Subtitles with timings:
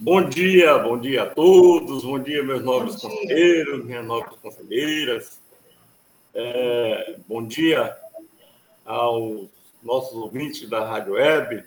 [0.00, 5.40] Bom dia, bom dia a todos, bom dia, meus nobres conselheiros, minhas nobres conselheiras.
[6.32, 7.98] É, bom dia
[8.86, 9.48] aos
[9.82, 11.64] nossos ouvintes da Rádio Web.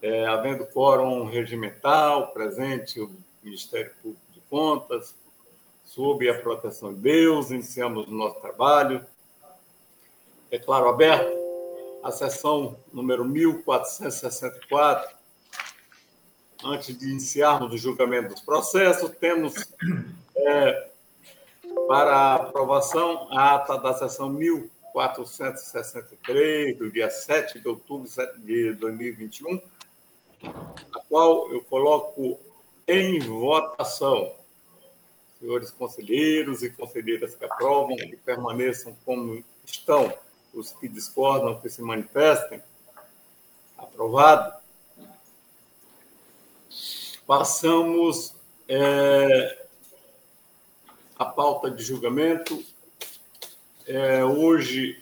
[0.00, 3.10] É, havendo fórum regimental presente, o
[3.42, 5.16] Ministério Público de Contas,
[5.84, 9.04] sob a proteção de Deus, iniciamos o nosso trabalho.
[10.48, 11.36] É claro, aberto
[12.04, 15.19] a sessão número 1464
[16.64, 19.54] antes de iniciarmos o julgamento dos processos, temos
[20.36, 20.88] é,
[21.86, 29.60] para aprovação a ata da sessão 1463, do dia 7 de outubro de 2021,
[30.92, 32.38] a qual eu coloco
[32.86, 34.32] em votação.
[35.38, 40.12] Senhores conselheiros e conselheiras que aprovam, que permaneçam como estão,
[40.52, 42.60] os que discordam, que se manifestem.
[43.78, 44.60] Aprovado.
[47.30, 48.34] Passamos
[48.66, 49.64] é,
[51.16, 52.60] a pauta de julgamento.
[53.86, 55.00] É, hoje,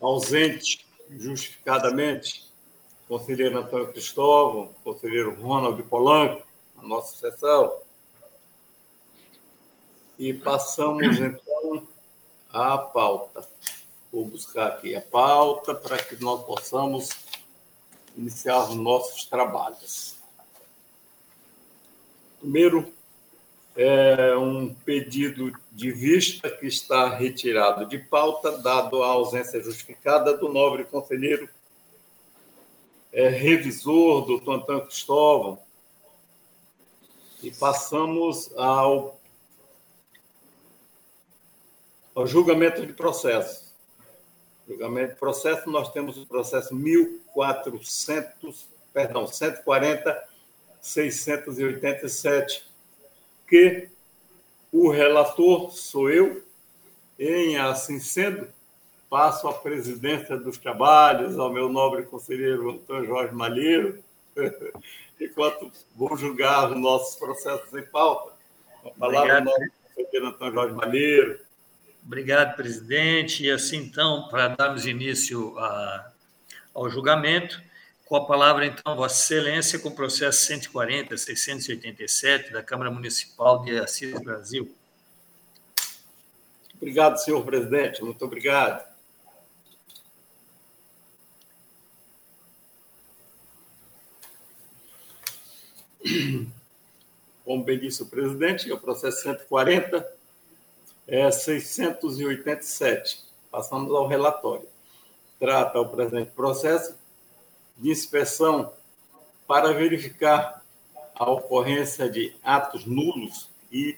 [0.00, 2.50] ausente justificadamente,
[3.06, 7.78] conselheiro Antônio Cristóvão, conselheiro Ronald Polanco, na nossa sessão.
[10.18, 11.86] E passamos, então,
[12.52, 13.48] à pauta.
[14.12, 17.10] Vou buscar aqui a pauta para que nós possamos
[18.16, 20.20] iniciar os nossos trabalhos.
[22.42, 22.92] Primeiro,
[23.76, 30.48] é um pedido de vista que está retirado de pauta, dado a ausência justificada do
[30.48, 31.48] nobre conselheiro
[33.12, 35.60] é, revisor, doutor Antônio Cristóvão.
[37.40, 39.20] E passamos ao,
[42.12, 43.72] ao julgamento de processo.
[44.66, 50.31] Julgamento de processo, nós temos o processo 1400, perdão, 140
[50.82, 52.66] 687,
[53.48, 53.88] que
[54.72, 56.42] o relator sou eu,
[57.18, 58.48] em assim sendo,
[59.08, 64.02] passo a presidência dos trabalhos ao meu nobre conselheiro Antônio Jorge Malheiro,
[65.20, 68.32] enquanto vou julgar os nossos processos em pauta.
[68.84, 71.40] A palavra ao nobre conselheiro Antônio Jorge Malheiro.
[72.04, 73.44] Obrigado, presidente.
[73.44, 76.10] E assim, então, para darmos início a,
[76.74, 77.62] ao julgamento,
[78.12, 84.12] com a palavra, então, Vossa Excelência, com o processo 140-687 da Câmara Municipal de Assis
[84.20, 84.70] Brasil.
[86.74, 88.04] Obrigado, senhor presidente.
[88.04, 88.86] Muito obrigado.
[97.46, 100.06] Como bem disse o presidente, é o processo 140
[101.08, 103.24] é 687.
[103.50, 104.68] Passamos ao relatório.
[105.38, 107.00] Trata o presente processo
[107.76, 108.72] de inspeção
[109.46, 110.62] para verificar
[111.14, 113.96] a ocorrência de atos nulos e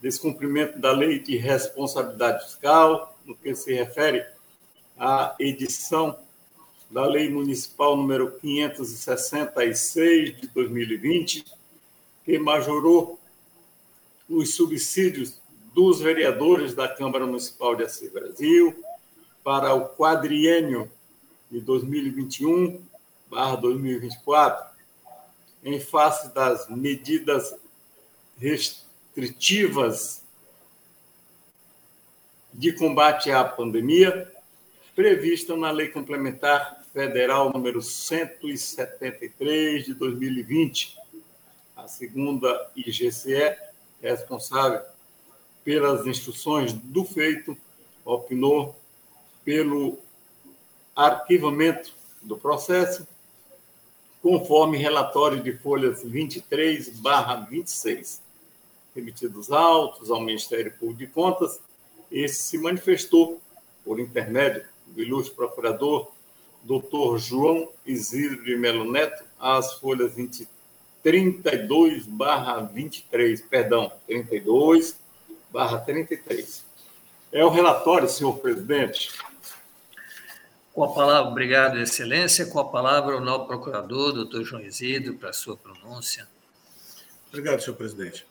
[0.00, 4.24] descumprimento da lei de responsabilidade fiscal, no que se refere
[4.98, 6.18] à edição
[6.90, 11.44] da Lei Municipal número 566 de 2020,
[12.24, 13.18] que majorou
[14.28, 15.40] os subsídios
[15.74, 18.84] dos vereadores da Câmara Municipal de Assis Brasil
[19.42, 20.90] para o quadriênio
[21.50, 22.80] de 2021
[23.28, 24.66] 2024,
[25.64, 27.54] em face das medidas
[28.38, 30.22] restritivas
[32.52, 34.30] de combate à pandemia
[34.94, 40.96] prevista na Lei Complementar Federal número 173 de 2020.
[41.76, 43.54] A segunda IGCE,
[44.00, 44.80] responsável
[45.62, 47.54] pelas instruções do feito,
[48.04, 48.74] opinou
[49.44, 49.98] pelo
[50.94, 53.06] arquivamento do processo
[54.26, 58.20] conforme relatório de folhas 23 barra 26,
[58.92, 61.60] remetidos autos ao Ministério Público de Contas,
[62.10, 63.40] esse se manifestou
[63.84, 66.10] por intermédio do ilustre procurador
[66.64, 70.48] doutor João Isidro de Melo Neto, às folhas 20,
[71.04, 74.98] 32 barra 23, perdão, 32
[75.52, 76.64] barra 33.
[77.30, 79.12] É o relatório, senhor presidente,
[80.76, 82.44] com a palavra, obrigado, Excelência.
[82.44, 86.28] Com a palavra, o novo procurador, doutor João Isidro, para a sua pronúncia.
[87.28, 88.26] Obrigado, senhor presidente.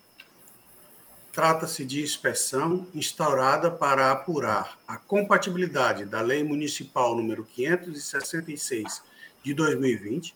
[1.33, 9.01] Trata-se de inspeção instaurada para apurar a compatibilidade da Lei Municipal número 566
[9.43, 10.35] de 2020,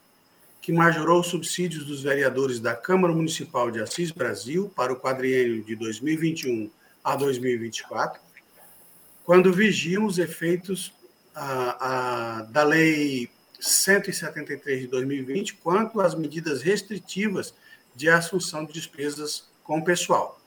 [0.64, 5.64] que majorou os subsídios dos vereadores da Câmara Municipal de Assis Brasil para o quadriênio
[5.64, 6.72] de 2021
[7.04, 8.20] a 2024,
[9.24, 10.92] quando vigiam os efeitos
[11.40, 17.54] a, a, da Lei 173 de 2020, quanto às medidas restritivas
[17.96, 20.40] de assunção de despesas com o pessoal.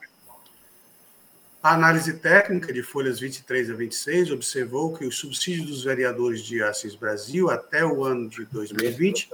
[1.61, 6.61] A análise técnica de folhas 23 a 26 observou que os subsídios dos vereadores de
[6.61, 9.29] Assis Brasil até o ano de 2020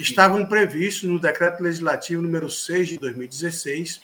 [0.00, 4.00] estavam previstos no Decreto Legislativo número 6 de 2016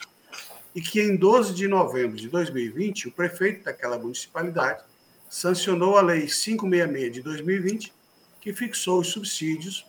[0.73, 4.81] e que em 12 de novembro de 2020 o prefeito daquela municipalidade
[5.29, 7.93] sancionou a Lei 566 de 2020,
[8.41, 9.85] que fixou os subsídios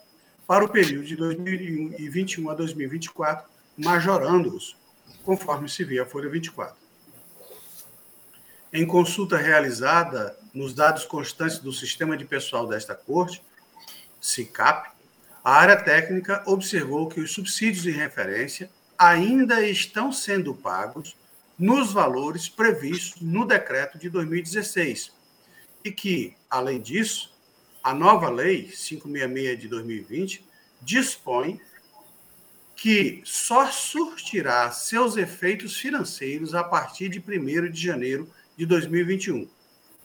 [0.47, 3.49] para o período de 2021 a 2024,
[3.79, 4.77] majorando-os,
[5.25, 6.77] conforme se vê a Folha 24.
[8.73, 13.43] Em consulta realizada nos dados constantes do Sistema de Pessoal desta Corte,
[14.21, 14.91] SICAP,
[15.43, 21.17] a área técnica observou que os subsídios de referência ainda estão sendo pagos
[21.59, 25.20] nos valores previstos no decreto de 2016
[25.85, 27.32] e que, além disso,
[27.82, 30.44] a nova lei 566 de 2020
[30.82, 31.61] dispõe
[32.77, 39.47] que só surtirá seus efeitos financeiros a partir de 1 de janeiro de 2021,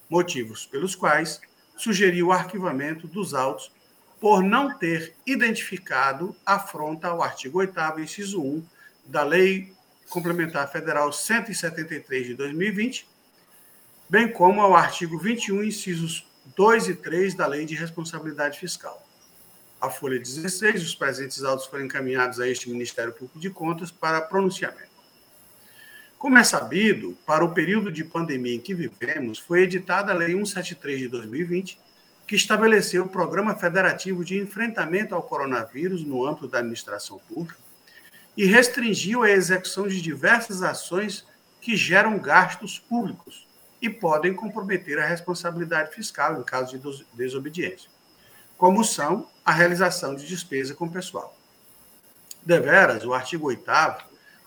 [0.10, 1.40] motivos pelos quais
[1.78, 3.72] sugeriu o arquivamento dos autos
[4.20, 8.66] por não ter identificado afronta ao artigo 8 inciso 1
[9.06, 9.74] da Lei
[10.10, 13.08] Complementar Federal 173 de 2020,
[14.16, 16.26] bem como ao artigo 21, incisos
[16.56, 19.06] 2 e 3 da Lei de Responsabilidade Fiscal.
[19.82, 24.22] A folha 16, os presentes autos foram encaminhados a este Ministério Público de Contas para
[24.22, 24.88] pronunciamento.
[26.18, 30.30] Como é sabido, para o período de pandemia em que vivemos, foi editada a Lei
[30.30, 31.78] 173 de 2020,
[32.26, 37.60] que estabeleceu o Programa Federativo de Enfrentamento ao Coronavírus no âmbito da administração pública
[38.38, 41.28] e restringiu a execução de diversas ações
[41.60, 43.46] que geram gastos públicos
[43.82, 47.90] e podem comprometer a responsabilidade fiscal em caso de desobediência,
[48.58, 51.38] como são a realização de despesa com pessoal.
[52.44, 53.66] Deveras, o artigo 8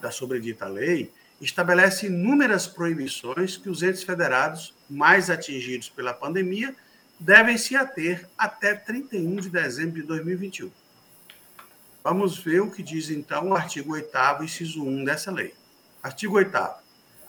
[0.00, 6.74] da sobredita lei estabelece inúmeras proibições que os entes federados mais atingidos pela pandemia
[7.19, 10.70] devem se ater até 31 de dezembro de 2021.
[12.02, 15.54] Vamos ver o que diz então o artigo 8 inciso 1 dessa lei.
[16.02, 16.56] Artigo 8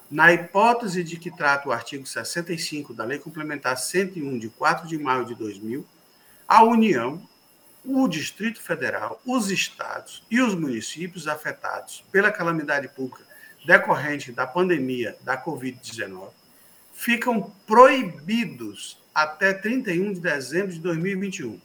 [0.10, 4.98] Na hipótese de que trata o artigo 65 da Lei Complementar 101 de 4 de
[4.98, 5.86] maio de 2000,
[6.48, 7.22] a União,
[7.86, 13.24] o Distrito Federal, os estados e os municípios afetados pela calamidade pública
[13.66, 16.30] decorrente da pandemia da Covid-19
[16.92, 21.62] ficam proibidos até 31 de dezembro de 2021.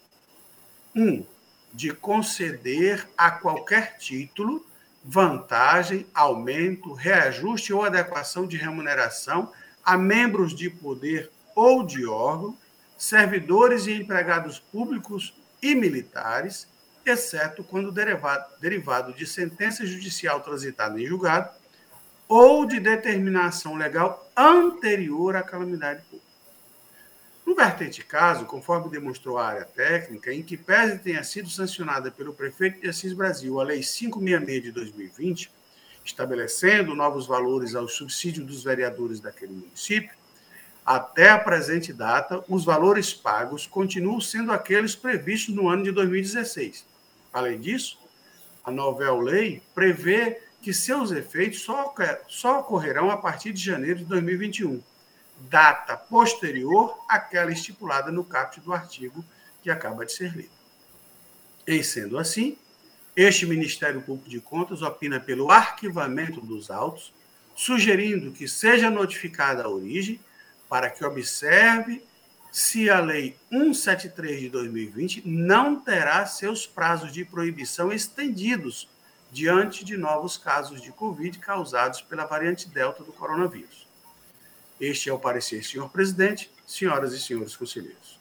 [0.94, 1.02] 1.
[1.02, 1.26] Um,
[1.72, 4.64] de conceder a qualquer título
[5.04, 9.52] vantagem, aumento, reajuste ou adequação de remuneração
[9.84, 12.56] a membros de poder ou de órgão,
[12.96, 16.66] servidores e empregados públicos e militares,
[17.04, 21.50] exceto quando derivado, de sentença judicial transitada em julgado
[22.26, 26.23] ou de determinação legal anterior à calamidade pública.
[27.46, 32.32] No vertente caso, conforme demonstrou a área técnica, em que pese tenha sido sancionada pelo
[32.32, 35.50] prefeito de Assis Brasil a Lei 566 de 2020,
[36.04, 40.14] estabelecendo novos valores ao subsídio dos vereadores daquele município,
[40.84, 46.84] até a presente data, os valores pagos continuam sendo aqueles previstos no ano de 2016.
[47.32, 47.98] Além disso,
[48.62, 51.94] a nova lei prevê que seus efeitos só,
[52.28, 54.82] só ocorrerão a partir de janeiro de 2021,
[55.48, 59.24] data posterior àquela estipulada no caput do artigo
[59.62, 60.52] que acaba de ser lido.
[61.66, 62.58] Em sendo assim,
[63.16, 67.12] este Ministério Público de Contas opina pelo arquivamento dos autos,
[67.54, 70.20] sugerindo que seja notificada a origem
[70.68, 72.02] para que observe
[72.50, 78.88] se a Lei 173 de 2020 não terá seus prazos de proibição estendidos
[79.30, 83.83] diante de novos casos de Covid causados pela variante Delta do coronavírus.
[84.80, 88.18] Este é o parecer, senhor presidente, senhoras e senhores conselheiros.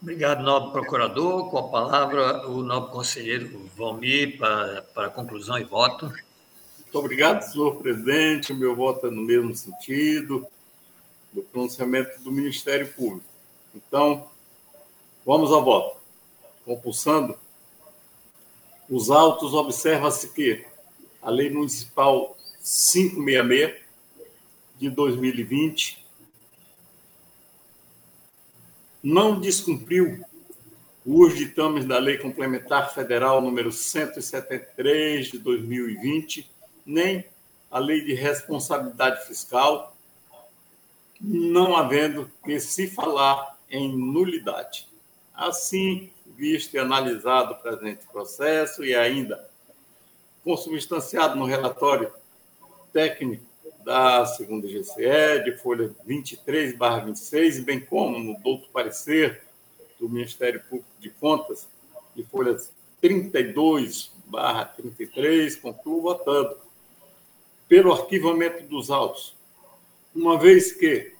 [0.00, 1.50] Obrigado, nobre procurador.
[1.50, 6.06] Com a palavra, o nobre conselheiro Valmir, para, para conclusão e voto.
[6.06, 8.52] Muito obrigado, senhor presidente.
[8.52, 10.46] O meu voto é no mesmo sentido
[11.32, 13.26] do pronunciamento do Ministério Público.
[13.74, 14.30] Então,
[15.26, 15.98] vamos ao voto.
[16.64, 17.36] Compulsando
[18.88, 20.64] os autos, observa-se que
[21.20, 22.37] a Lei Municipal
[22.68, 23.80] 566
[24.78, 26.06] de 2020
[29.02, 30.22] não descumpriu
[31.04, 36.50] os ditames da Lei Complementar Federal número 173 de 2020,
[36.84, 37.24] nem
[37.70, 39.96] a Lei de Responsabilidade Fiscal,
[41.18, 44.86] não havendo que se falar em nulidade.
[45.34, 49.48] Assim, visto e analisado o presente processo e ainda
[50.44, 52.12] consubstanciado no relatório
[52.92, 53.44] técnico
[53.84, 59.42] da segunda GCE, de folha 23 26, bem como no douto parecer
[59.98, 61.66] do Ministério Público de Contas,
[62.14, 64.12] de folhas 32
[64.76, 66.56] 33, concluo votando
[67.66, 69.34] pelo arquivamento dos autos,
[70.14, 71.14] uma vez que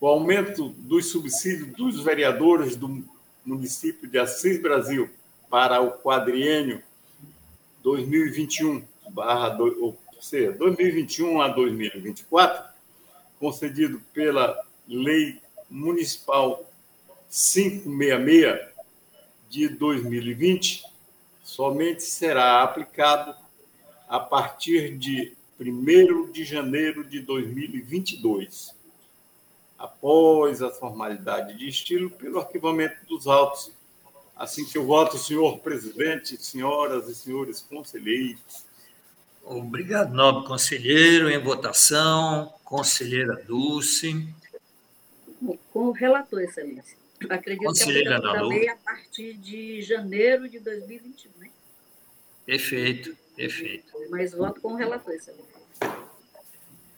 [0.00, 3.04] o aumento dos subsídios dos vereadores do
[3.44, 5.08] município de Assis Brasil
[5.48, 6.82] para o quadriênio
[7.82, 8.82] 2021
[9.16, 12.68] barra ou seja, 2021 a 2024,
[13.40, 16.70] concedido pela Lei Municipal
[17.30, 18.76] 566
[19.48, 20.84] de 2020,
[21.42, 23.34] somente será aplicado
[24.06, 28.76] a partir de 1 de janeiro de 2022,
[29.78, 33.72] após a formalidade de estilo pelo arquivamento dos autos.
[34.36, 38.65] Assim que eu voto, senhor presidente, senhoras e senhores conselheiros.
[39.46, 41.30] Obrigado, nobre conselheiro.
[41.30, 44.28] Em votação, conselheira Dulce.
[45.72, 46.96] Com o relator, excelência.
[47.30, 51.50] Acredito conselheira que a lei a partir de janeiro de 2021, né?
[52.44, 53.16] Perfeito.
[53.36, 53.92] Perfeito.
[54.10, 55.46] Mas voto com o relator, excelência.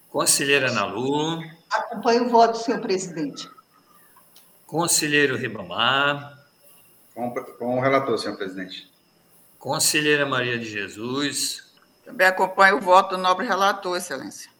[0.09, 1.43] Conselheira Nalu.
[1.71, 3.47] Acompanho o voto, senhor presidente.
[4.67, 6.39] Conselheiro Ribamar.
[7.15, 8.91] Com, com o relator, senhor presidente.
[9.59, 11.68] Conselheira Maria de Jesus.
[12.09, 14.51] Também acompanho o voto do nobre relator, excelência.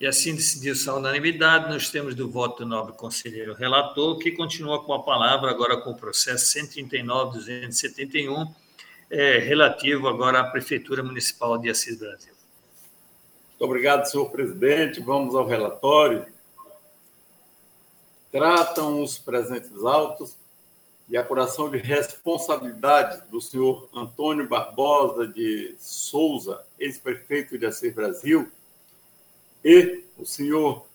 [0.00, 4.82] E assim decidiu-se a unanimidade, nós temos do voto do nobre conselheiro relator, que continua
[4.82, 8.50] com a palavra agora com o processo 139.271,
[9.10, 12.32] é, relativo agora à Prefeitura Municipal de Assis Brasil.
[13.50, 14.98] Muito obrigado, senhor presidente.
[15.00, 16.24] Vamos ao relatório.
[18.32, 20.38] Tratam os presentes autos
[21.06, 28.50] de apuração de responsabilidade do senhor Antônio Barbosa de Souza, ex-prefeito de Assis Brasil,
[29.62, 30.86] e o senhor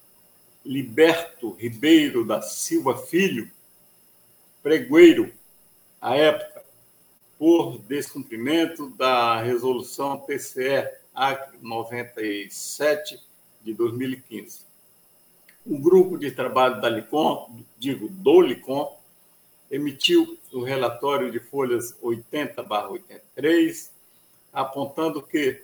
[0.65, 3.49] Liberto Ribeiro da Silva Filho,
[4.61, 5.31] pregoeiro,
[6.01, 6.63] à época,
[7.37, 13.19] por descumprimento da resolução TCE AC 97
[13.61, 14.61] de 2015.
[15.65, 18.98] O grupo de trabalho da Licom, digo, do Licom,
[19.69, 23.91] emitiu o relatório de folhas 80/83,
[24.51, 25.63] apontando que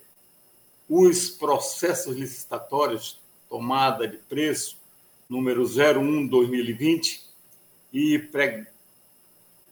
[0.88, 3.20] os processos licitatórios
[3.50, 4.80] tomada de preço
[5.28, 7.22] número 01/2020
[7.92, 8.22] e,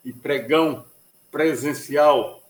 [0.04, 0.84] e pregão
[1.30, 2.42] presencial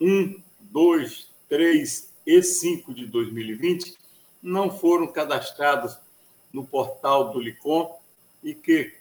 [0.00, 3.96] 1, 2, 3 e 5 de 2020
[4.42, 5.98] não foram cadastrados
[6.52, 7.98] no portal do LICOM
[8.42, 8.94] e que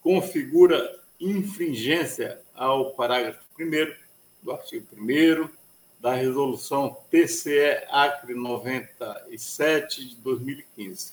[0.00, 3.94] configura infringência ao parágrafo 1
[4.42, 5.48] do artigo 1
[6.00, 11.12] da resolução TCE Acre 97 de 2015.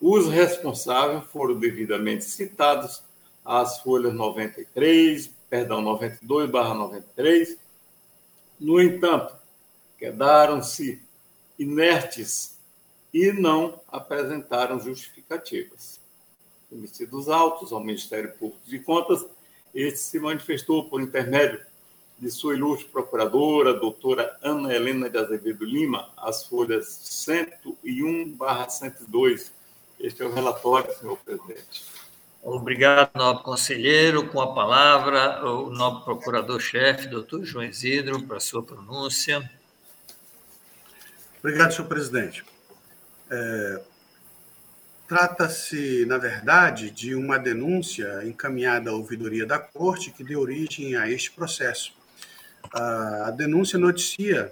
[0.00, 3.04] Os responsáveis foram devidamente citados
[3.44, 7.56] as folhas 93, perdão, 92 barra 93.
[8.58, 9.36] No entanto,
[9.96, 11.00] quedaram-se
[11.56, 12.58] inertes
[13.14, 16.01] e não apresentaram justificativas.
[16.72, 19.26] Emitidos autos ao Ministério Público de Contas,
[19.74, 21.60] este se manifestou por intermédio
[22.18, 29.52] de sua ilustre procuradora, doutora Ana Helena de Azevedo Lima, as folhas 101 barra 102.
[29.98, 31.84] Este é o relatório, senhor presidente.
[32.42, 34.28] Obrigado, nobre conselheiro.
[34.28, 39.48] Com a palavra, o nobre procurador-chefe, doutor João Isidro, para a sua pronúncia.
[41.38, 42.44] Obrigado, senhor presidente.
[43.30, 43.82] É,
[45.12, 51.06] Trata-se, na verdade, de uma denúncia encaminhada à ouvidoria da Corte que deu origem a
[51.06, 51.94] este processo.
[52.72, 54.50] A denúncia noticia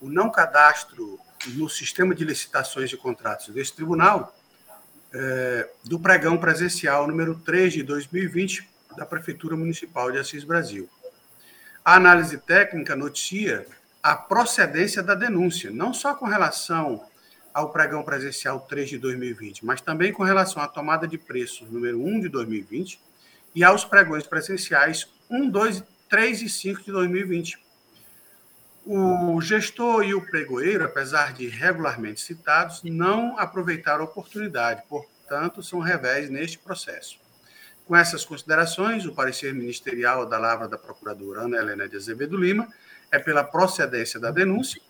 [0.00, 4.36] o não cadastro no sistema de licitações de contratos deste tribunal
[5.12, 10.90] é, do pregão presencial número 3 de 2020 da Prefeitura Municipal de Assis Brasil.
[11.84, 13.64] A análise técnica noticia
[14.02, 17.06] a procedência da denúncia, não só com relação
[17.54, 22.04] ao pregão presencial 3 de 2020, mas também com relação à tomada de preços número
[22.04, 23.00] 1 de 2020
[23.54, 27.62] e aos pregões presenciais 1, 2, 3 e 5 de 2020.
[28.84, 35.78] O gestor e o pregoeiro, apesar de regularmente citados, não aproveitaram a oportunidade, portanto, são
[35.78, 37.18] revés neste processo.
[37.86, 42.68] Com essas considerações, o parecer ministerial da lavra da procuradora Ana Helena de Azevedo Lima
[43.12, 44.82] é pela procedência da denúncia,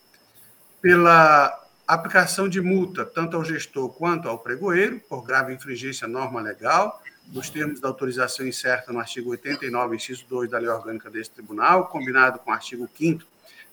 [0.81, 6.41] pela aplicação de multa tanto ao gestor quanto ao pregoeiro por grave infringência à norma
[6.41, 11.35] legal, nos termos da autorização incerta no artigo 89, inciso 2 da Lei Orgânica deste
[11.35, 13.23] Tribunal, combinado com o artigo 5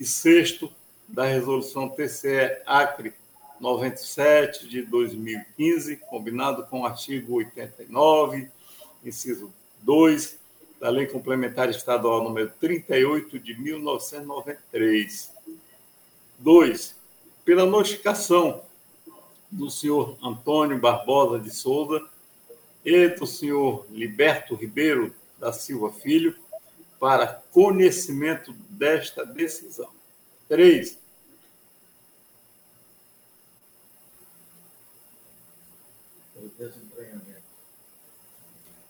[0.00, 0.60] e 6
[1.06, 3.12] da Resolução TCE Acre
[3.60, 8.50] 97 de 2015, combinado com o artigo 89,
[9.04, 10.38] inciso 2
[10.80, 15.30] da Lei Complementar Estadual número 38 de 1993.
[16.38, 16.96] 2.
[17.44, 18.64] Pela notificação
[19.50, 22.06] do senhor Antônio Barbosa de Souza
[22.84, 26.36] e do senhor Liberto Ribeiro da Silva Filho
[26.98, 29.90] para conhecimento desta decisão.
[30.48, 30.98] 3.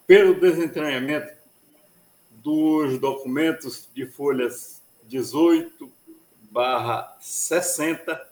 [0.06, 1.34] Pelo desentranhamento
[2.30, 5.90] dos documentos de folhas 18
[6.50, 8.24] barra 60,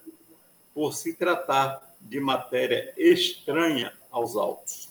[0.72, 4.88] por se tratar de matéria estranha aos autos.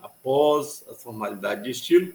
[0.00, 2.14] Após a formalidade de estilo,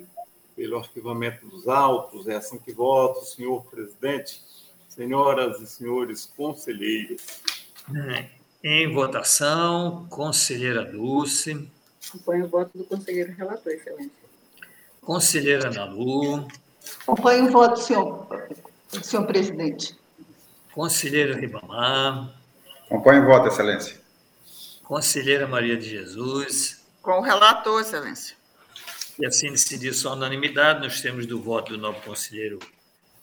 [0.56, 4.41] pelo arquivamento dos autos, é assim que voto, senhor presidente,
[4.88, 7.41] senhoras e senhores conselheiros.
[8.63, 11.70] Em votação, conselheira Dulce.
[12.08, 14.12] Acompanho o voto do conselheiro relator, excelência.
[15.02, 16.48] Conselheira Nalu.
[17.02, 18.28] Acompanho o voto, senhor,
[19.02, 19.96] senhor presidente.
[20.74, 22.34] Conselheiro Ribamar.
[22.86, 24.01] Acompanho o voto, excelência.
[24.91, 26.84] Conselheira Maria de Jesus.
[27.01, 28.36] Com o relator, excelência.
[29.17, 32.60] E assim decidiu sua unanimidade nos termos do voto do novo conselheiro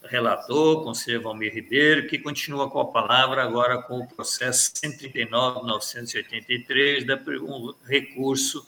[0.03, 7.17] relator, conselheiro Valmir Ribeiro, que continua com a palavra agora com o processo 139.983, da
[7.43, 8.67] um recurso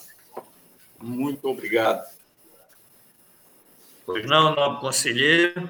[1.01, 2.07] Muito obrigado.
[4.05, 5.69] Pois não, nobre conselheiro.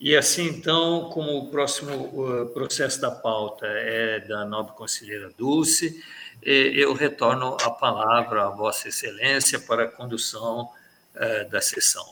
[0.00, 6.02] E assim, então, como o próximo processo da pauta é da nobre conselheira Dulce,
[6.42, 10.70] eu retorno a palavra a Vossa Excelência para a condução
[11.14, 12.04] eh, da sessão.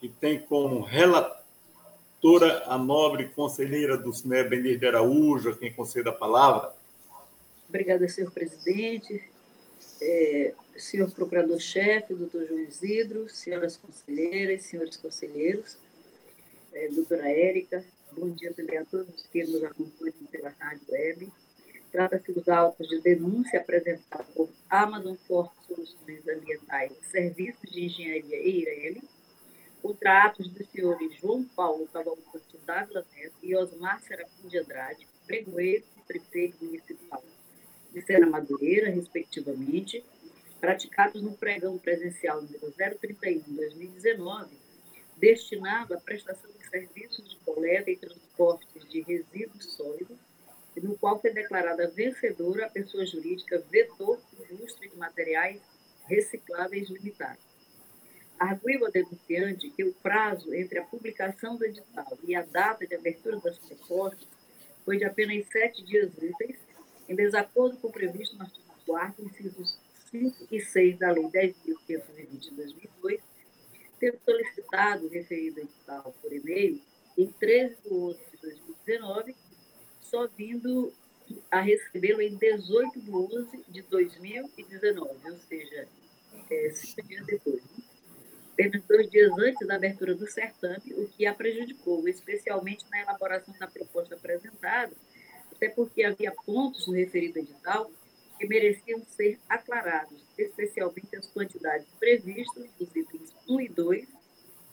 [0.00, 6.12] que tem como relatora a nobre conselheira do SNE, Benir de Araújo, quem concede a
[6.12, 6.72] palavra.
[7.68, 9.29] Obrigada, senhor presidente,
[10.00, 15.76] é, senhor procurador-chefe, doutor João Isidro, senhoras conselheiras, senhores conselheiros.
[16.72, 17.84] é, doutora Érica.
[18.12, 21.32] Bom dia também a todos que nos acompanham pela Rádio Web.
[21.92, 29.02] Trata-se dos autos de denúncia apresentados por Amazon Forte Soluções Ambientais Serviços de Engenharia Eireli,
[29.82, 35.84] contra atos dos senhores João Paulo Cavalcante Dávila Neto e Osmar Serafim de Andrade, pregoeiro
[35.96, 37.22] e prefeito municipal
[37.92, 40.04] de Sena Madureira, respectivamente,
[40.60, 44.48] praticados no pregão presencial número 031-2019,
[45.16, 50.18] destinado à prestação de serviços de coleta e transporte de resíduos sólidos
[50.82, 55.60] no qual foi declarada vencedora a pessoa jurídica Vetor Indústria de Materiais
[56.06, 57.38] Recicláveis Limitada.
[58.38, 62.94] Arguiu a denunciante que o prazo entre a publicação do edital e a data de
[62.94, 64.26] abertura das propostas
[64.84, 66.58] foi de apenas sete dias úteis,
[67.10, 69.76] em desacordo com o previsto no artigo 4 incisos
[70.12, 73.20] 5 e 6 da Lei 10.520 de 2002,
[73.98, 76.80] tendo solicitado referido edital por e-mail
[77.18, 78.36] em 13 de outubro de
[78.86, 79.36] 2019
[80.00, 80.92] só vindo
[81.50, 85.88] a recebê-lo em 18 de 11 de 2019, ou seja,
[86.50, 87.62] é, cinco dias depois.
[88.52, 93.54] Apenas dois dias antes da abertura do certame, o que a prejudicou, especialmente na elaboração
[93.58, 94.92] da proposta apresentada,
[95.60, 97.90] até porque havia pontos no referido edital
[98.38, 104.08] que mereciam ser aclarados, especialmente as quantidades previstas dos itens 1 e 2,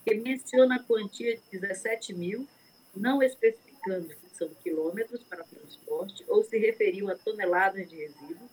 [0.05, 2.47] que menciona a quantia de 17 mil,
[2.95, 8.49] não especificando são quilômetros para transporte ou se referiu a toneladas de resíduos,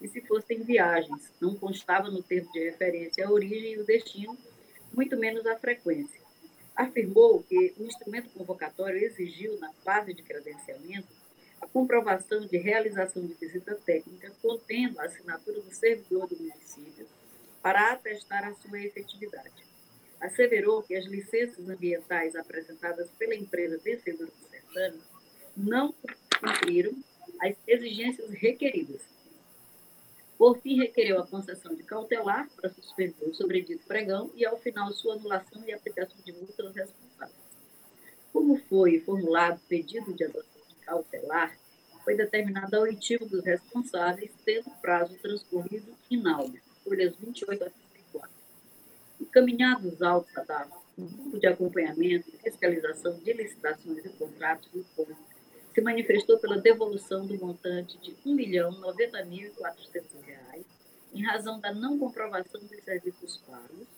[0.00, 4.38] e se fossem viagens, não constava no termo de referência a origem e o destino,
[4.92, 6.20] muito menos a frequência.
[6.76, 11.08] Afirmou que o instrumento convocatório exigiu, na fase de credenciamento,
[11.64, 17.06] a comprovação de realização de visita técnica contendo a assinatura do servidor do município
[17.62, 19.64] para atestar a sua efetividade.
[20.20, 25.00] Asseverou que as licenças ambientais apresentadas pela empresa vencedora do certame
[25.56, 25.94] não
[26.38, 26.92] cumpriram
[27.40, 29.00] as exigências requeridas.
[30.36, 34.92] Por fim, requereu a concessão de cautelar para suspender o sobredito pregão e, ao final,
[34.92, 37.38] sua anulação e aplicação de multa aos responsáveis.
[38.32, 40.53] Como foi formulado o pedido de adoção
[40.84, 41.56] cautelar,
[42.04, 48.30] foi determinado a oitivo dos responsáveis, tendo prazo transcorrido ináudio, folhas 28 a 34.
[49.20, 55.16] Encaminhados autos a dar grupo de acompanhamento e fiscalização de licitações e contratos do ponto
[55.74, 60.64] se manifestou pela devolução do montante de R$ 1.090.400,
[61.12, 63.88] em razão da não comprovação dos serviços pagos,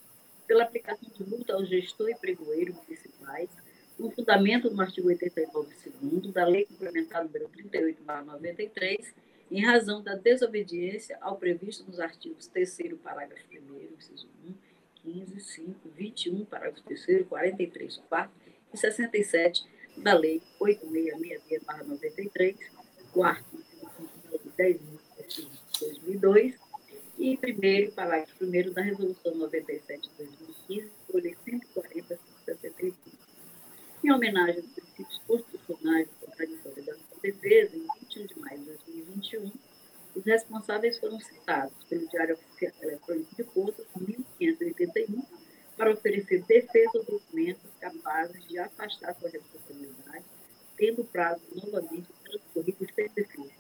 [0.46, 3.51] pela aplicação de multa ao gestor e pregoeiro municipais,
[3.98, 9.14] no fundamento do artigo 89, segundo da Lei Complementar número 38, 93,
[9.50, 13.54] em razão da desobediência ao previsto nos artigos 3 parágrafo 1
[13.96, 14.54] inciso 1,
[15.02, 18.32] 15, 5, 21, parágrafo 3 43, 4
[18.74, 19.64] e 67
[19.96, 22.56] da Lei 8666-93,
[23.12, 23.64] quarto,
[24.56, 24.87] 10 de
[25.80, 26.54] 2002,
[27.18, 33.15] e primeiro, parágrafo primeiro da Resolução 97 de 2015, folha 140 65.
[34.07, 39.53] Em homenagem aos princípios constitucionais da contraditória da defesa, em 21 de maio de 2021,
[40.14, 45.25] os responsáveis foram citados pelo Diário Oficial Eletrônico de Contas, 1581,
[45.77, 50.25] para oferecer defesa ou documentos capazes de afastar sua responsabilidade,
[50.77, 53.51] tendo o prazo novamente transcorrido sem defesa.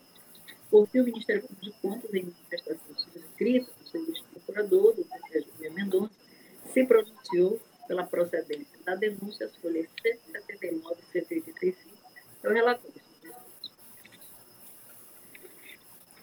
[0.70, 5.74] Por fim, o Ministério Público de Contas, em manifestação subscrita do serviço procurador, do Sérgio
[5.74, 6.14] Mendonça,
[6.72, 11.78] se pronunciou pela procedência da denúncia, as folhas 179 e 185,
[12.42, 12.90] é o relator.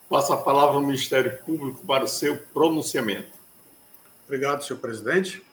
[0.09, 3.31] Passa a palavra ao Ministério Público para o seu pronunciamento.
[4.25, 5.43] Obrigado, senhor presidente.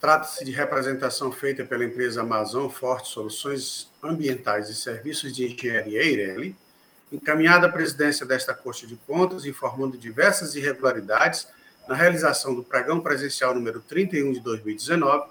[0.00, 6.56] Trata-se de representação feita pela empresa Amazon Forte Soluções Ambientais e Serviços de Engenharia Eireli,
[7.12, 11.48] encaminhada à presidência desta Corte de Contas, informando diversas irregularidades
[11.88, 15.30] na realização do pregão presencial número 31 de 2019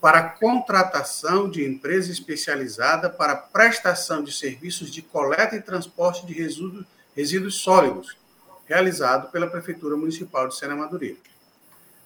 [0.00, 6.86] para contratação de empresa especializada para prestação de serviços de coleta e transporte de resíduos,
[7.14, 8.16] resíduos sólidos,
[8.64, 11.18] realizado pela Prefeitura Municipal de Sena Madureira.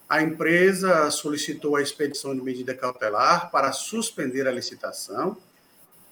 [0.09, 5.37] A empresa solicitou a expedição de medida cautelar para suspender a licitação,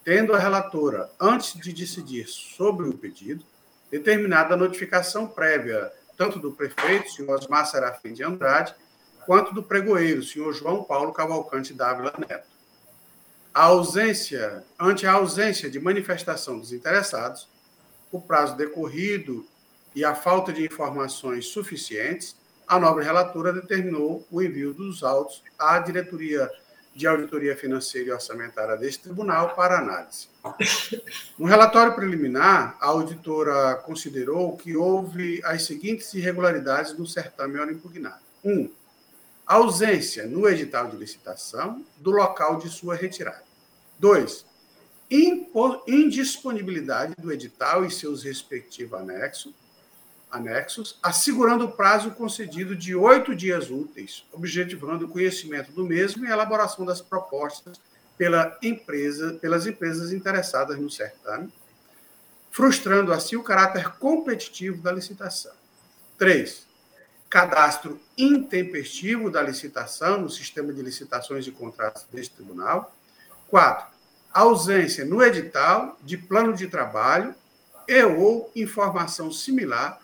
[0.06, 3.43] tendo a relatora, antes de decidir sobre o pedido,
[3.91, 8.76] determinada notificação prévia tanto do prefeito, senhor Osmar Serafim de Andrade,
[9.26, 12.47] quanto do pregoeiro, senhor João Paulo Cavalcante Dávila Neto.
[13.54, 17.47] A ausência, ante a ausência de manifestação dos interessados,
[18.12, 19.45] o prazo decorrido
[19.95, 22.36] e a falta de informações suficientes,
[22.67, 26.49] a nobre relatora determinou o envio dos autos à diretoria
[26.95, 30.27] de auditoria financeira e orçamentária deste tribunal para análise.
[31.38, 38.21] No relatório preliminar, a auditora considerou que houve as seguintes irregularidades no certame ora impugnado.
[38.43, 38.51] 1.
[38.51, 38.69] Um,
[39.45, 43.43] ausência no edital de licitação do local de sua retirada.
[43.99, 44.45] 2.
[45.88, 49.53] Indisponibilidade do edital e seus respectivos anexos,
[50.34, 56.28] anexos, assegurando o prazo concedido de oito dias úteis, objetivando o conhecimento do mesmo e
[56.28, 57.80] a elaboração das propostas
[58.17, 61.54] pela empresa, pelas empresas interessadas no certame,
[62.50, 65.54] frustrando assim o caráter competitivo da licitação.
[66.17, 66.65] 3.
[67.30, 72.96] Cadastro intempestivo da licitação no sistema de licitações e contratos deste tribunal.
[73.50, 73.93] 4.
[74.34, 77.36] Ausência no edital de plano de trabalho
[77.88, 80.02] e ou informação similar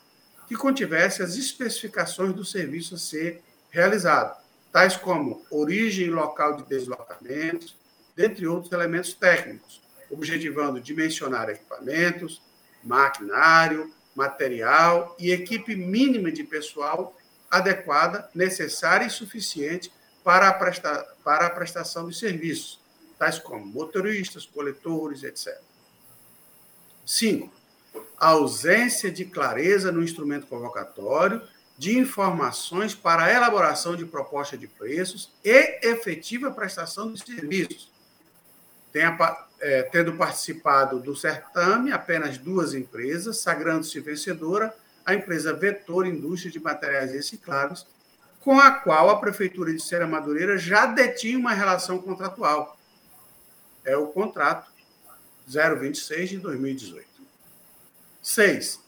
[0.49, 4.35] que contivesse as especificações do serviço a ser realizado,
[4.71, 7.77] tais como origem e local de deslocamentos,
[8.15, 12.41] dentre outros elementos técnicos, objetivando dimensionar equipamentos,
[12.83, 17.15] maquinário, material e equipe mínima de pessoal
[17.51, 19.91] adequada, necessária e suficiente
[20.23, 22.81] para a, presta para a prestação de serviços,
[23.19, 25.61] tais como motoristas, coletores, etc.
[27.05, 27.58] 5
[28.17, 31.41] a ausência de clareza no instrumento convocatório,
[31.77, 37.89] de informações para a elaboração de proposta de preços e efetiva prestação de serviços.
[38.91, 39.17] Tenha,
[39.61, 46.59] é, tendo participado do certame apenas duas empresas, sagrando-se vencedora a empresa Vetor Indústria de
[46.59, 47.85] Materiais Recicláveis,
[48.41, 52.77] com a qual a Prefeitura de Serra Madureira já detinha uma relação contratual.
[53.85, 54.69] É o contrato
[55.47, 57.08] 026 de 2018.
[58.31, 58.79] Seis,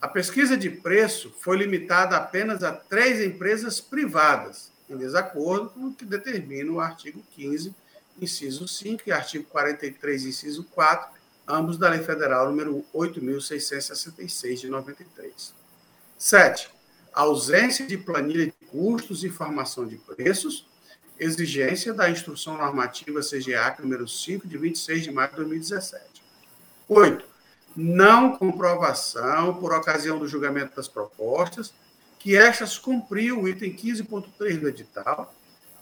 [0.00, 5.92] a pesquisa de preço foi limitada apenas a três empresas privadas, em desacordo com o
[5.92, 7.74] que determina o artigo 15,
[8.22, 11.10] inciso 5 e artigo 43, inciso 4,
[11.48, 15.52] ambos da Lei Federal número 8.666 de 93.
[16.16, 16.70] 7.
[17.12, 20.64] Ausência de planilha de custos e formação de preços,
[21.18, 26.22] exigência da Instrução Normativa CGA número 5 de 26 de maio de 2017.
[26.88, 27.27] 8
[27.80, 31.72] não comprovação por ocasião do julgamento das propostas,
[32.18, 35.32] que estas cumpriam o item 15.3 do edital,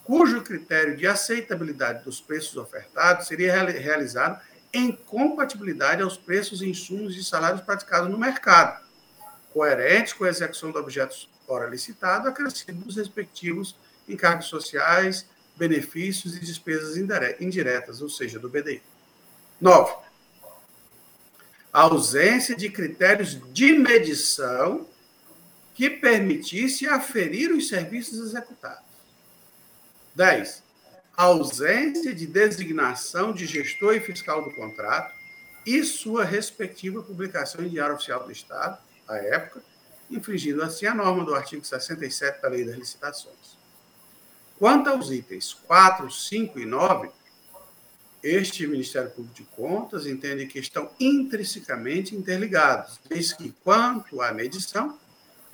[0.04, 4.38] cujo critério de aceitabilidade dos preços ofertados seria realizado
[4.74, 8.84] em compatibilidade aos preços, insumos e salários praticados no mercado,
[9.54, 11.16] coerentes com a execução do objeto
[11.48, 13.74] ora licitado, acrescido dos respectivos
[14.06, 16.98] encargos sociais, benefícios e despesas
[17.40, 18.82] indiretas, ou seja, do BDI.
[19.58, 20.05] 9
[21.76, 24.88] a ausência de critérios de medição
[25.74, 28.88] que permitisse aferir os serviços executados.
[30.14, 30.62] 10.
[31.14, 35.14] A ausência de designação de gestor e fiscal do contrato
[35.66, 39.60] e sua respectiva publicação em Diário Oficial do Estado, à época,
[40.10, 43.58] infringindo assim a norma do artigo 67 da Lei das Licitações.
[44.58, 47.10] Quanto aos itens 4, 5 e 9,
[48.28, 54.98] este Ministério Público de Contas entende que estão intrinsecamente interligados, eis que, quanto à medição,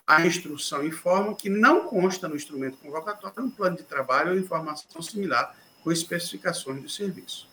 [0.06, 5.02] a instrução informa que não consta no instrumento convocatório um plano de trabalho ou informação
[5.02, 5.54] similar
[5.84, 7.46] com especificações do serviço.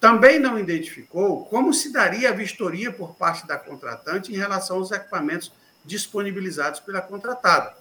[0.00, 4.90] Também não identificou como se daria a vistoria por parte da contratante em relação aos
[4.90, 5.52] equipamentos
[5.84, 7.76] disponibilizados pela contratada,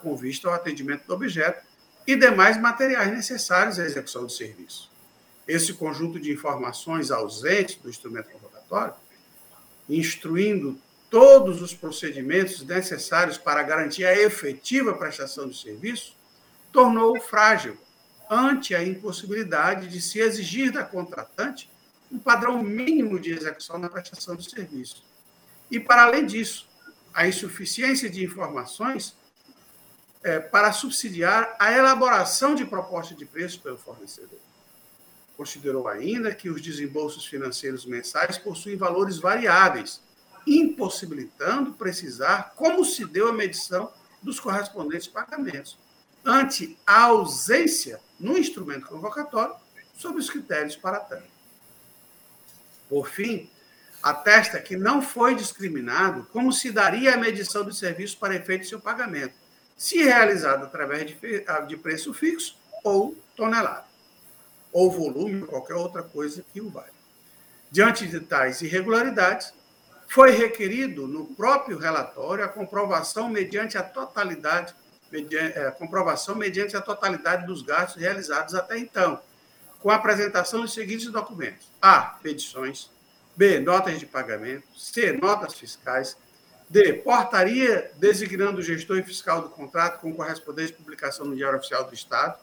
[0.00, 1.62] com vista ao atendimento do objeto
[2.06, 4.95] e demais materiais necessários à execução do serviço
[5.46, 8.94] esse conjunto de informações ausente do instrumento convocatório,
[9.88, 10.78] instruindo
[11.08, 16.16] todos os procedimentos necessários para garantir a efetiva prestação do serviço,
[16.72, 17.76] tornou-o frágil
[18.28, 21.70] ante a impossibilidade de se exigir da contratante
[22.10, 25.04] um padrão mínimo de execução na prestação do serviço.
[25.70, 26.68] E, para além disso,
[27.14, 29.16] a insuficiência de informações
[30.22, 34.38] é, para subsidiar a elaboração de proposta de preço pelo fornecedor.
[35.36, 40.00] Considerou ainda que os desembolsos financeiros mensais possuem valores variáveis,
[40.46, 45.78] impossibilitando precisar como se deu a medição dos correspondentes pagamentos,
[46.24, 49.54] ante a ausência no instrumento convocatório
[49.94, 51.28] sobre os critérios para tanto.
[52.88, 53.50] Por fim,
[54.02, 58.68] atesta que não foi discriminado como se daria a medição do serviço para efeito de
[58.68, 59.34] seu pagamento,
[59.76, 61.14] se realizado através
[61.68, 63.84] de preço fixo ou tonelada
[64.76, 66.92] ou volume, qualquer outra coisa que o valha.
[67.70, 69.54] Diante de tais irregularidades,
[70.06, 74.74] foi requerido no próprio relatório a comprovação mediante a totalidade
[75.10, 79.18] mediante, é, comprovação mediante a totalidade dos gastos realizados até então,
[79.80, 82.18] com a apresentação dos seguintes documentos: A.
[82.22, 82.90] Petições.
[83.34, 83.58] B.
[83.60, 84.66] Notas de pagamento.
[84.76, 85.12] C.
[85.12, 86.18] Notas fiscais.
[86.68, 86.92] D.
[86.92, 91.94] Portaria designando o gestor e fiscal do contrato com correspondente publicação no Diário Oficial do
[91.94, 92.38] Estado.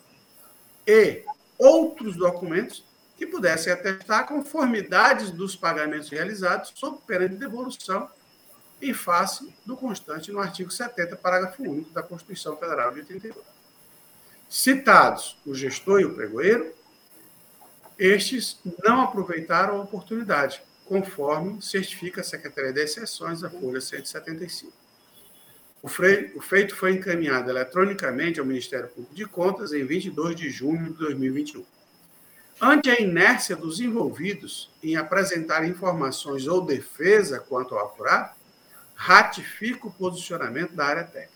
[0.88, 1.24] E.
[1.58, 2.84] Outros documentos
[3.18, 8.10] que pudessem atestar conformidades dos pagamentos realizados sob pena de devolução
[8.82, 13.42] em face do constante no artigo 70, parágrafo único da Constituição Federal de 88.
[14.50, 16.74] Citados o gestor e o pregoeiro,
[17.98, 24.83] estes não aproveitaram a oportunidade, conforme certifica a Secretaria de Exceções da Folha 175.
[25.84, 30.94] O, o feito foi encaminhado eletronicamente ao Ministério Público de Contas em 22 de junho
[30.94, 31.66] de 2021.
[32.62, 38.32] Ante a inércia dos envolvidos em apresentar informações ou defesa quanto ao apurado,
[38.96, 41.34] ratifica o posicionamento da área técnica.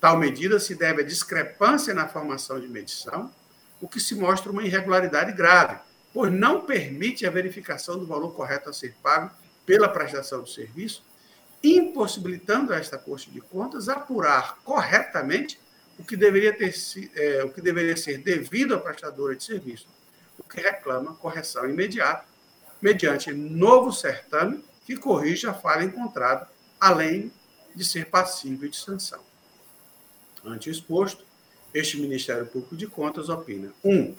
[0.00, 3.30] Tal medida se deve à discrepância na formação de medição,
[3.82, 5.78] o que se mostra uma irregularidade grave,
[6.14, 9.30] pois não permite a verificação do valor correto a ser pago
[9.66, 11.04] pela prestação do serviço,
[11.62, 15.58] impossibilitando esta Corte de Contas apurar corretamente
[15.98, 16.72] o que deveria, ter,
[17.16, 19.88] é, o que deveria ser devido à prestadora de serviço,
[20.38, 22.24] o que reclama correção imediata,
[22.80, 26.48] mediante novo certame que corrija a falha encontrada
[26.80, 27.32] além
[27.74, 29.20] de ser passível de sanção.
[30.44, 31.24] Ante exposto,
[31.74, 33.92] este Ministério Público de Contas opina: 1.
[33.92, 34.16] Um,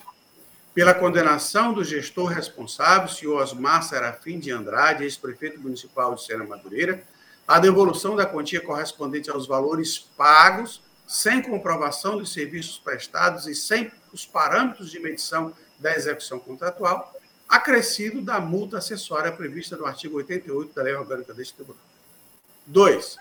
[0.74, 7.02] pela condenação do gestor responsável, senhor Osmar Serafim de Andrade, ex-prefeito municipal de Sena Madureira,
[7.50, 13.90] a devolução da quantia correspondente aos valores pagos, sem comprovação dos serviços prestados e sem
[14.12, 17.12] os parâmetros de medição da execução contratual,
[17.48, 21.82] acrescido da multa acessória prevista no artigo 88 da Lei Orgânica deste Tribunal.
[22.66, 23.16] 2.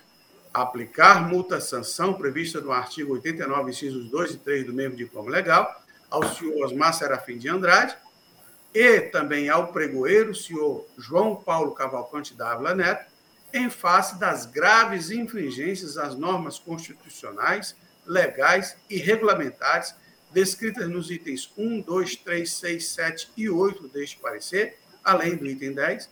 [0.53, 6.23] Aplicar multa-sanção prevista no artigo 89, incisos 2 e 3 do mesmo diploma legal, ao
[6.35, 7.97] senhor Osmar Serafim de Andrade
[8.75, 13.08] e também ao pregoeiro, senhor João Paulo Cavalcante Dávila Neto,
[13.53, 19.95] em face das graves infringências às normas constitucionais, legais e regulamentares
[20.31, 25.73] descritas nos itens 1, 2, 3, 6, 7 e 8 deste parecer, além do item
[25.73, 26.09] 10,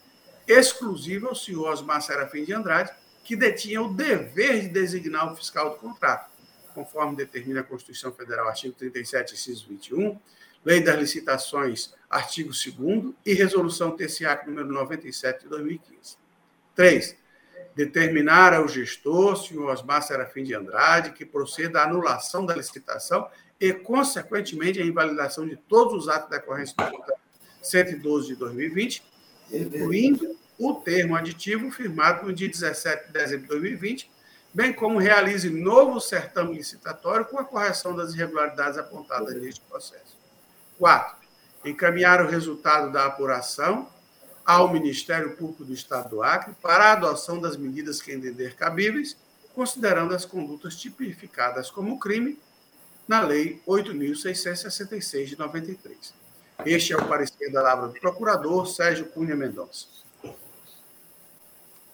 [0.47, 2.91] exclusivo ao senhor Osmar Serafim de Andrade,
[3.23, 6.31] que detinha o dever de designar o fiscal do contrato,
[6.73, 10.17] conforme determina a Constituição Federal, artigo 37, inciso 21,
[10.65, 16.17] Lei das Licitações, artigo 2 e Resolução TCA número 97 de 2015.
[16.75, 17.15] 3.
[17.77, 23.71] Determinar ao gestor, senhor Osmar Serafim de Andrade, que proceda à anulação da licitação e,
[23.71, 27.19] consequentemente, a invalidação de todos os atos decorrentes do contrato
[27.61, 29.03] 112 de 2020,
[29.51, 34.11] incluindo o termo aditivo firmado no dia 17 de dezembro de 2020,
[34.51, 40.17] bem como realize novo certame licitatório com a correção das irregularidades apontadas neste processo.
[40.79, 41.15] 4.
[41.63, 43.87] Encaminhar o resultado da apuração
[44.47, 49.17] ao Ministério Público do Estado do Acre para a adoção das medidas que entender cabíveis,
[49.53, 52.39] considerando as condutas tipificadas como crime
[53.05, 56.13] na Lei 8.666 de 93.
[56.65, 59.87] Este é o parecer da palavra do procurador Sérgio Cunha Mendonça.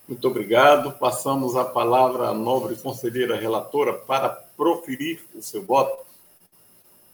[0.08, 0.92] Muito obrigado.
[1.00, 6.06] Passamos a palavra à nobre conselheira relatora para proferir o seu voto.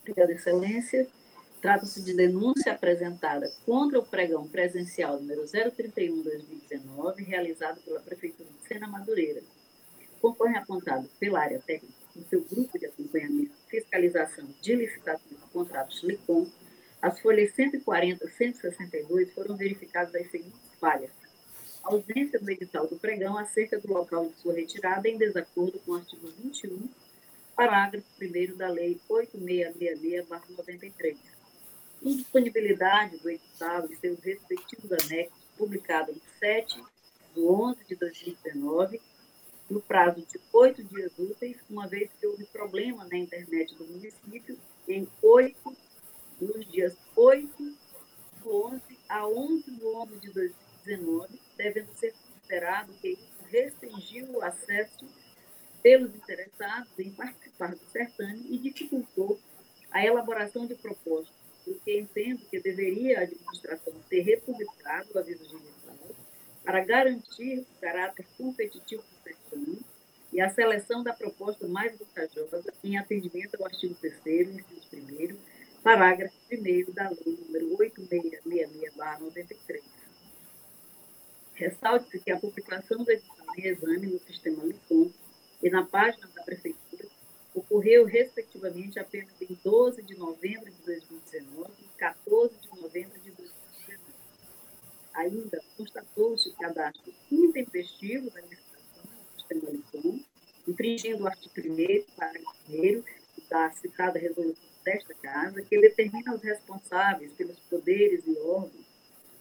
[0.01, 1.07] Obrigada, Excelência.
[1.61, 8.87] Trata-se de denúncia apresentada contra o pregão presencial número 031-2019, realizado pela Prefeitura de Sena
[8.87, 9.41] Madureira.
[10.21, 15.51] Conforme apontado pela área técnica, no seu grupo de acompanhamento e fiscalização de licitação de
[15.51, 16.47] contratos LICOM,
[17.01, 21.11] as folhas 140 e 162 foram verificadas as seguintes falhas
[21.83, 25.95] ausência do edital do pregão acerca do local de sua retirada em desacordo com o
[25.95, 26.89] artigo 21,
[27.55, 31.17] parágrafo 1 da Lei 8666-93.
[32.01, 36.81] Indisponibilidade do edital e seus respectivos anexos, publicado em 7
[37.33, 39.01] de 11 de 2019,
[39.69, 44.57] no prazo de oito dias úteis, uma vez que houve problema na internet do município,
[44.87, 45.77] em 8,
[46.41, 47.77] nos dias 8
[48.41, 54.41] do 11 a 11 de 11 de 2019, devendo ser considerado que isso restringiu o
[54.41, 55.05] acesso
[55.83, 59.39] pelos interessados em participar do certame e dificultou
[59.91, 61.35] a elaboração de propostas,
[61.69, 65.95] porque entendo que deveria a administração ter republicado o aviso judicial
[66.63, 69.79] para garantir o caráter competitivo do certame
[70.33, 75.37] e a seleção da proposta mais vantajosa em atendimento ao artigo 3 inciso 1
[75.83, 79.83] parágrafo 1 da lei número 8666-93
[81.53, 85.11] Ressalte-se que a publicação do edital em exame no sistema LICOM
[85.61, 86.88] e na página da Prefeitura
[87.53, 93.99] ocorreu, respectivamente, apenas em 12 de novembro de 2019 e 14 de novembro de 2019.
[95.15, 100.19] Ainda constatou-se o cadastro intempestivo da licitação do sistema Licom,
[100.67, 103.03] infringindo o artigo 1 parágrafo 1
[103.49, 108.87] da citada resolução desta Casa, que determina os responsáveis pelos poderes e órgãos,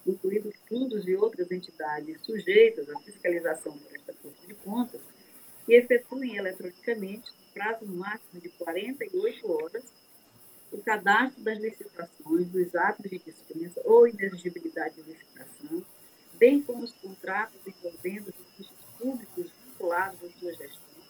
[0.06, 5.00] incluindo fundos e outras entidades sujeitas à fiscalização por esta Corte de Contas,
[5.66, 9.84] que efetuem eletronicamente, prazo máximo de 48 horas,
[10.70, 15.84] o cadastro das licitações, dos atos de dispensa ou inexigibilidade de licitação,
[16.34, 21.02] bem como os contratos envolvendo recursos públicos vinculados à sua gestão,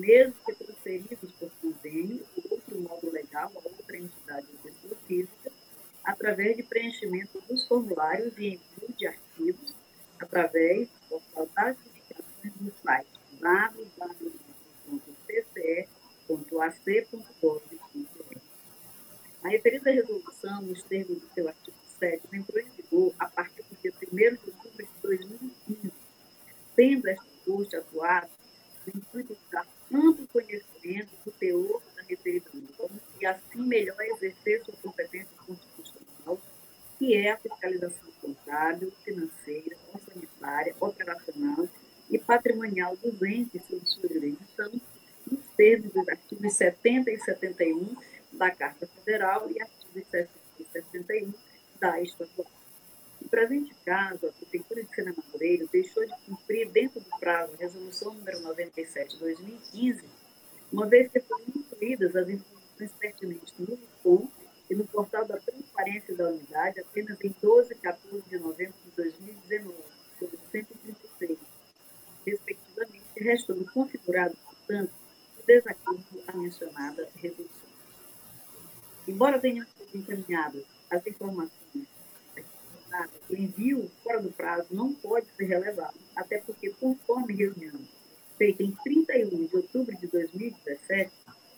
[0.00, 5.52] mesmo que transferidos por convênio ou outro modo legal a outra entidade ou pessoa física,
[6.02, 9.72] através de preenchimento dos formulários e envio de arquivos
[10.18, 13.22] através do portal das publicações no site
[16.70, 18.38] www.cce.ac.gov.br.
[19.42, 23.76] A referida resolução, nos termos do seu artigo 7, entrou em vigor a partir do
[23.82, 25.92] dia 1 de outubro de 2015,
[26.76, 28.30] tendo esta Corte atuado
[28.86, 29.66] no intuito de dar
[30.32, 36.40] conhecimento do teor da referida norma e, assim, melhor exercer sua competência constitucional,
[36.98, 41.68] que é a fiscalização contábil, financeira, orçamentária, operacional
[42.08, 44.70] e patrimonial dos entes sob sua jurisdição,
[45.30, 47.96] nos termos dos artigos 70 e 71
[48.32, 51.34] da Carta Federal e artigos 60 e 61
[51.80, 52.46] da Estadual.
[53.20, 57.56] No presente caso, a Prefeitura de Sena Madureira deixou de cumprir, dentro do prazo, a
[57.56, 60.04] Resolução número 97 de 2015,
[60.72, 64.28] uma vez que foram incluídas as informações pertinentes no ICOM
[64.70, 68.90] e no portal da transparência da unidade apenas em 12 e 14 de novembro de
[68.96, 69.74] 2019,
[70.18, 71.38] sobre 136
[72.24, 74.92] respectivamente, restando configurado, portanto,
[75.42, 77.72] o desacordo à mencionada resolução.
[79.06, 81.62] Embora tenham sido encaminhadas as informações
[83.30, 87.80] o envio fora do prazo não pode ser relevado, até porque, conforme reunião
[88.36, 91.10] feita em 31 de outubro de 2017,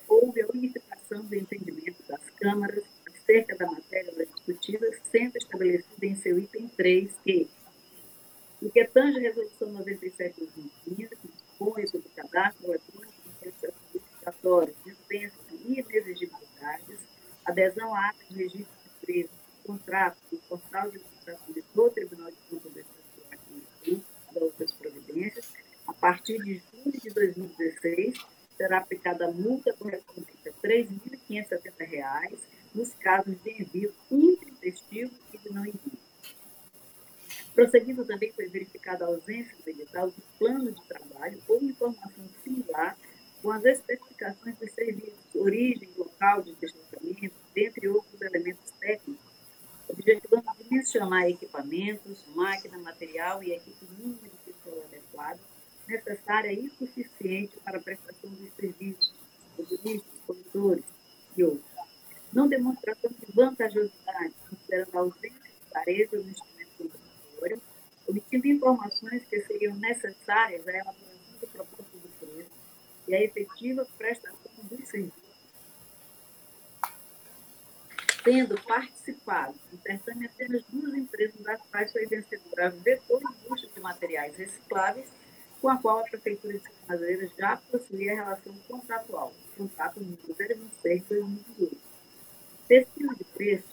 [0.06, 6.38] houve a unificação do entendimento das câmaras acerca da matéria discutida, sendo estabelecida em seu
[6.38, 7.48] item 3 que
[8.64, 13.28] no que tange a Resolução 97 de 2015, que dispõe sobre o cadastro eletrônico de
[13.38, 16.98] processos licitatórios, dispensas e inexigibilidades,
[17.44, 19.30] adesão a atos de registro de empresa,
[19.66, 22.92] contrato do portal de licitação do Tribunal de Contas do Estado
[23.86, 24.02] e
[24.34, 25.52] outras providências,
[25.86, 28.14] a partir de julho de 2016,
[28.56, 30.88] será aplicada a multa correspondente a R$
[31.28, 32.38] 3.570
[32.74, 36.04] nos casos de envio intempestivo e de não envio.
[37.54, 42.96] Prosseguindo também foi verificada a ausência do edital de plano de trabalho ou informação similar
[43.40, 49.24] com as especificações dos serviços, origem, local de deslocamento, dentre outros elementos técnicos,
[49.88, 52.78] objetivando dimensionar equipamentos, máquina,
[53.34, 55.40] material e equipe mínima de pessoal adequado,
[55.88, 59.14] necessária e suficiente para a prestação dos serviços,
[59.58, 60.84] motoristas, condutores
[61.36, 61.74] e outros.
[62.32, 66.34] Não demonstração de vantajosidade, considerando a ausência de clareza no
[68.06, 72.50] obtendo informações que seriam necessárias à elaboração do propósito do preço
[73.08, 75.24] e à efetiva prestação dos serviços.
[78.22, 79.78] Tendo participado do
[80.24, 85.06] apenas duas empresas, das quais foi vencedora a Vetor Indústria de Materiais Recicláveis,
[85.60, 91.08] com a qual a Prefeitura de Madureira já possuía relação contratual, contrato número 026 de
[91.08, 91.76] 2018.
[92.66, 93.68] Pesquisa de preço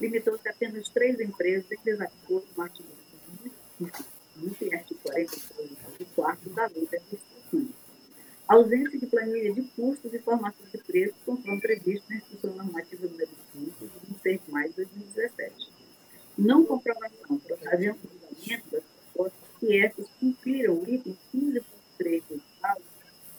[0.00, 2.88] limitou-se a apenas três empresas em desacordo com o artigo
[4.36, 7.82] no artigo 44 da Lei das Instituições.
[8.48, 13.30] Ausência de planilha de custos e formação de preços, conforme previsto na Instrução Normativa número
[13.52, 15.72] 5, de 26 de maio de 2017.
[16.38, 18.22] Não comprovação por ocasião do
[19.62, 21.62] que essas cumpriram o item 15.3
[21.98, 22.82] do edital,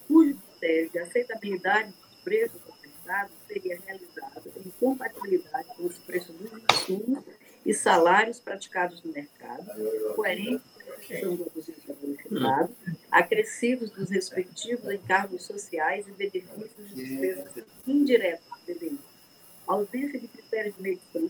[0.07, 6.51] cujo critério de aceitabilidade dos preços ofertados seria realizado em compatibilidade com os preços dos
[6.53, 7.23] insumos
[7.65, 9.65] e salários praticados no mercado,
[10.15, 10.65] coerentes
[11.21, 12.75] com do qualificado,
[13.11, 18.85] acrescidos dos respectivos encargos sociais e benefícios de despesas indiretas do
[19.68, 21.30] ausência de critério de medição,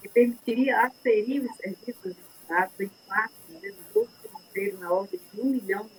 [0.00, 5.42] que permitiria aferir os serviços estados em parte do devedor financeiro na ordem de R$
[5.42, 5.90] 1 milhão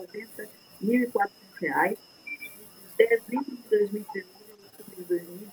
[0.81, 1.11] mil e
[1.59, 1.97] reais,
[2.97, 5.51] de dezembro de 2019 a outubro de 2020,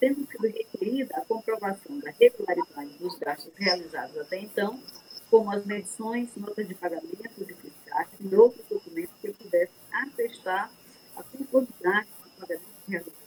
[0.00, 4.82] tendo sido requerida a comprovação da regularidade dos gastos realizados até então,
[5.30, 10.72] como as medições, notas de pagamento de fiscais e outros documentos que pudessem atestar
[11.16, 13.17] a conformidade do pagamento realizado,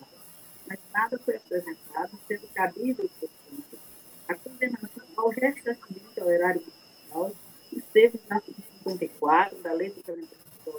[0.72, 3.80] mas nada foi apresentado, sendo cabível, portanto,
[4.26, 7.32] a condenação ao ressarcimento ao erário municipal,
[7.74, 10.72] os termos do artigo 54 da Lei do Calendário de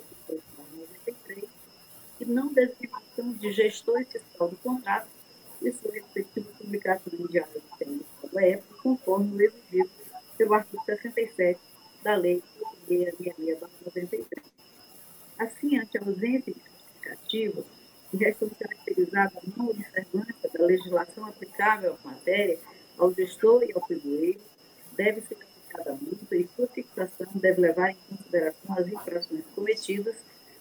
[1.05, 1.45] 93,
[2.21, 5.09] e não designação de gestor fiscal do contrato
[5.61, 9.91] e sua respectiva publicação em diário oficial da época, conforme o exigido
[10.39, 11.61] pelo artigo 67
[12.03, 12.43] da Lei
[12.89, 14.25] 666-93.
[15.39, 17.63] Assim, ante a ausência de justificativa
[18.17, 22.59] restando caracterizada a não observância da legislação aplicável à matéria,
[22.99, 24.41] ao gestor e ao pregoeiro,
[24.97, 30.17] deve ser aplicada a multa e sua fixação deve levar em consideração as infrações cometidas,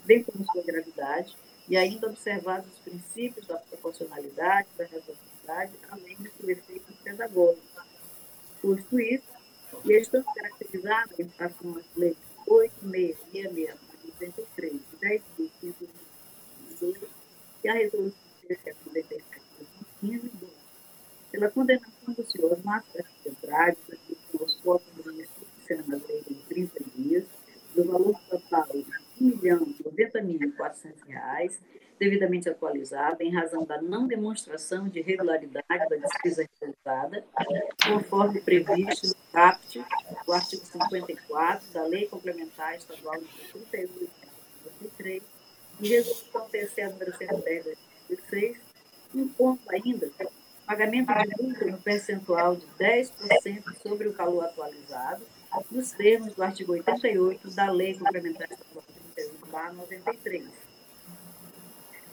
[0.05, 1.35] bem como sua gravidade,
[1.67, 7.61] e ainda observados os princípios da proporcionalidade, da razoabilidade, além do seu efeito pedagógico.
[8.61, 9.31] Posto isso,
[9.85, 15.21] e estando caracterizadas em relação às leis 8666 93 e
[16.81, 17.20] 10.518
[17.63, 19.23] e a resolução 1797
[19.59, 19.65] de
[20.01, 20.31] 2015,
[21.31, 23.77] pela condenação do senhor Márcio Andrade,
[24.39, 27.25] aos votos do município de Sena em 30 dias,
[27.75, 28.85] do valor total de R$
[29.21, 31.57] 1.090.400,
[31.99, 37.23] devidamente atualizada, em razão da não demonstração de regularidade da despesa realizada,
[37.87, 39.85] conforme previsto no CAPT,
[40.25, 44.09] do artigo 54 da Lei Complementar Estadual número 38 de
[44.63, 45.23] 2003,
[45.81, 47.77] e resolução TCE número 110 de
[48.07, 48.57] 2006,
[49.15, 50.09] impondo ainda
[50.65, 53.11] pagamento de multa no percentual de 10%
[53.81, 55.25] sobre o valor atualizado,
[55.69, 58.83] nos termos do artigo 88 da Lei Complementar Estadual
[59.15, 60.47] 31, 93.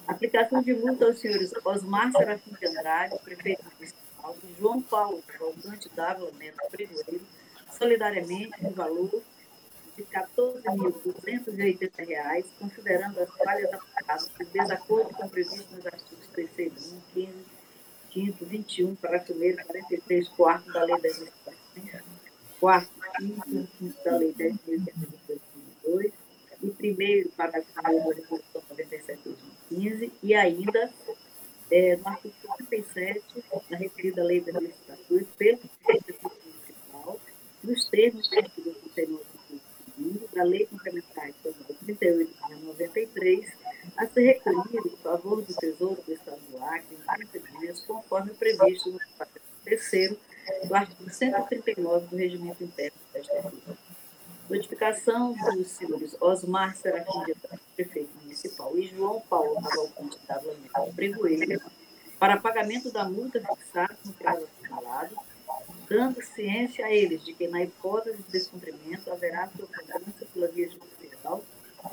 [0.08, 6.32] Aplicação de multa aos senhores Osmar Serafim de Andrade, prefeito municipal, João Paulo Cavalcante Dávila
[6.38, 7.26] Neto Pregoeiro,
[7.70, 9.22] solidariamente no valor
[9.98, 16.50] de R$ 14.280, considerando as falhas aplicadas de desacordo com o previsto nos artigos 3
[16.54, 17.02] 15
[18.14, 19.36] 5 21, parágrafo 1
[19.66, 22.04] 43, 4 da Lei das Licitações,
[22.60, 22.88] 4
[23.20, 26.12] 5 5 da Lei 10.102,
[26.62, 29.24] e primeiro parágrafo 1 da Resolução 97 de
[29.70, 30.92] 2015, e ainda
[31.70, 37.20] é, no artigo 57 da referida Lei das Licitações, pelo Executivo Municipal,
[37.64, 39.37] nos termos do artigo 39
[40.34, 43.52] da Lei Complementar Estadual 38 de 93,
[43.96, 48.30] a ser recolhido em favor do Tesouro do Estado do Acre em 30 dias, conforme
[48.34, 50.16] previsto no parágrafo 3
[50.68, 53.76] do artigo 139 do Regimento Interno desta República.
[54.48, 57.34] Notificação dos senhores Osmar Serafim de
[57.76, 61.60] prefeito municipal, e João Paulo Cavalcante da Lamenta Pregoeira,
[62.18, 65.16] para pagamento da multa fixada no prazo assinalado,
[65.88, 71.42] dando ciência a eles de que, na hipótese de descumprimento, haverá sofrência pela via judicial,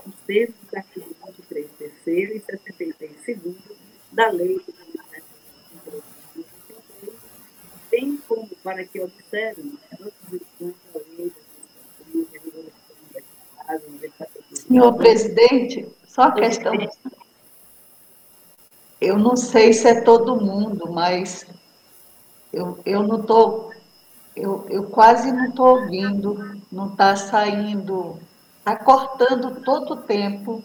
[0.05, 3.77] os termos do artigo 23, terceiro e 63, segundo
[4.11, 4.85] da Lei de
[7.91, 9.77] bem como para que observem
[14.67, 16.73] Senhor presidente, só a questão.
[18.99, 21.45] Eu não sei se é todo mundo, mas
[22.51, 23.74] eu, eu não estou.
[24.35, 28.19] Eu, eu quase não estou ouvindo, não está saindo,
[28.59, 30.63] está cortando todo o tempo.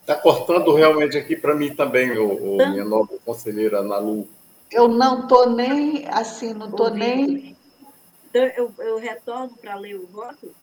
[0.00, 4.26] Está cortando realmente aqui para mim também, o, o minha nova conselheira Nalu.
[4.70, 7.56] Eu não estou nem, assim, não estou nem.
[8.28, 10.54] Então, eu, eu retorno para ler o voto?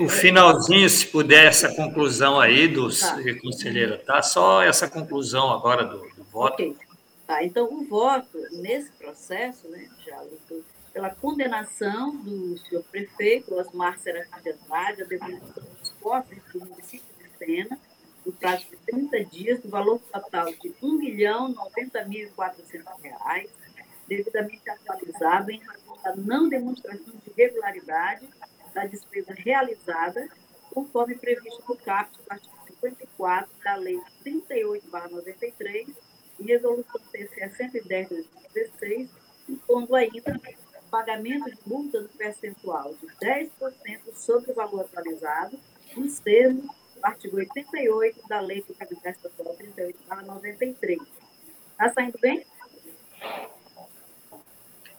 [0.00, 3.16] O finalzinho, se puder, essa conclusão aí dos tá.
[3.40, 4.20] conselheira, tá?
[4.20, 6.54] Só essa conclusão agora do, do voto.
[6.54, 6.76] Okay.
[7.26, 10.24] Tá, então, o voto nesse processo, né, já
[10.92, 17.06] pela condenação do senhor prefeito Osmar Serafim de Andrade, a devolução dos cofres do município
[17.16, 17.78] de Sena,
[18.26, 23.48] no prazo de 30 dias, no valor total de R$ 1.090.400,
[24.06, 28.28] devidamente atualizado em razão da não demonstração de regularidade
[28.74, 30.28] da despesa realizada,
[30.72, 35.94] conforme previsto no caput do artigo 54 da Lei 38-93
[36.42, 39.10] Resolução TCE 110 de 2016,
[39.48, 40.40] impondo ainda
[40.92, 43.48] pagamento de multa no percentual de 10%
[44.14, 45.58] sobre o valor atualizado,
[45.96, 51.00] nos termos do artigo 88 da Lei Complementar Estadual 38-93.
[51.72, 52.44] Está saindo bem?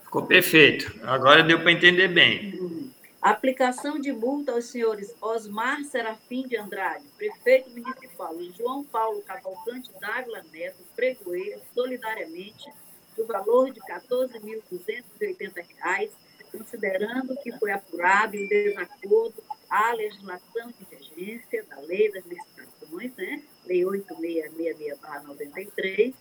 [0.04, 1.00] Ficou perfeito.
[1.04, 2.60] Agora deu para entender bem.
[2.60, 2.83] Uhum.
[3.24, 9.90] Aplicação de multa aos senhores Osmar Serafim de Andrade, prefeito municipal, e João Paulo Cavalcante
[9.98, 12.70] Dávila Neto, pregoeiro, solidariamente,
[13.16, 16.10] do valor de R$ 14.280,
[16.52, 23.42] considerando que foi apurado em desacordo à legislação de regência da lei das licitações, né?
[23.66, 26.14] Lei 8666-93,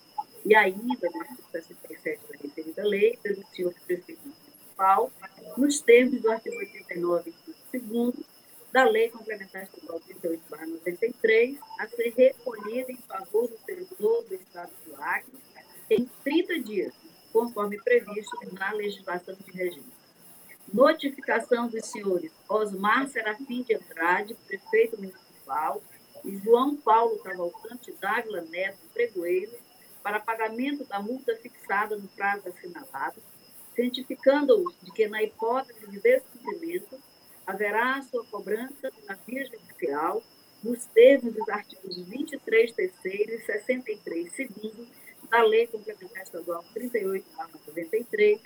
[0.47, 4.33] e ainda artigo 67 da referida lei, pelo senhor prefeito
[4.83, 5.13] municipal,
[5.57, 7.33] nos termos do artigo 89,
[7.71, 8.25] segundo
[8.73, 14.95] da Lei Complementar Estadual 38-93, a ser recolhida em favor do servidor do Estado do
[14.97, 15.33] Acre
[15.91, 16.95] em 30 dias,
[17.33, 19.93] conforme previsto na legislação de regime.
[20.73, 25.83] Notificação dos senhores Osmar Serafim de Andrade, prefeito municipal,
[26.25, 29.53] e João Paulo Cavalcante Dávila Neto, pregoeiro,
[30.03, 33.21] para pagamento da multa fixada no prazo assinalado,
[33.75, 37.01] cientificando-os de que, na hipótese de descumprimento,
[37.47, 40.23] haverá sua cobrança na via judicial,
[40.63, 44.87] nos termos dos artigos 23, terceiro e 63, segundo
[45.29, 47.27] da Lei Complementar Estadual 38,
[47.67, 48.41] 93,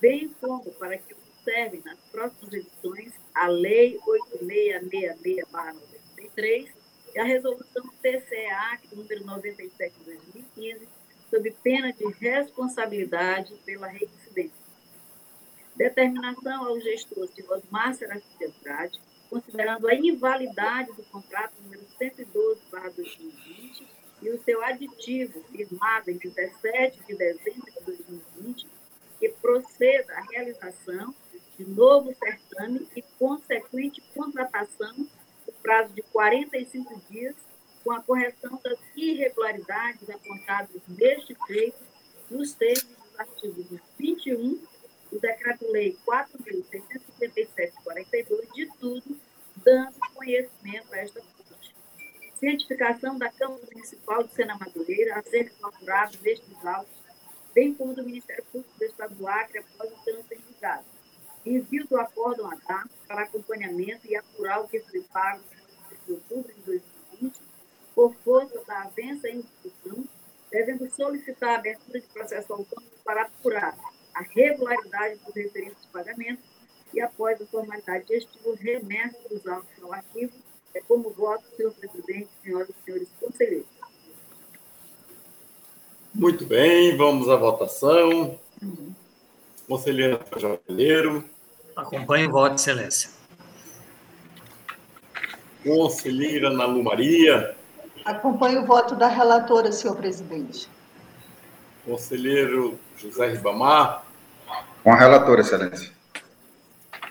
[0.00, 6.72] bem como para que observem nas próximas edições a Lei 8666-93
[7.14, 10.88] e a Resolução TCA, número 97 de 2015,
[11.34, 14.64] sob pena de responsabilidade pela reincidência.
[15.74, 23.82] Determinação ao gestor de Osmar Serafim de Andrade, considerando a invalidade do contrato número 112-2020
[24.22, 28.68] e o seu aditivo, firmado em 17 de dezembro de 2020,
[29.18, 31.12] que proceda à realização
[31.58, 37.34] de novo certame e consequente contratação no prazo de 45 dias,
[37.84, 41.23] com a correção das irregularidades apontadas feito
[42.44, 43.66] nos termos dos artigos
[43.98, 44.60] 21
[45.10, 49.18] do Decreto-Lei 4.657-42, de tudo,
[49.64, 51.74] dando conhecimento a esta fonte.
[52.38, 56.92] Cientificação da Câmara Municipal de Sena Madureira acerca do apurado destes autos,
[57.54, 60.84] bem como do Ministério Público do Estado do Acre após o trânsito em julgado.
[61.46, 65.42] Envio do acórdão a dar para acompanhamento e apurar o que foi pago
[66.06, 67.40] de outubro de 2020
[67.94, 70.04] por força da avença em discussão,
[70.50, 71.83] devendo solicitar a abertura
[72.34, 73.76] processo autônomo para apurar
[74.14, 76.44] a regularidade dos referidos pagamentos
[76.92, 80.32] e, após a formalidade gestiva, remessa dos autos ao arquivo.
[80.74, 83.66] É como voto, senhor presidente, senhoras e senhores conselheiros.
[86.12, 88.38] Muito bem, vamos à votação.
[88.62, 88.94] Uhum.
[89.68, 91.24] Conselheira Janeiro.
[91.76, 93.10] Acompanhe o voto, excelência.
[95.62, 97.56] Conselheira Nalu Maria.
[98.04, 100.68] Acompanhe o voto da relatora, senhor presidente.
[101.84, 104.04] Conselheiro José Ribamar.
[104.82, 105.92] Com a relatora, excelência.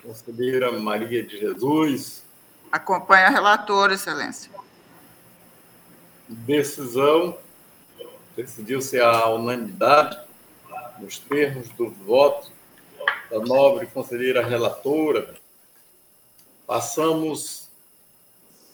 [0.01, 2.23] Conselheira Maria de Jesus.
[2.71, 4.51] Acompanhe a relatora, excelência.
[6.27, 7.37] Decisão.
[8.35, 10.19] Decidiu-se a unanimidade
[10.99, 12.51] nos termos do voto
[13.29, 15.35] da nobre conselheira relatora.
[16.65, 17.69] Passamos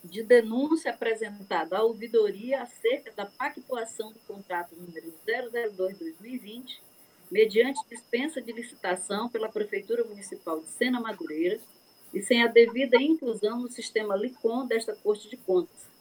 [0.03, 6.79] de denúncia apresentada à ouvidoria acerca da pactuação do contrato número 002-2020,
[7.31, 11.61] mediante dispensa de licitação pela Prefeitura Municipal de Sena Madureira
[12.13, 15.92] e sem a devida inclusão no sistema LICOM desta Corte de Contas,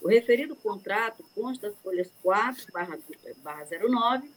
[0.00, 2.98] o referido contrato consta das folhas 4, barra,
[3.42, 4.30] barra 09,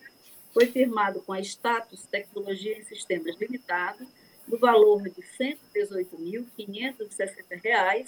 [0.53, 4.05] foi firmado com a Status Tecnologia em Sistemas Limitado,
[4.47, 8.07] no valor de R$ 118.560,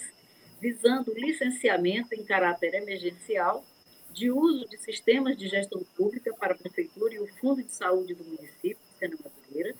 [0.60, 3.64] visando licenciamento em caráter emergencial
[4.12, 8.14] de uso de sistemas de gestão pública para a Prefeitura e o Fundo de Saúde
[8.14, 9.74] do município Sena Madureira,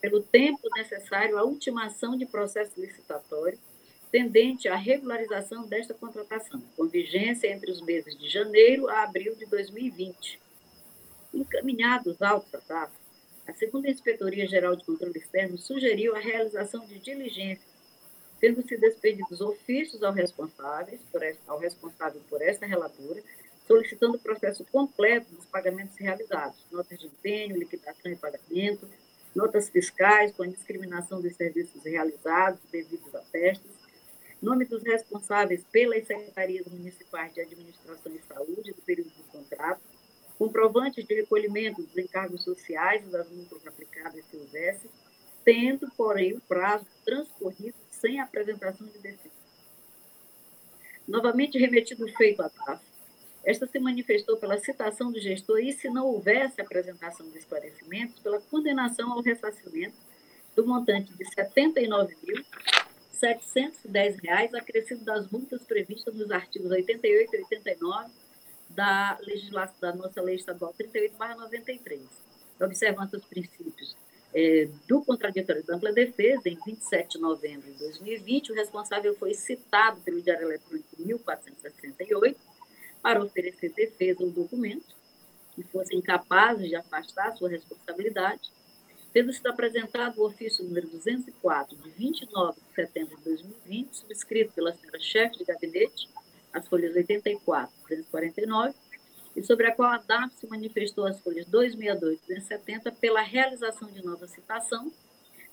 [0.00, 3.58] pelo tempo necessário à ultimação de processo licitatório
[4.10, 9.46] tendente à regularização desta contratação, com vigência entre os meses de janeiro a abril de
[9.46, 10.40] 2020.
[11.32, 12.92] Encaminhados ao tratado,
[13.46, 17.70] a segunda Inspetoria Geral de Controle Externo sugeriu a realização de diligências,
[18.40, 23.22] tendo-se despedidos ofícios ao responsável, por esta, ao responsável por esta relatora,
[23.66, 28.88] solicitando o processo completo dos pagamentos realizados, notas de empenho, liquidação e pagamento,
[29.34, 33.79] notas fiscais com a discriminação dos serviços realizados devidos a testes,
[34.42, 39.82] nome dos responsáveis pelas secretarias municipais de administração e saúde do período do contrato,
[40.38, 44.90] comprovantes de recolhimento dos encargos sociais e das multas aplicadas se houvesse,
[45.44, 49.40] tendo, porém, o prazo transcorrido sem apresentação de defesa.
[51.06, 52.82] Novamente remetido o feito à TAF,
[53.44, 58.40] esta se manifestou pela citação do gestor e, se não houvesse apresentação de esclarecimentos, pela
[58.40, 59.96] condenação ao ressarcimento
[60.54, 61.30] do montante de R$
[63.20, 68.10] 79.710, acrescido das multas previstas nos artigos 88 e 89
[68.70, 72.00] da, legislação, da nossa Lei Estadual 38-93.
[72.60, 73.96] Observando os princípios
[74.32, 79.34] é, do contraditório da ampla defesa, em 27 de novembro de 2020, o responsável foi
[79.34, 82.38] citado pelo Diário Eletrônico 1468
[83.02, 84.94] para oferecer defesa ou documentos
[85.54, 88.50] que fossem capazes de afastar sua responsabilidade,
[89.12, 94.72] tendo sido apresentado o ofício número 204, de 29 de setembro de 2020, subscrito pela
[94.72, 96.08] senhora chefe de gabinete,
[96.52, 98.74] as folhas 84 e 249,
[99.36, 103.88] e sobre a qual a DAF se manifestou as folhas 262 e 270 pela realização
[103.88, 104.92] de nova citação,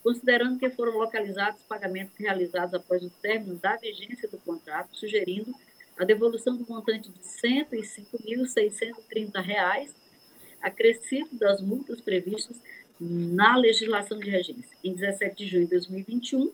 [0.04, 5.54] considerando que foram localizados pagamentos realizados após o término da vigência do contrato, sugerindo
[5.98, 9.90] a devolução do montante de R$ 105.630,
[10.62, 12.58] acrescido das multas previstas
[13.00, 14.76] na legislação de regência.
[14.84, 16.54] Em 17 de junho de 2021, o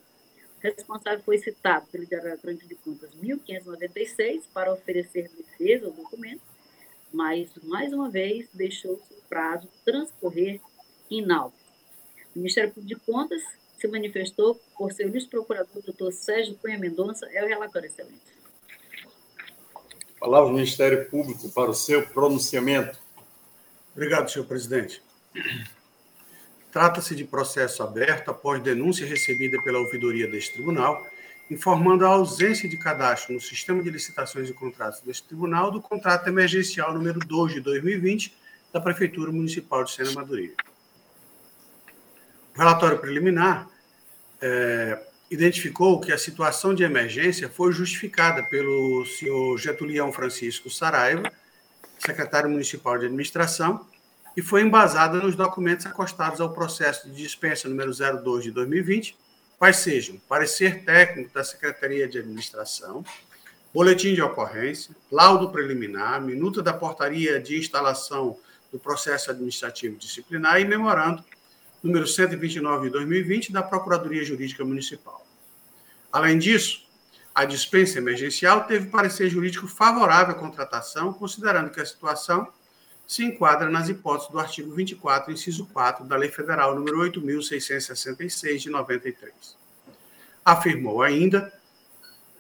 [0.62, 6.42] responsável foi citado pelo Diário Eletrônico de Contas 1596 para oferecer defesa ao documento,
[7.14, 10.60] mas, mais uma vez, deixou-se o prazo transcorrer
[11.10, 11.54] inalvo.
[12.36, 13.44] O Ministério Público de Contas
[13.78, 18.34] se manifestou por seu vice-procurador, doutor Sérgio Cunha Mendonça, é o relator excelente.
[20.20, 22.98] Palavra do Ministério Público para o seu pronunciamento.
[23.94, 25.04] Obrigado, senhor presidente.
[26.74, 31.06] Trata-se de processo aberto após denúncia recebida pela ouvidoria deste tribunal,
[31.48, 36.28] informando a ausência de cadastro no sistema de licitações e contratos deste tribunal do contrato
[36.28, 38.36] emergencial número 2 de 2020
[38.74, 40.56] da Prefeitura Municipal de Sena Madureira.
[42.56, 43.70] O relatório preliminar
[44.42, 45.00] é,
[45.30, 51.32] identificou que a situação de emergência foi justificada pelo senhor Getulião Francisco Saraiva,
[52.00, 53.86] secretário municipal de administração,
[54.36, 59.16] e foi embasada nos documentos acostados ao processo de dispensa número 02 de 2020,
[59.58, 63.04] quais sejam parecer técnico da Secretaria de Administração,
[63.74, 68.38] boletim de ocorrência, laudo preliminar, minuta da portaria de instalação
[68.72, 71.24] do processo administrativo disciplinar e memorando
[71.82, 75.26] número 129 de 2020 da Procuradoria Jurídica Municipal.
[76.12, 76.84] Além disso,
[77.36, 82.48] a dispensa emergencial teve parecer jurídico favorável à contratação, considerando que a situação
[83.06, 88.70] se enquadra nas hipóteses do artigo 24, inciso 4 da Lei Federal número 8.666, de
[88.70, 89.34] 93.
[90.44, 91.54] Afirmou ainda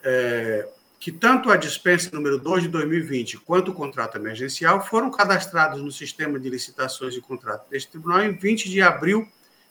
[0.03, 0.67] é,
[0.99, 5.91] que tanto a dispensa número 2 de 2020 quanto o contrato emergencial foram cadastrados no
[5.91, 9.27] sistema de licitações de contrato deste tribunal em 20 de abril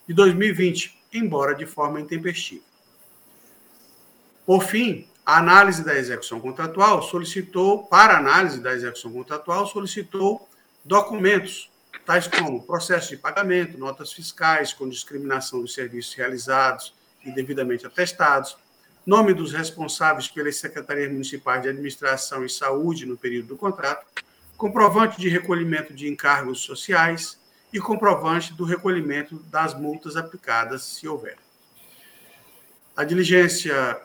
[0.07, 2.63] de 2020, embora de forma intempestiva.
[4.45, 10.47] Por fim, a análise da execução contratual solicitou, para análise da execução contratual, solicitou
[10.83, 11.69] documentos,
[12.05, 18.57] tais como processo de pagamento, notas fiscais com discriminação dos serviços realizados e devidamente atestados,
[19.05, 24.05] nome dos responsáveis pelas secretarias municipais de administração e saúde no período do contrato,
[24.57, 27.39] comprovante de recolhimento de encargos sociais
[27.71, 31.37] e comprovante do recolhimento das multas aplicadas, se houver.
[32.95, 33.99] A diligência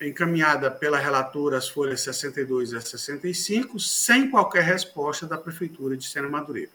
[0.00, 6.28] encaminhada pela relatora as folhas 62 a 65, sem qualquer resposta da Prefeitura de Sena
[6.28, 6.70] Madureira.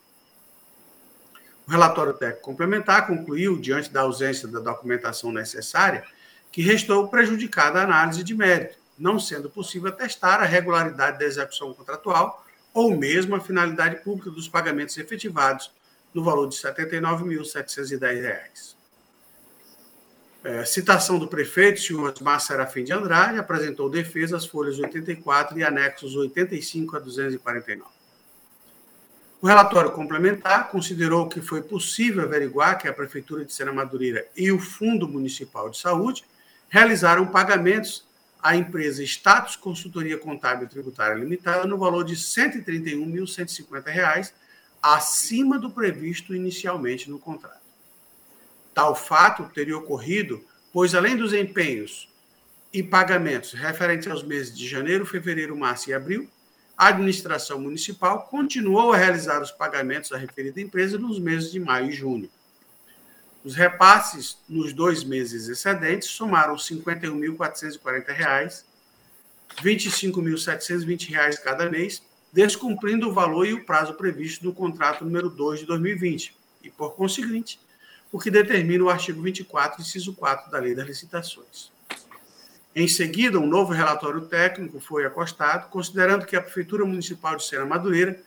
[1.65, 6.03] O relatório técnico complementar concluiu, diante da ausência da documentação necessária,
[6.51, 11.73] que restou prejudicada a análise de mérito, não sendo possível atestar a regularidade da execução
[11.73, 15.71] contratual ou mesmo a finalidade pública dos pagamentos efetivados
[16.13, 18.82] no valor de R$ 79.710.
[20.43, 25.63] É, citação do prefeito, senhor Osmar Serafim de Andrade, apresentou defesa às folhas 84 e
[25.63, 27.89] anexos 85 a 249.
[29.41, 34.51] O relatório complementar considerou que foi possível averiguar que a Prefeitura de Sena Madureira e
[34.51, 36.25] o Fundo Municipal de Saúde
[36.67, 38.05] realizaram pagamentos
[38.41, 44.33] à empresa Status Consultoria Contábil Tributária Limitada no valor de R$ 131.150,
[44.81, 47.62] acima do previsto inicialmente no contrato.
[48.73, 52.09] Tal fato teria ocorrido, pois além dos empenhos
[52.71, 56.27] e pagamentos referentes aos meses de janeiro, fevereiro, março e abril,
[56.75, 61.89] a administração municipal continuou a realizar os pagamentos à referida empresa nos meses de maio
[61.89, 62.29] e junho.
[63.43, 68.63] Os repasses nos dois meses excedentes somaram R$ 51.440,
[69.57, 72.01] R$ 25.720 cada mês
[72.31, 76.95] descumprindo o valor e o prazo previsto no contrato número 2 de 2020, e, por
[76.95, 77.59] conseguinte,
[78.13, 81.71] o que determina o artigo 24, inciso 4 da Lei das Licitações.
[82.75, 87.65] Em seguida, um novo relatório técnico foi acostado, considerando que a Prefeitura Municipal de Serra
[87.65, 88.21] Madureira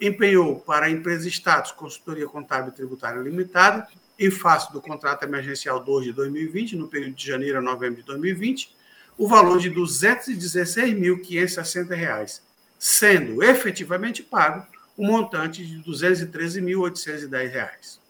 [0.00, 3.86] empenhou para a empresa Status Consultoria Contábil e Tributária Limitada,
[4.18, 8.06] em face do contrato emergencial 2 de 2020, no período de janeiro a novembro de
[8.06, 8.74] 2020,
[9.18, 12.40] o valor de R$ 216.560,
[12.78, 14.66] sendo efetivamente pago
[14.96, 18.05] o montante de R$ 213.810.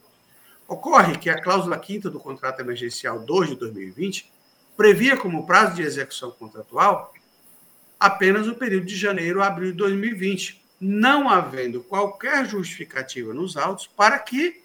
[0.69, 4.33] Ocorre que a cláusula quinta do contrato emergencial 2 de 2020
[4.77, 7.13] previa como prazo de execução contratual
[7.99, 13.87] apenas o período de janeiro a abril de 2020, não havendo qualquer justificativa nos autos
[13.87, 14.63] para que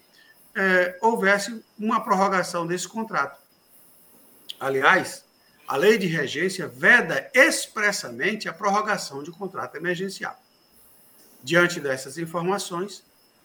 [0.54, 3.40] é, houvesse uma prorrogação desse contrato.
[4.60, 5.24] Aliás,
[5.66, 10.38] a lei de regência veda expressamente a prorrogação de contrato emergencial.
[11.42, 13.02] Diante dessas informações,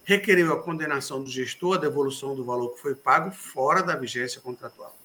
[0.07, 4.39] requeriu a condenação do gestor a devolução do valor que foi pago fora da vigência
[4.39, 4.97] contratual.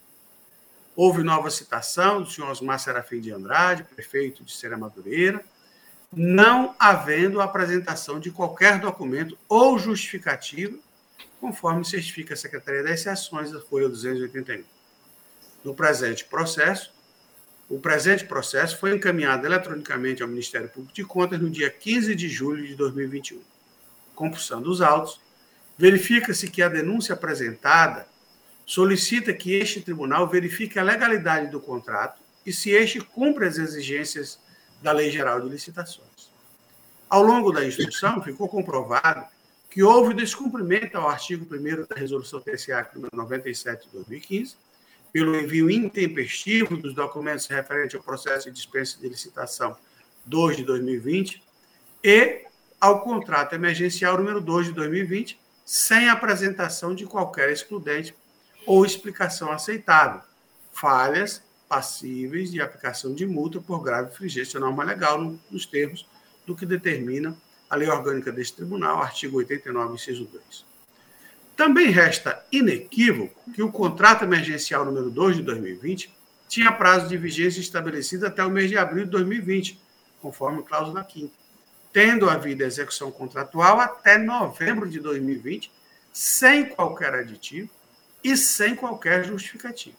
[0.95, 5.45] Houve nova citação do senhor Osmar Serafim de Andrade, prefeito de Serra Madureira,
[6.13, 10.79] não havendo apresentação de qualquer documento ou justificativa,
[11.41, 14.63] conforme certifica a Secretaria das Ações da Folha 281.
[15.65, 16.93] No presente processo,
[17.69, 22.29] o presente processo foi encaminhado eletronicamente ao Ministério Público de Contas no dia 15 de
[22.29, 23.43] julho de 2021.
[24.15, 25.21] Compulsando os autos,
[25.77, 28.07] verifica-se que a denúncia apresentada
[28.65, 34.39] solicita que este tribunal verifique a legalidade do contrato e se este cumpre as exigências
[34.81, 36.31] da Lei Geral de Licitações.
[37.09, 39.27] Ao longo da instrução, ficou comprovado
[39.71, 44.57] que houve descumprimento ao artigo 1 da Resolução TCA número 97 de 2015,
[45.13, 49.77] pelo envio intempestivo dos documentos referentes ao processo de dispensa de licitação
[50.25, 51.43] 2 de 2020
[52.03, 52.47] e
[52.83, 58.13] ao contrato emergencial número 2 de 2020, sem apresentação de qualquer excludente
[58.67, 60.21] ou explicação aceitável,
[60.73, 66.09] falhas passíveis de aplicação de multa por grave infringência à norma legal nos termos
[66.45, 67.37] do que determina
[67.71, 70.67] a lei orgânica deste tribunal, artigo 89, inciso 2.
[71.57, 76.13] Também resta inequívoco que o contrato emergencial número 2 de 2020
[76.49, 79.81] tinha prazo de vigência estabelecido até o mês de abril de 2020,
[80.21, 81.42] conforme cláusula 5
[81.93, 85.71] tendo havido execução contratual até novembro de 2020,
[86.13, 87.69] sem qualquer aditivo
[88.23, 89.97] e sem qualquer justificativa.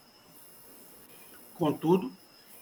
[1.56, 2.12] Contudo,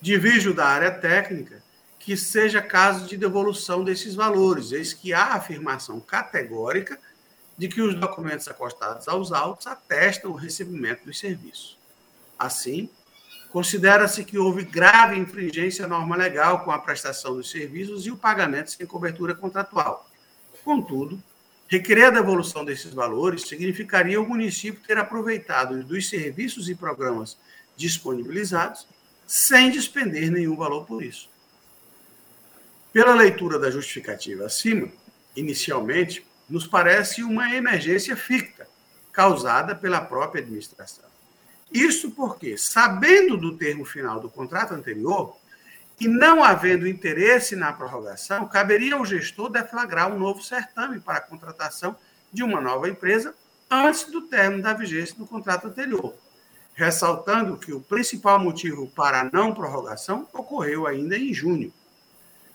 [0.02, 1.64] divijo da área técnica
[2.00, 7.00] que seja caso de devolução desses valores, eis que há afirmação categórica
[7.58, 11.78] de que os documentos acostados aos autos atestam o recebimento dos serviços.
[12.40, 12.90] Assim,
[13.52, 18.16] considera-se que houve grave infringência à norma legal com a prestação dos serviços e o
[18.16, 20.10] pagamento sem cobertura contratual.
[20.64, 21.22] Contudo,
[21.68, 27.38] requerer a devolução desses valores significaria o município ter aproveitado dos serviços e programas
[27.76, 28.88] disponibilizados
[29.28, 31.30] sem despender nenhum valor por isso.
[32.94, 34.88] Pela leitura da justificativa acima,
[35.36, 38.68] inicialmente, nos parece uma emergência ficta,
[39.12, 41.11] causada pela própria administração.
[41.72, 45.38] Isso porque, sabendo do termo final do contrato anterior,
[46.00, 51.22] e não havendo interesse na prorrogação, caberia ao gestor deflagrar um novo certame para a
[51.22, 51.96] contratação
[52.34, 53.36] de uma nova empresa
[53.70, 56.16] antes do término da vigência do contrato anterior,
[56.74, 61.72] ressaltando que o principal motivo para a não prorrogação ocorreu ainda em junho.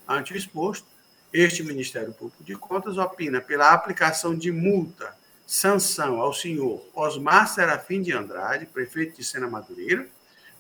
[0.09, 0.87] Ante o exposto,
[1.33, 5.15] este Ministério Público de Contas opina pela aplicação de multa,
[5.47, 10.07] sanção ao senhor Osmar Serafim de Andrade, prefeito de Sena Madureira,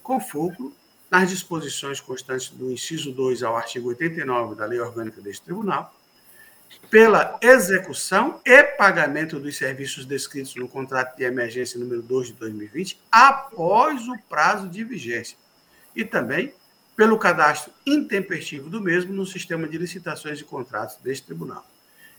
[0.02, 0.74] com fulcro
[1.10, 5.92] nas disposições constantes do inciso 2 ao artigo 89 da Lei Orgânica deste Tribunal,
[6.90, 13.00] pela execução e pagamento dos serviços descritos no contrato de emergência número 2 de 2020
[13.10, 15.36] após o prazo de vigência
[15.94, 16.52] e também
[16.96, 21.64] pelo cadastro intempestivo do mesmo no sistema de licitações e contratos deste tribunal.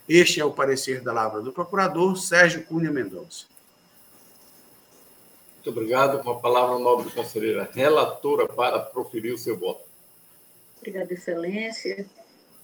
[0.08, 3.46] Este é o parecer da Lavra do procurador Sérgio Cunha Mendonça.
[5.56, 6.22] Muito obrigado.
[6.22, 9.82] Com a palavra, nobre conselheira relatora, para proferir o seu voto.
[10.78, 12.06] Obrigada, Excelência.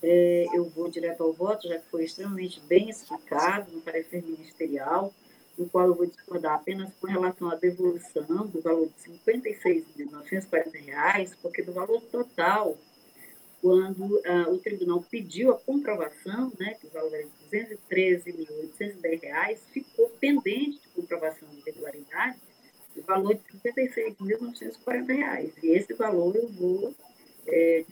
[0.03, 5.12] É, eu vou direto ao voto, já que foi extremamente bem explicado no parecer ministerial
[5.57, 11.36] no qual eu vou discordar apenas com relação à devolução do valor de R$ 56.940,
[11.40, 12.76] porque do valor total,
[13.65, 19.59] quando ah, o tribunal pediu a comprovação, né, que o valor era de R$ 213.810,
[19.73, 22.37] ficou pendente de comprovação de regularidade
[22.95, 25.51] o valor de R$ 56.940.
[25.62, 26.95] E esse valor eu vou
[27.47, 27.87] é,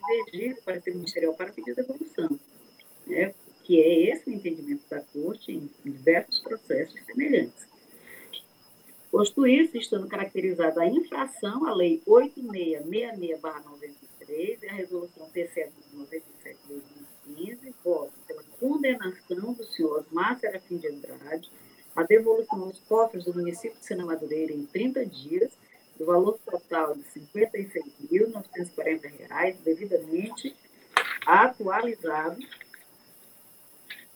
[0.62, 2.38] para o Ministerial para pedir devolução.
[3.06, 3.32] Né?
[3.64, 7.66] que é esse o entendimento da Corte em diversos processos semelhantes.
[9.10, 14.01] Posto isso, estando caracterizada a infração à Lei 8666-93
[14.32, 21.52] e a Resolução TCE 97-2015, voto pela condenação do senhor Márcio Serafim de Andrade,
[21.94, 25.52] a devolução aos cofres do município de Sena Madureira em 30 dias,
[25.98, 27.10] do valor total de R$
[27.52, 30.56] 56.940, devidamente
[31.26, 32.38] atualizado,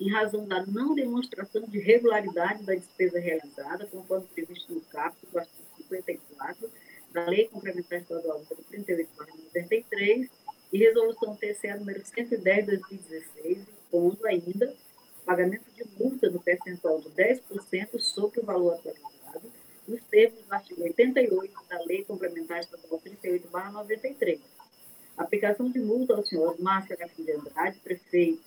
[0.01, 5.39] em razão da não demonstração de regularidade da despesa realizada, conforme previsto no capítulo do
[5.39, 6.71] artigo 54
[7.17, 9.09] da Lei Complementar Estadual número 38,
[9.55, 10.29] 93
[10.71, 14.75] e Resolução TCE número 110 de 2016, impondo ainda
[15.25, 19.51] pagamento de multa no percentual de 10% sobre o valor atualizado,
[19.89, 24.39] nos termos do artigo 88 da Lei Complementar Estadual 38, 93.
[25.17, 28.43] Aplicação de multa ao senhor Márcio Garcia Andrade, prefeito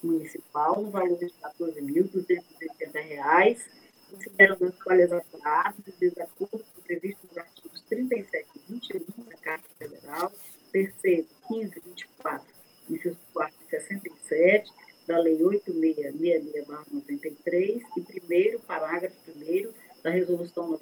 [0.00, 3.81] municipal, no valor de R$ 14.280,
[4.12, 10.30] considerando as falhas apuradas e desacordos previstos nos artigos 37 e 21 da Carta Federal,
[10.70, 12.46] terceiro, 15, 24,
[12.90, 14.70] inciso 4 e 67,
[15.06, 20.78] da Lei 8666-93 e primeiro, parágrafo 1 da Resolução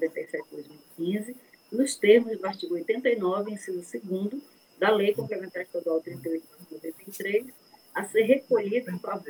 [0.98, 1.36] 97-2015,
[1.72, 4.42] nos termos do artigo 89, inciso 2
[4.78, 7.52] da Lei Complementar Estadual 38-93,
[7.94, 9.22] a ser recolhida em favor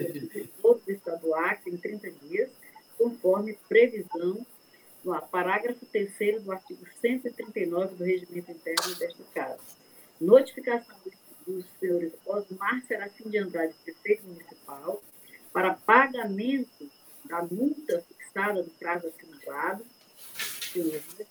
[1.21, 2.51] do Acre em 30 dias,
[3.01, 4.47] conforme previsão
[5.03, 9.59] no parágrafo 3 do artigo 139 do Regimento Interno desta Casa.
[10.21, 10.95] Notificação
[11.47, 15.03] dos senhores Osmar Serafim de Andrade, prefeito municipal,
[15.51, 16.91] para pagamento
[17.25, 19.83] da multa fixada no prazo assinalado,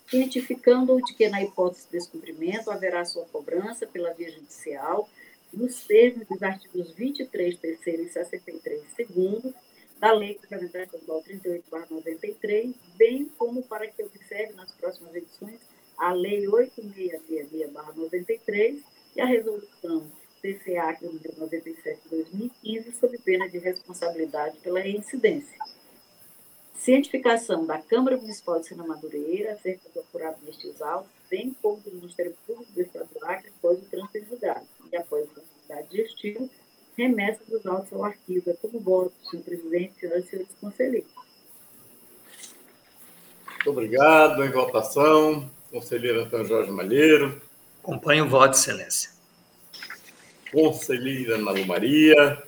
[0.08, 5.08] cientificando de que, na hipótese de descumprimento, haverá sua cobrança pela via judicial,
[5.52, 9.54] nos termos dos artigos 23, 3 e 63, segundo,
[10.00, 15.60] da Lei Complementar Estadual 38, bem como para que observe nas próximas edições
[15.98, 18.82] a Lei 8666, 93
[19.14, 25.58] e a Resolução TCA, número 97 de 2015, sob pena de responsabilidade pela reincidência.
[26.74, 31.92] Cientificação da Câmara Municipal de Sena Madureira acerca do apurado nestes autos, bem como do
[31.92, 36.48] Ministério Público do Estado do Acre após o trânsito julgado e após a atividade digestiva,
[37.00, 38.50] remessa dos autos ao arquivo.
[38.50, 41.10] É como voto, senhor presidente, senhoras e senhores conselheiros.
[43.54, 44.44] Muito obrigado.
[44.44, 47.40] Em votação, conselheiro Antônio Jorge Malheiro.
[47.82, 49.10] Acompanho o voto, excelência.
[50.52, 52.42] Conselheira Ana Lu Maria.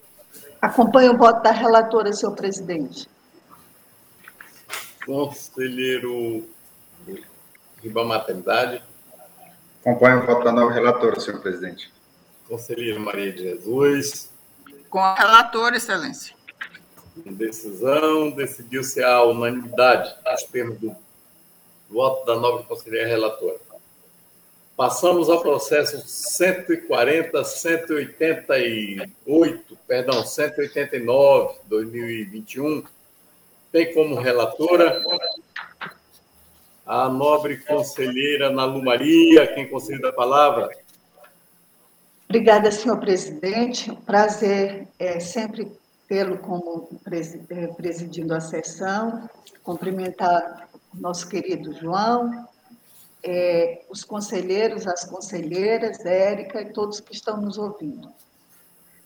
[0.61, 3.09] Acompanho o voto da relatora, senhor presidente.
[5.05, 6.49] Conselheiro
[7.83, 8.83] Ribamar Maternidade.
[9.81, 11.93] Acompanho o voto da nova relatora, senhor presidente.
[12.49, 14.32] Conselheiro Maria de Jesus.
[14.93, 16.37] Com a relatora, excelência.
[17.25, 20.95] Em decisão, decidiu-se a unanimidade, nos termos do
[21.89, 23.57] voto da nova conselheira relatora.
[24.77, 32.85] Passamos ao processo 140, 188, perdão, 189, 2021.
[33.73, 35.03] Tem como relatora
[36.85, 40.69] a nobre conselheira Nalu Maria, quem concede a palavra.
[42.33, 43.95] Obrigada, senhor presidente.
[44.07, 45.71] Prazer é sempre
[46.09, 46.89] tê-lo como
[47.51, 49.29] é, presidindo a sessão.
[49.63, 52.49] Cumprimentar nosso querido João,
[53.23, 58.09] é, os conselheiros, as conselheiras, Érica e todos que estão nos ouvindo.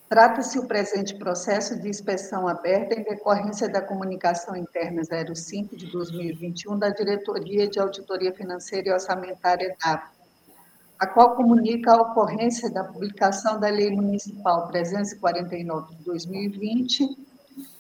[0.09, 5.03] Trata-se o presente processo de inspeção aberta em decorrência da comunicação interna
[5.35, 10.16] 05 de 2021 da Diretoria de Auditoria Financeira e Orçamentária da
[10.99, 17.27] a qual comunica a ocorrência da publicação da Lei Municipal 349 de 2020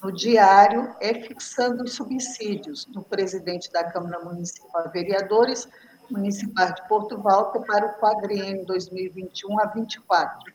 [0.02, 5.68] no diário é fixando os subsídios do presidente da Câmara Municipal Vereadores
[6.10, 10.52] Municipal de Porto Volta para o quadriênio 2021 a 24.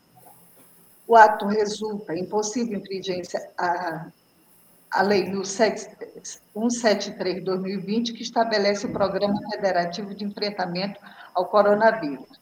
[1.07, 4.07] O ato resulta em possível infringência à,
[4.89, 11.01] à Lei 173-2020, que estabelece o Programa Federativo de Enfrentamento
[11.35, 12.40] ao Coronavírus.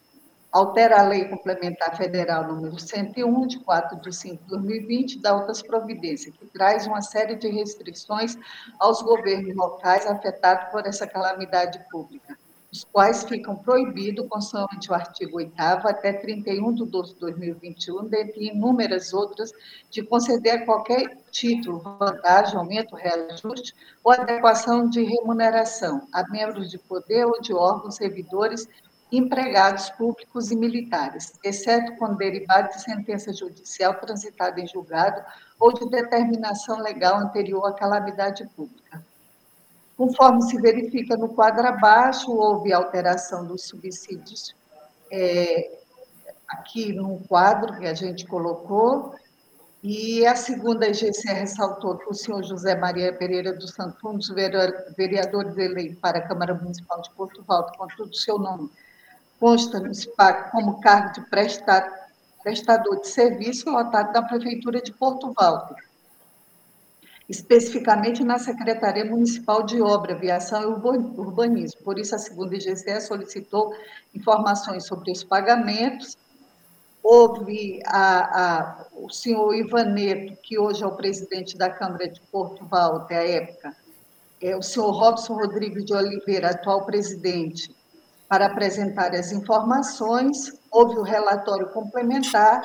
[0.52, 5.62] Altera a Lei Complementar Federal número 101, de 4 de 5 de 2020, da outras
[5.62, 8.36] providências, que traz uma série de restrições
[8.80, 12.38] aos governos locais afetados por essa calamidade pública
[12.72, 18.48] os quais ficam proibidos, consoante o artigo 8 até 31 de 12 de 2021, dentre
[18.48, 19.52] inúmeras outras,
[19.90, 23.74] de conceder qualquer título, vantagem, aumento, reajuste
[24.04, 28.68] ou adequação de remuneração a membros de poder ou de órgãos servidores
[29.12, 35.22] empregados públicos e militares, exceto quando derivado de sentença judicial transitada em julgado
[35.60, 39.04] ou de determinação legal anterior à calamidade pública.
[39.98, 44.56] Conforme se verifica no quadro abaixo, houve alteração dos subsídios
[45.12, 45.80] é,
[46.48, 49.16] aqui no quadro que a gente colocou,
[49.82, 54.30] e a segunda EGC ressaltou que o senhor José Maria Pereira dos Santos, um dos
[54.30, 58.70] vereadores eleito para a Câmara Municipal de Porto Alto, contudo, seu nome
[59.40, 61.22] consta no SPAC como cargo de
[62.44, 65.74] prestador de serviço lotado da Prefeitura de Porto Alto,
[67.28, 70.66] especificamente na Secretaria Municipal de Obra, Viação e
[71.20, 71.82] Urbanismo.
[71.84, 73.74] Por isso, a segunda IGCE solicitou
[74.14, 76.18] informações sobre os pagamentos.
[77.02, 82.66] Houve a, a, o senhor Ivaneto, que hoje é o presidente da Câmara de Porto
[82.66, 83.76] Valde, à época,
[84.42, 87.74] é, o senhor Robson Rodrigues de Oliveira, atual presidente,
[88.30, 90.54] para apresentar as informações.
[90.72, 92.62] Houve o relatório complementar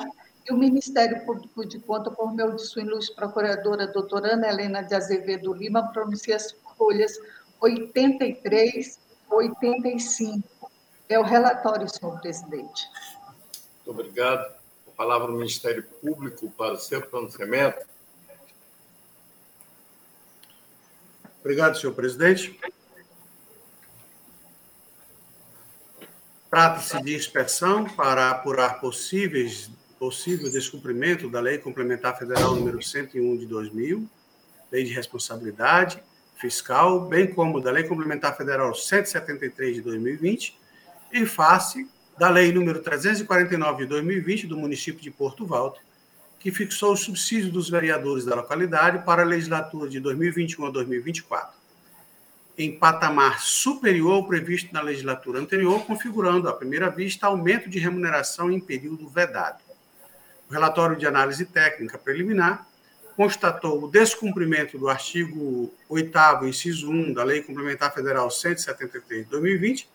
[0.47, 4.83] e o Ministério Público de Conta, por meio de sua ilustre procuradora, doutora Ana Helena
[4.83, 7.17] de Azevedo Lima, pronuncia as folhas
[7.59, 10.71] 83 85.
[11.09, 12.87] É o relatório, senhor presidente.
[13.77, 14.53] Muito obrigado.
[14.87, 17.85] A palavra do Ministério Público para o seu pronunciamento.
[21.41, 22.59] Obrigado, senhor presidente.
[26.55, 33.45] Trata-se de inspeção para apurar possíveis possível descumprimento da Lei Complementar Federal número 101 de
[33.45, 34.09] 2000,
[34.71, 36.01] Lei de Responsabilidade
[36.39, 40.57] Fiscal, bem como da Lei Complementar Federal 173 de 2020,
[41.11, 45.75] em face da Lei número 349 de 2020 do município de Porto Valdo,
[46.39, 51.64] que fixou o subsídio dos vereadores da localidade para a legislatura de 2021 a 2024,
[52.57, 58.49] em patamar superior ao previsto na legislatura anterior, configurando, à primeira vista, aumento de remuneração
[58.51, 59.61] em período vedado.
[60.49, 62.65] O relatório de análise técnica preliminar
[63.15, 69.89] constatou o descumprimento do artigo 8 inciso 1 da Lei Complementar Federal 173 de 2020,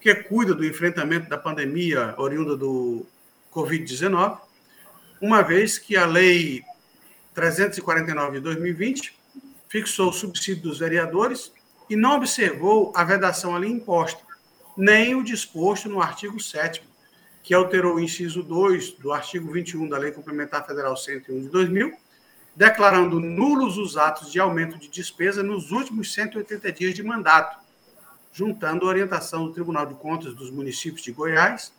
[0.00, 3.06] que cuida do enfrentamento da pandemia oriunda do
[3.52, 4.38] Covid-19,
[5.20, 6.62] uma vez que a Lei
[7.34, 9.14] 349 de 2020
[9.68, 11.52] fixou o subsídio dos vereadores
[11.90, 14.22] e não observou a vedação ali imposta,
[14.76, 16.88] nem o disposto no artigo 7
[17.42, 21.92] que alterou o inciso 2 do artigo 21 da Lei Complementar Federal 101 de 2000,
[22.54, 27.58] declarando nulos os atos de aumento de despesa nos últimos 180 dias de mandato,
[28.32, 31.72] juntando a orientação do Tribunal de Contas dos municípios de Goiás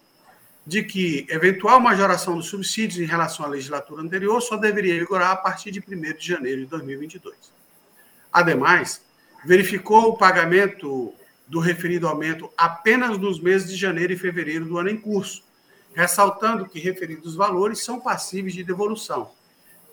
[0.65, 5.35] de que eventual majoração dos subsídios em relação à legislatura anterior só deveria vigorar a
[5.35, 7.35] partir de 1 de janeiro de 2022.
[8.31, 9.01] Ademais,
[9.45, 11.13] verificou o pagamento
[11.47, 15.43] do referido aumento apenas nos meses de janeiro e fevereiro do ano em curso,
[15.93, 19.31] ressaltando que referidos valores são passíveis de devolução,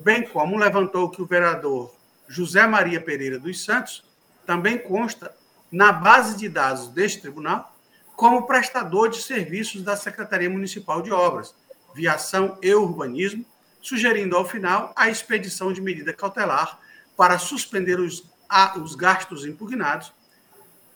[0.01, 1.93] bem como levantou que o vereador
[2.29, 4.05] José Maria Pereira dos Santos
[4.47, 5.35] também consta
[5.71, 7.75] na base de dados deste tribunal
[8.15, 11.55] como prestador de serviços da Secretaria Municipal de Obras,
[11.95, 13.45] Viação e Urbanismo,
[13.81, 16.79] sugerindo ao final a expedição de medida cautelar
[17.17, 20.13] para suspender os, a, os gastos impugnados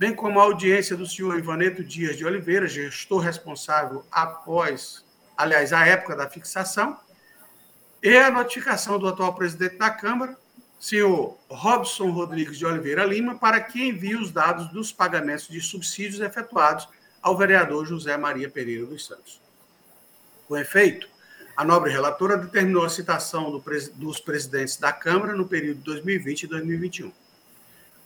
[0.02, 5.04] bem como a audiência do senhor Ivaneto Dias de Oliveira, gestor responsável após,
[5.36, 6.98] aliás, a época da fixação,
[8.02, 10.36] e a notificação do atual presidente da Câmara,
[10.80, 16.20] senhor Robson Rodrigues de Oliveira Lima, para que envie os dados dos pagamentos de subsídios
[16.20, 16.88] efetuados
[17.22, 19.40] ao vereador José Maria Pereira dos Santos.
[20.48, 21.08] Com efeito,
[21.56, 23.62] a nobre relatora determinou a citação do,
[23.94, 27.12] dos presidentes da Câmara no período 2020 e 2021.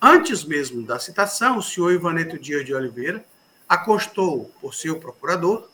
[0.01, 3.25] Antes mesmo da citação, o senhor Ivaneto Dias de Oliveira
[3.67, 5.71] acostou por seu procurador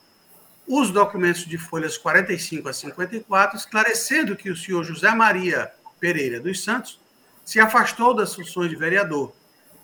[0.67, 6.63] os documentos de folhas 45 a 54, esclarecendo que o senhor José Maria Pereira dos
[6.63, 7.01] Santos
[7.45, 9.35] se afastou das funções de vereador,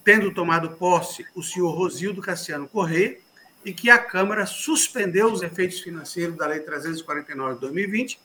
[0.05, 3.19] tendo tomado posse o senhor Rosildo Cassiano Correia,
[3.65, 8.21] e que a Câmara suspendeu os efeitos financeiros da Lei 349 de 2020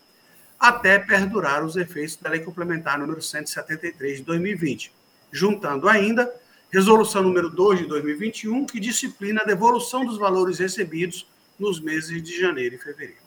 [0.60, 4.94] até perdurar os efeitos da Lei Complementar número 173 de 2020
[5.34, 6.32] juntando ainda
[6.72, 11.28] resolução número 2 de 2021, que disciplina a devolução dos valores recebidos
[11.60, 13.22] nos meses de janeiro e fevereiro.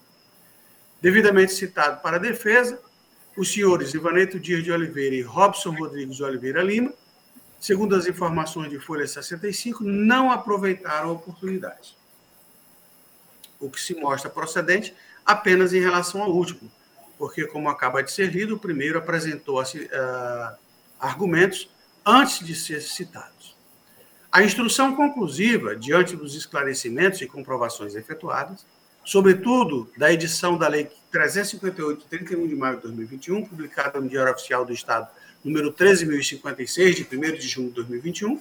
[1.02, 2.80] Devidamente citado para a defesa,
[3.36, 6.92] os senhores Ivaneto Dias de Oliveira e Robson Rodrigues de Oliveira Lima,
[7.60, 11.96] segundo as informações de Folha 65, não aproveitaram a oportunidade.
[13.60, 16.70] O que se mostra procedente apenas em relação ao último,
[17.18, 20.56] porque, como acaba de ser lido, o primeiro apresentou uh,
[20.98, 21.68] argumentos
[22.06, 23.56] antes de ser citados.
[24.30, 28.64] A instrução conclusiva, diante dos esclarecimentos e comprovações efetuadas,
[29.04, 34.32] sobretudo da edição da Lei 358, de 31 de maio de 2021, publicada no Diário
[34.32, 35.08] Oficial do Estado,
[35.44, 38.40] número 13.056, de 1 de junho de 2021,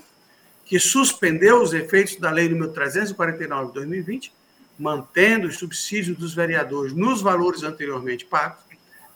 [0.65, 4.33] que suspendeu os efeitos da Lei número 349 de 2020,
[4.77, 8.64] mantendo os subsídios dos vereadores nos valores anteriormente pagos,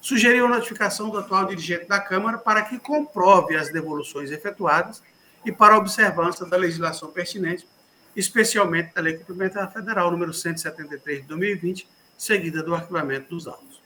[0.01, 5.01] sugeriu a notificação do atual dirigente da Câmara para que comprove as devoluções efetuadas
[5.45, 7.67] e para observância da legislação pertinente,
[8.15, 13.81] especialmente da Lei Complementar Federal número 173 de 2020, seguida do arquivamento dos autos.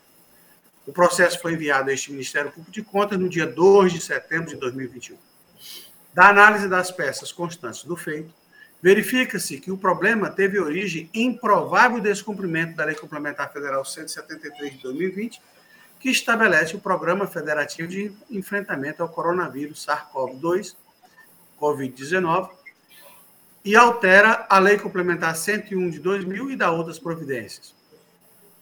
[0.86, 4.50] O processo foi enviado a este Ministério Público de Contas no dia 2 de setembro
[4.50, 5.16] de 2021.
[6.12, 8.32] Da análise das peças constantes do feito,
[8.82, 14.82] verifica-se que o problema teve origem em provável descumprimento da Lei Complementar Federal 173 de
[14.82, 15.40] 2020,
[16.04, 20.76] que estabelece o Programa Federativo de Enfrentamento ao Coronavírus SARS-CoV-2,
[21.58, 22.50] Covid-19,
[23.64, 27.74] e altera a Lei Complementar 101 de 2000 e dá outras providências.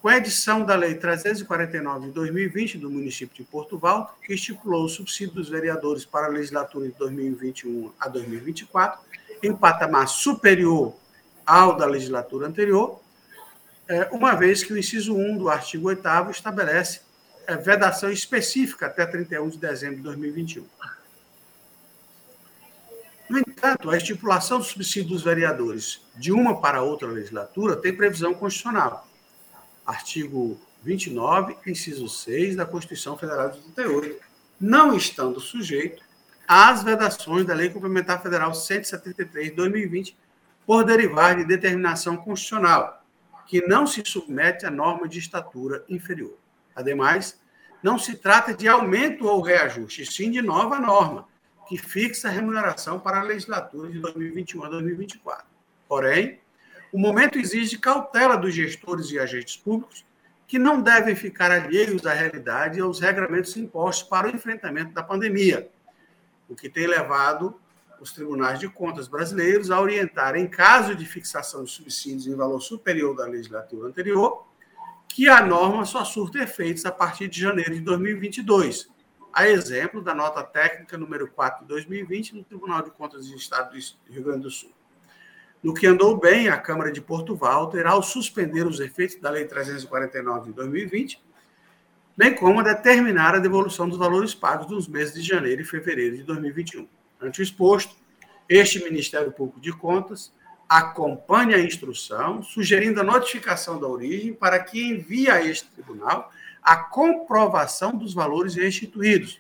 [0.00, 4.84] Com a edição da Lei 349 de 2020 do município de Porto Valdo, que estipulou
[4.84, 9.00] o subsídio dos vereadores para a legislatura de 2021 a 2024,
[9.42, 10.94] em patamar superior
[11.44, 13.00] ao da legislatura anterior,
[13.88, 17.10] é, uma vez que o inciso 1 do artigo 8 estabelece
[17.56, 20.64] vedação específica até 31 de dezembro de 2021.
[23.28, 28.34] No entanto, a estipulação do subsídio dos vereadores de uma para outra legislatura tem previsão
[28.34, 29.08] constitucional.
[29.86, 34.22] Artigo 29, inciso 6 da Constituição Federal de 88,
[34.60, 36.02] não estando sujeito
[36.46, 40.16] às vedações da Lei Complementar Federal 173 de 2020,
[40.66, 43.02] por derivar de determinação constitucional,
[43.46, 46.36] que não se submete à norma de estatura inferior.
[46.74, 47.40] Ademais,
[47.82, 51.26] não se trata de aumento ou reajuste, sim de nova norma,
[51.68, 55.46] que fixa a remuneração para a legislatura de 2021 a 2024.
[55.88, 56.40] Porém,
[56.92, 60.04] o momento exige cautela dos gestores e agentes públicos,
[60.46, 65.02] que não devem ficar alheios à realidade e aos regramentos impostos para o enfrentamento da
[65.02, 65.70] pandemia,
[66.48, 67.58] o que tem levado
[67.98, 72.60] os tribunais de contas brasileiros a orientar, em caso de fixação de subsídios em valor
[72.60, 74.46] superior da legislatura anterior,
[75.14, 78.88] que a norma só surta efeitos a partir de janeiro de 2022,
[79.30, 83.72] a exemplo da nota técnica número 4 de 2020 no Tribunal de Contas do Estado
[83.72, 84.72] do Rio Grande do Sul.
[85.62, 89.44] No que andou bem, a Câmara de Porto Walter, ao suspender os efeitos da Lei
[89.44, 91.22] 349 de 2020,
[92.16, 96.22] bem como determinar a devolução dos valores pagos nos meses de janeiro e fevereiro de
[96.22, 96.88] 2021.
[97.20, 97.94] Ante o exposto,
[98.48, 100.32] este Ministério Público de Contas
[100.78, 106.32] acompanha a instrução, sugerindo a notificação da origem para que envie a este tribunal
[106.62, 109.38] a comprovação dos valores instituídos,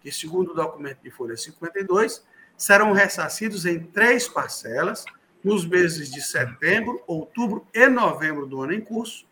[0.00, 2.24] que, segundo o documento de folha 52,
[2.56, 5.04] serão ressarcidos em três parcelas
[5.44, 9.26] nos meses de setembro, outubro e novembro do ano em curso,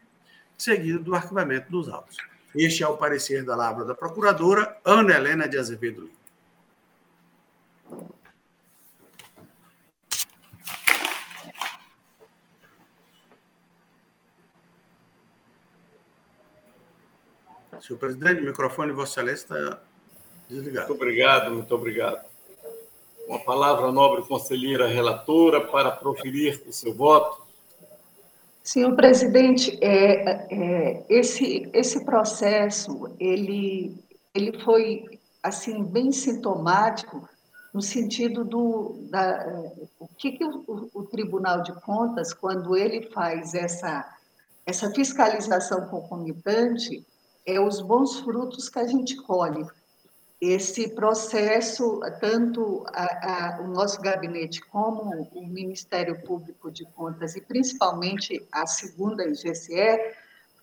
[0.59, 2.19] seguido do arquivamento dos autos.
[2.55, 6.18] Este é o parecer da Lavra da Procuradora Ana Helena de Azevedo Lima.
[17.81, 19.81] Senhor presidente, o microfone de Vossa Excelência está
[20.49, 20.89] desligado.
[20.89, 22.29] Muito obrigado, muito obrigado.
[23.29, 27.43] Uma palavra, nobre conselheira relatora, para proferir o seu voto.
[28.63, 33.97] Senhor presidente, é, é, esse, esse processo ele,
[34.35, 37.29] ele foi assim bem sintomático
[37.73, 39.47] no sentido do da,
[39.99, 44.05] o que, que o, o, Tribunal de Contas, quando ele faz essa,
[44.67, 47.07] essa fiscalização concomitante,
[47.49, 49.67] é os bons frutos que a gente colhe.
[50.41, 57.41] Esse processo, tanto a, a, o nosso gabinete como o Ministério Público de Contas e
[57.41, 60.15] principalmente a segunda IGCE,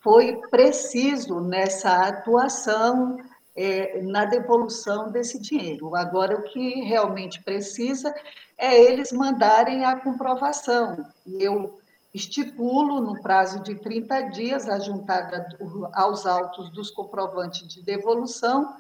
[0.02, 3.18] foi preciso nessa atuação
[3.56, 5.96] é, na devolução desse dinheiro.
[5.96, 8.14] Agora, o que realmente precisa
[8.58, 11.06] é eles mandarem a comprovação.
[11.26, 11.80] Eu
[12.16, 15.50] estipulo, no prazo de 30 dias, a juntada
[15.94, 18.78] aos autos dos comprovantes de devolução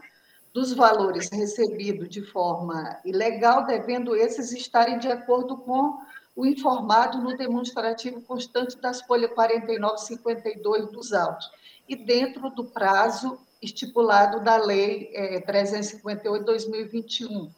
[0.53, 5.99] dos valores recebidos de forma ilegal, devendo esses estarem de acordo com
[6.33, 11.51] o informado no demonstrativo constante das folhas 49 e 52 dos autos,
[11.89, 17.51] e dentro do prazo estipulado da Lei é, 358-2021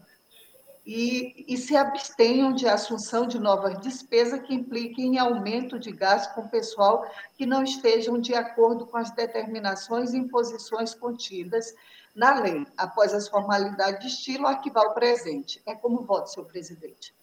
[0.87, 6.33] e, e se abstenham de assunção de novas despesas que impliquem em aumento de gasto
[6.33, 7.05] com pessoal
[7.35, 11.75] que não estejam de acordo com as determinações e imposições contidas
[12.15, 15.61] na lei, após as formalidades de estilo, arquivar o presente.
[15.65, 17.13] É como voto, senhor presidente.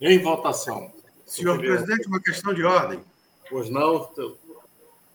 [0.00, 0.92] Em votação.
[1.24, 3.02] Senhor presidente, uma questão de ordem.
[3.48, 4.10] Pois não?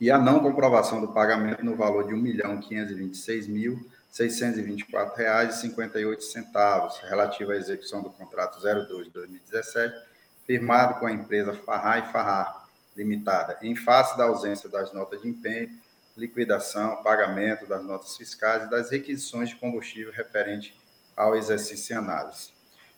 [0.00, 2.20] e a não comprovação do pagamento no valor de R$
[4.12, 9.94] 1.526.624,58, relativo à execução do contrato 02 de 2017,
[10.46, 15.28] firmado com a empresa Farrar e Farrar Limitada, em face da ausência das notas de
[15.28, 15.70] empenho,
[16.16, 20.74] liquidação, pagamento das notas fiscais e das requisições de combustível referente
[21.16, 22.50] ao exercício em análise.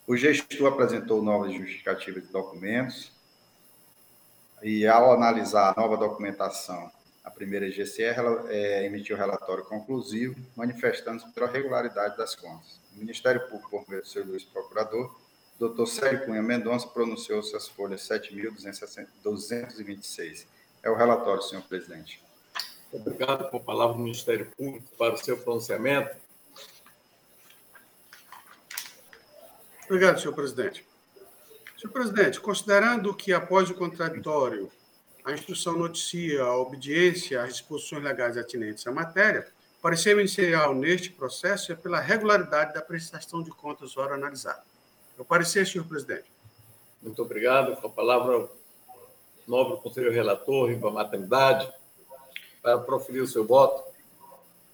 [0.06, 3.12] O gestor apresentou novas justificativas de documentos,
[4.62, 11.30] e ao analisar a nova documentação, a primeira GCR ela, é, emitiu relatório conclusivo, manifestando-se
[11.32, 12.80] pela regularidade das contas.
[12.94, 15.14] O Ministério Público, por meio do seu Luiz Procurador,
[15.58, 20.46] doutor Sérgio Cunha Mendonça, pronunciou-se as folhas 7.226.
[20.82, 22.24] É o relatório, senhor presidente.
[22.90, 26.16] Obrigado por palavra do Ministério Público para o seu pronunciamento.
[29.84, 30.87] Obrigado, senhor presidente.
[31.78, 34.68] Senhor presidente, considerando que após o contraditório
[35.24, 39.46] a instrução noticia a obediência às disposições legais atinentes à matéria,
[39.78, 44.60] o parecer inicial neste processo é pela regularidade da prestação de contas hora analisada.
[45.16, 46.24] É o parecer, senhor presidente.
[47.00, 47.76] Muito obrigado.
[47.76, 48.48] Com a palavra,
[49.46, 51.72] nobre conselheiro relator, Riva Maternidade,
[52.60, 53.84] para proferir o seu voto.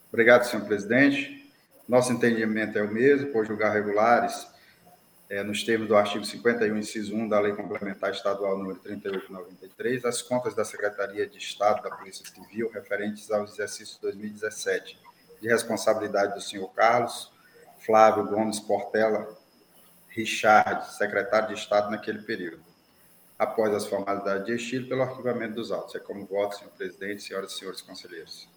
[0.08, 1.52] Obrigado, senhor presidente.
[1.86, 4.53] Nosso entendimento é o mesmo, por julgar regulares
[5.28, 10.20] é, nos termos do artigo 51, inciso 1 da Lei Complementar Estadual número 3893, as
[10.20, 14.98] contas da Secretaria de Estado da Polícia Civil referentes ao exercício 2017,
[15.40, 17.32] de responsabilidade do senhor Carlos
[17.84, 19.36] Flávio Gomes Portela
[20.08, 22.62] Richard, secretário de Estado naquele período.
[23.36, 25.94] Após as formalidades de estilo, pelo arquivamento dos autos.
[25.96, 28.48] É como voto, senhor presidente, senhoras e senhores conselheiros.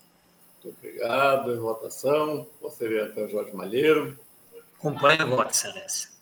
[0.64, 1.52] Muito obrigado.
[1.52, 4.20] Em votação, conselheiro Jorge Malheiro.
[4.78, 6.17] Acompanhe o voto, excelência.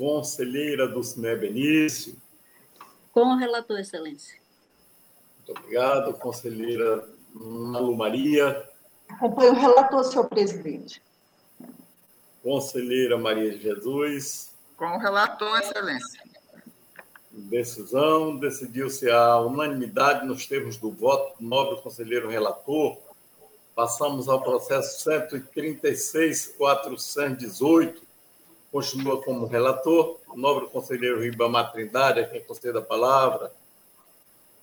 [0.00, 2.16] Conselheira Dulcinea Benício.
[3.12, 4.40] Com o relator, excelência.
[5.36, 6.14] Muito obrigado.
[6.14, 8.66] Conselheira Malu Maria.
[9.10, 11.02] Acompanhe o relator, senhor presidente.
[12.42, 14.56] Conselheira Maria de Jesus.
[14.78, 16.22] Com o relator, excelência.
[17.30, 18.38] Decisão.
[18.38, 22.96] Decidiu-se a unanimidade nos termos do voto do nobre conselheiro relator.
[23.74, 28.08] Passamos ao processo 136.418.
[28.70, 30.20] Continua como relator.
[30.28, 32.44] O nobre conselheiro Ribamar Trindade, a quem
[32.76, 33.52] a palavra.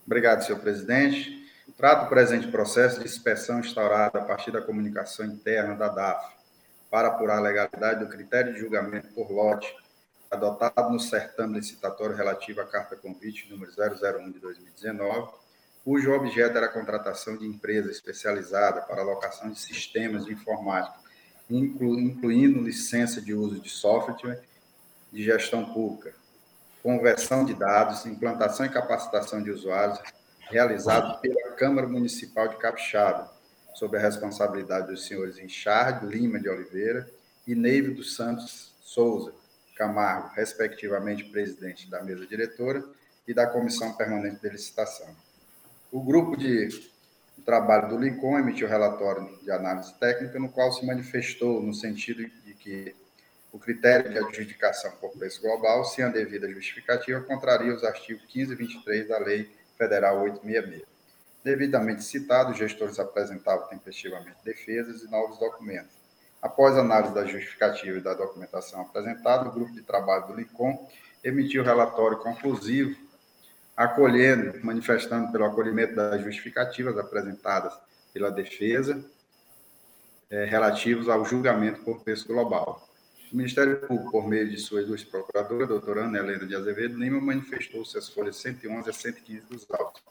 [0.06, 1.46] Obrigado, senhor presidente.
[1.76, 6.38] Trato o presente processo de inspeção instaurada a partir da comunicação interna da DAF
[6.90, 9.76] para apurar a legalidade do critério de julgamento por lote
[10.30, 15.30] adotado no certame licitatório relativo à carta convite número 001 de 2019,
[15.84, 20.98] cujo objeto era a contratação de empresa especializada para alocação de sistemas de informática,
[21.50, 24.42] inclu, incluindo licença de uso de software
[25.12, 26.14] de gestão pública,
[26.84, 30.00] conversão de dados, implantação e capacitação de usuários,
[30.50, 33.32] realizado pela Câmara Municipal de Capixaba,
[33.74, 37.10] sob a responsabilidade dos senhores Richard Lima de Oliveira
[37.46, 39.34] e Neive dos Santos Souza
[39.76, 42.84] Camargo, respectivamente presidente da mesa diretora
[43.28, 45.16] e da comissão permanente de licitação.
[45.92, 46.70] O grupo de
[47.48, 52.54] trabalho do Lincoln emitiu relatório de análise técnica, no qual se manifestou no sentido de
[52.54, 52.94] que
[53.54, 58.52] o critério de adjudicação por preço global, sem a devida justificativa, contraria os artigos 15
[58.52, 60.86] e 23 da Lei Federal 866.
[61.42, 65.96] Devidamente citado, os gestores apresentavam tempestivamente defesas e novos documentos.
[66.42, 70.86] Após análise da justificativa e da documentação apresentada, o grupo de trabalho do LICOM
[71.24, 73.07] emitiu relatório conclusivo,
[73.78, 77.74] acolhendo, manifestando pelo acolhimento das justificativas apresentadas
[78.12, 79.06] pela defesa
[80.30, 82.90] é, relativos ao julgamento por preço global.
[83.32, 86.98] O Ministério Público, por meio de suas duas procuradoras, a doutora Ana Helena de Azevedo
[86.98, 90.02] Lima, manifestou suas folhas 111 a 115 dos autos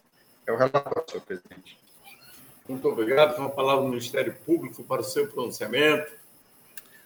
[0.46, 1.78] é o relatório, senhor presidente.
[2.68, 3.36] Muito obrigado.
[3.36, 6.12] Com a palavra do Ministério Público para o seu pronunciamento.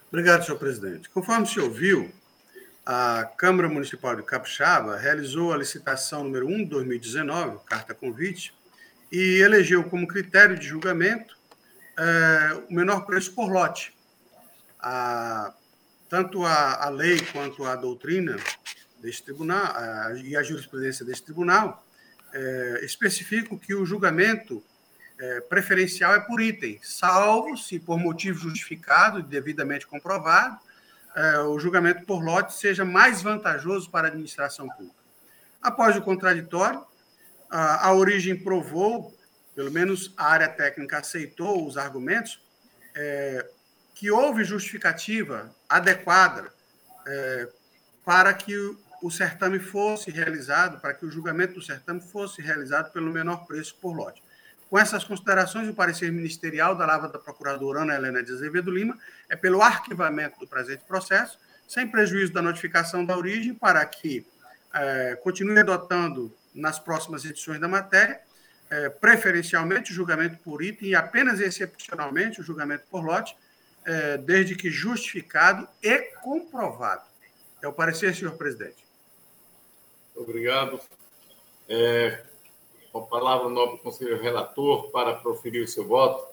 [0.09, 1.09] Obrigado, senhor presidente.
[1.09, 2.11] Conforme se ouviu,
[2.85, 8.53] a Câmara Municipal de Capixaba realizou a licitação número 1 de 2019, carta convite,
[9.11, 11.37] e elegeu como critério de julgamento
[11.97, 13.93] é, o menor preço por lote.
[14.79, 15.53] A,
[16.09, 18.37] tanto a, a, lei quanto a doutrina
[18.99, 21.85] deste tribunal a, e a jurisprudência deste tribunal
[22.33, 24.63] é, especificam que o julgamento
[25.19, 30.57] é, preferencial é por item, salvo se por motivo justificado e devidamente comprovado,
[31.15, 34.95] é, o julgamento por lote seja mais vantajoso para a administração pública.
[35.61, 36.83] Após o contraditório,
[37.49, 39.15] a, a origem provou,
[39.55, 42.41] pelo menos a área técnica aceitou os argumentos,
[42.95, 43.45] é,
[43.93, 46.51] que houve justificativa adequada
[47.05, 47.49] é,
[48.03, 48.55] para que
[49.01, 53.75] o certame fosse realizado, para que o julgamento do certame fosse realizado pelo menor preço
[53.81, 54.23] por lote.
[54.71, 58.97] Com essas considerações, o parecer ministerial da Lava da Procuradora Ana Helena de Azevedo Lima
[59.29, 61.37] é pelo arquivamento do presente processo,
[61.67, 64.25] sem prejuízo da notificação da origem, para que
[64.73, 68.21] é, continue adotando nas próximas edições da matéria,
[68.69, 73.35] é, preferencialmente o julgamento por item e apenas excepcionalmente o julgamento por lote,
[73.83, 77.03] é, desde que justificado e comprovado.
[77.61, 78.85] É o parecer, senhor presidente.
[80.15, 80.79] Obrigado.
[81.67, 82.23] É,
[82.91, 86.29] com a palavra, o nobre conselheiro relator para proferir o seu voto.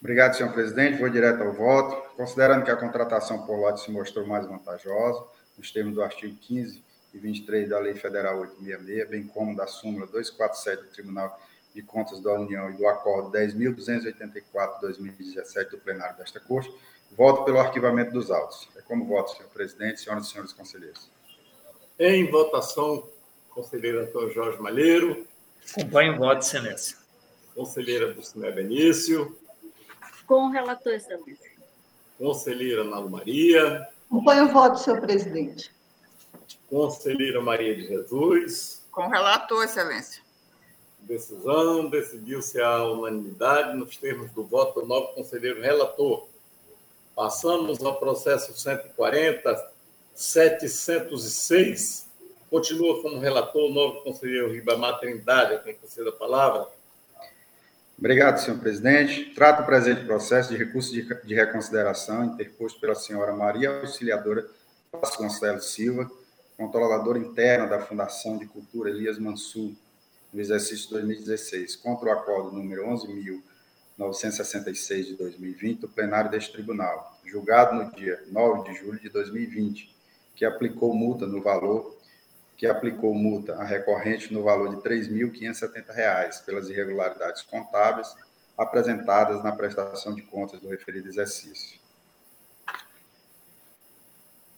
[0.00, 0.98] Obrigado, senhor presidente.
[0.98, 1.96] Vou direto ao voto.
[2.14, 5.24] Considerando que a contratação por lote se mostrou mais vantajosa,
[5.56, 6.84] nos termos do artigo 15
[7.14, 11.40] e 23 da Lei Federal 866, bem como da súmula 247 do Tribunal
[11.74, 16.70] de Contas da União e do Acordo 10.284-2017 do plenário desta Corte,
[17.16, 18.68] voto pelo arquivamento dos autos.
[18.76, 21.08] É como voto, senhor presidente, senhoras e senhores conselheiros.
[21.98, 23.08] Em votação,
[23.54, 25.26] conselheiro Antônio Jorge Malheiro.
[25.76, 26.98] Acompanhe o voto, excelência.
[27.54, 29.38] Conselheira Dulcinea Benício.
[30.26, 31.52] Com o relator, excelência.
[32.18, 33.88] Conselheira Malu Maria.
[34.10, 35.72] Acompanhe o voto, senhor presidente.
[36.68, 38.84] Conselheira Maria de Jesus.
[38.90, 40.22] Com o relator, excelência.
[41.00, 46.26] Decisão, decidiu-se a unanimidade nos termos do voto do novo conselheiro relator.
[47.14, 49.70] Passamos ao processo 140,
[50.14, 52.08] 706.
[52.54, 56.68] Continua como relator o novo conselheiro Ribamar Trindade, a quem concede a palavra.
[57.98, 59.34] Obrigado, senhor presidente.
[59.34, 64.48] Trato o presente processo de recurso de reconsideração interposto pela senhora Maria Auxiliadora
[64.92, 66.08] Vasconcelos Silva,
[66.56, 69.72] controladora interna da Fundação de Cultura Elias Mansur,
[70.32, 72.86] no exercício 2016, contra o acordo número
[73.98, 79.92] 11.966 de 2020 do plenário deste tribunal, julgado no dia 9 de julho de 2020,
[80.36, 81.93] que aplicou multa no valor
[82.56, 88.14] que aplicou multa a recorrente no valor de R$ 3.570 pelas irregularidades contábeis
[88.56, 91.82] apresentadas na prestação de contas do referido exercício.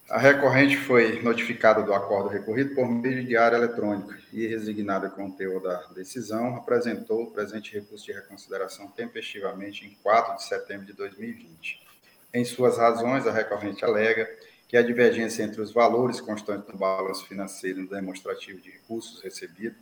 [0.09, 5.27] A recorrente foi notificada do acordo recorrido por meio de diário eletrônico e, resignada com
[5.27, 10.87] o teor da decisão, apresentou o presente recurso de reconsideração tempestivamente em 4 de setembro
[10.87, 11.85] de 2020.
[12.33, 14.29] Em suas razões, a recorrente alega
[14.69, 19.23] que a divergência entre os valores constantes do balanço financeiro e no demonstrativo de recursos
[19.23, 19.79] recebidos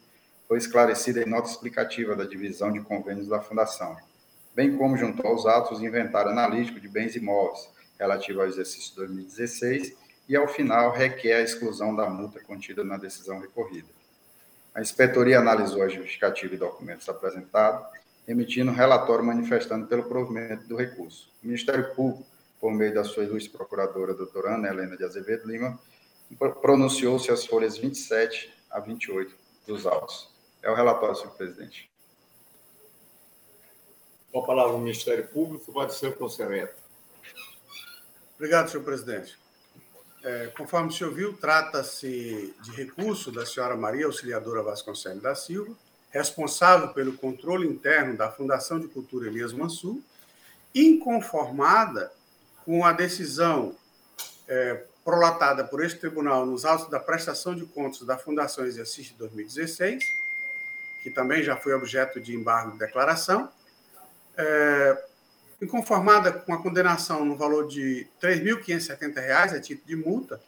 [0.47, 3.97] foi esclarecida em nota explicativa da divisão de convênios da Fundação,
[4.55, 9.97] bem como junto aos atos inventário analítico de bens imóveis relativo ao exercício 2016
[10.29, 13.89] e, ao final, requer a exclusão da multa contida na decisão recorrida.
[14.75, 17.87] A inspetoria analisou a justificativa e documentos apresentados,
[18.27, 21.31] emitindo relatório manifestando pelo provimento do recurso.
[21.43, 22.27] O Ministério Público,
[22.61, 25.79] por meio da sua ilustre procuradora, doutora Ana Helena de Azevedo Lima,
[26.61, 29.35] pronunciou-se as folhas 27 a 28
[29.67, 30.33] dos autos.
[30.63, 31.91] É o relatório, senhor presidente.
[34.33, 36.71] Com a palavra o Ministério Público, pode ser o conselheiro.
[38.37, 39.39] Obrigado, senhor presidente.
[40.25, 45.75] É, conforme o senhor viu, trata-se de recurso da senhora Maria Auxiliadora Vasconcelos da Silva,
[46.11, 50.01] responsável pelo controle interno da Fundação de Cultura Elias Mansur,
[50.75, 52.11] inconformada
[52.65, 53.75] com a decisão
[54.49, 60.03] é, prolatada por este tribunal nos autos da prestação de contas da Fundação Exercício 2016,
[61.03, 63.51] que também já foi objeto de embargo de declaração,
[64.37, 65.05] é,
[65.61, 70.41] inconformada com a condenação no valor de R$ 3.570 a título de multa,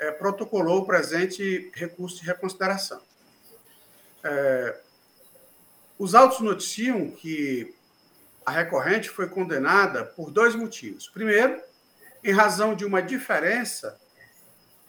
[0.00, 3.00] é, protocolou o presente recurso de reconsideração.
[4.22, 4.80] É,
[5.98, 7.74] os autos noticiam que
[8.48, 11.06] a recorrente foi condenada por dois motivos.
[11.06, 11.60] Primeiro,
[12.24, 14.00] em razão de uma diferença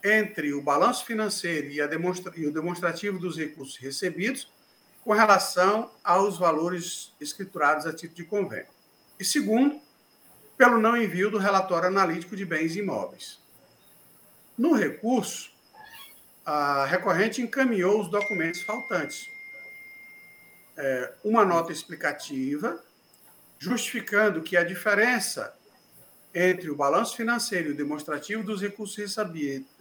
[0.02, 4.50] entre o balanço financeiro e, demonstra e o demonstrativo dos recursos recebidos
[5.04, 8.72] com relação aos valores escriturados a título de convênio.
[9.20, 9.82] E segundo,
[10.58, 13.42] pelo não envio do relatório analítico de bens imóveis.
[14.58, 15.52] No recurso,
[16.46, 19.20] a recorrente encaminhou os documentos faltantes.
[20.78, 22.82] É, uma nota explicativa,
[23.60, 25.54] justificando que a diferença
[26.34, 28.98] entre o balanço financeiro e o demonstrativo dos recursos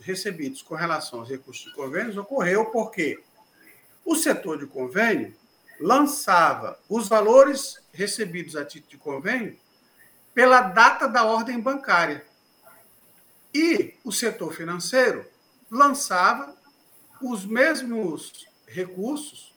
[0.01, 3.23] recebidos com relação aos recursos de convênios ocorreu porque
[4.05, 5.35] o setor de convênio
[5.79, 9.57] lançava os valores recebidos a título de convênio
[10.35, 12.25] pela data da ordem bancária.
[13.55, 15.27] E o setor financeiro
[15.71, 16.57] lançava
[17.21, 19.55] os mesmos recursos,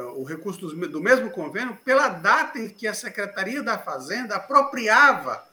[0.00, 5.44] o recurso do mesmo convênio, pela data em que a Secretaria da Fazenda apropriava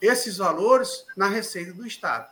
[0.00, 2.28] esses valores na Receita do Estado.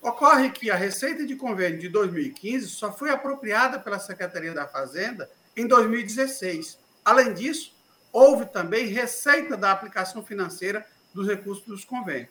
[0.00, 5.30] Ocorre que a Receita de Convênio de 2015 só foi apropriada pela Secretaria da Fazenda
[5.56, 6.78] em 2016.
[7.04, 7.74] Além disso,
[8.12, 12.30] houve também receita da aplicação financeira dos recursos dos convênios.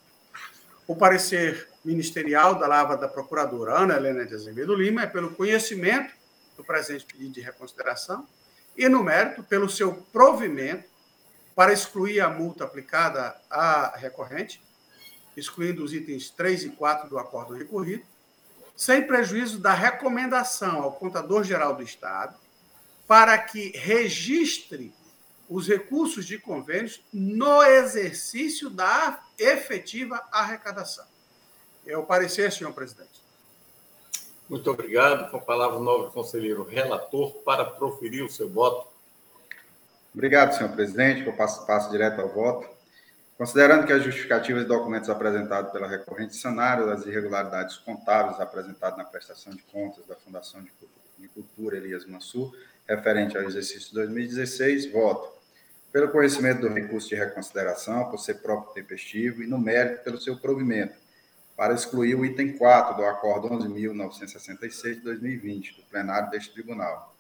[0.88, 6.12] o parecer ministerial da Lava da Procuradora Ana Helena de Azevedo Lima é pelo conhecimento
[6.58, 8.28] do presente pedido de reconsideração
[8.76, 10.89] e, no mérito, pelo seu provimento
[11.60, 14.64] para excluir a multa aplicada à recorrente,
[15.36, 18.06] excluindo os itens 3 e 4 do acordo recorrido,
[18.78, 22.38] sem prejuízo da recomendação ao Contador-Geral do Estado
[23.06, 24.94] para que registre
[25.50, 31.06] os recursos de convênios no exercício da efetiva arrecadação.
[31.86, 33.22] É o parecer, senhor presidente.
[34.48, 35.30] Muito obrigado.
[35.30, 38.89] Com a palavra o novo conselheiro relator para proferir o seu voto.
[40.14, 41.26] Obrigado, senhor presidente.
[41.26, 42.68] Eu passo, passo direto ao voto.
[43.38, 49.06] Considerando que as justificativas e documentos apresentados pela recorrente sanam das irregularidades contábeis apresentadas na
[49.06, 52.54] prestação de contas da Fundação de Cultura Elias Mansur,
[52.88, 55.40] referente ao exercício 2016, voto
[55.92, 60.38] pelo conhecimento do recurso de reconsideração, por ser próprio tempestivo, e no mérito pelo seu
[60.38, 60.96] provimento,
[61.56, 67.16] para excluir o item 4 do Acordo 11.966 de 2020, do plenário deste tribunal,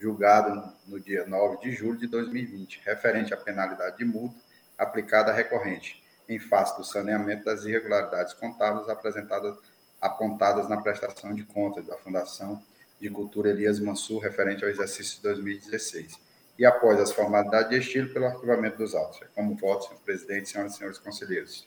[0.00, 4.36] julgado no dia 9 de julho de 2020, referente à penalidade de multa
[4.78, 9.58] aplicada à recorrente, em face do saneamento das irregularidades contábeis apresentadas,
[10.00, 12.62] apontadas na prestação de contas da Fundação
[12.98, 16.18] de Cultura Elias Mansur, referente ao exercício de 2016.
[16.58, 19.20] E após as formalidades de estilo, pelo arquivamento dos autos.
[19.22, 21.66] É como voto, senhor presidente, senhoras e senhores conselheiros.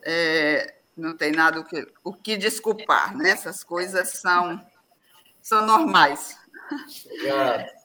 [0.03, 3.29] É, não tem nada o que, o que desculpar, né?
[3.29, 4.65] Essas coisas são,
[5.41, 6.37] são normais.
[7.05, 7.83] Obrigado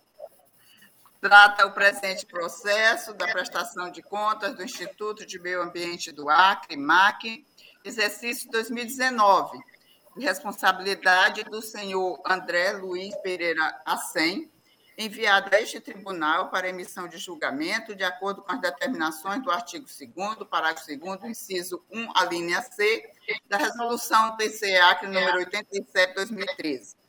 [1.21, 6.77] trata o presente processo da prestação de contas do Instituto de Meio Ambiente do Acre,
[6.77, 7.45] MAC,
[7.85, 9.59] exercício 2019,
[10.17, 14.51] de responsabilidade do senhor André Luiz Pereira Assem,
[14.99, 19.87] enviado a este tribunal para emissão de julgamento, de acordo com as determinações do artigo
[19.87, 23.09] 2 parágrafo 2 inciso 1, a linha C,
[23.49, 27.09] da resolução TCA, número 87, 2013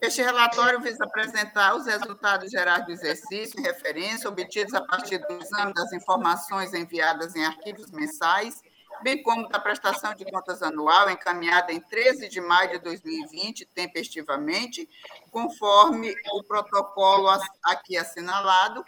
[0.00, 5.34] este relatório visa apresentar os resultados gerais do exercício em referência obtidos a partir do
[5.34, 8.62] exame das informações enviadas em arquivos mensais,
[9.02, 14.88] bem como da prestação de contas anual encaminhada em 13 de maio de 2020, tempestivamente,
[15.30, 17.28] conforme o protocolo
[17.64, 18.84] aqui assinalado,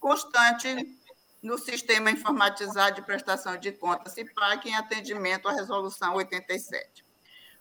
[0.00, 0.98] constante
[1.42, 7.03] no Sistema Informatizado de Prestação de Contas CIPAC em atendimento à Resolução 87.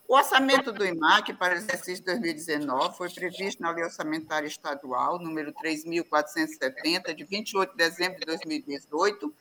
[0.07, 5.51] O orçamento do IMAC para o exercício 2019 foi previsto na Lei Orçamentária Estadual, número
[5.53, 9.33] 3.470, de 28 de dezembro de 2018,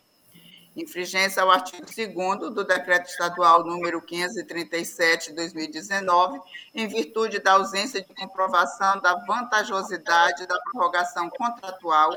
[0.77, 6.41] Infringência ao artigo 2 do Decreto Estadual número 537 de 2019,
[6.75, 12.13] em virtude da ausência de comprovação da vantajosidade da prorrogação contratual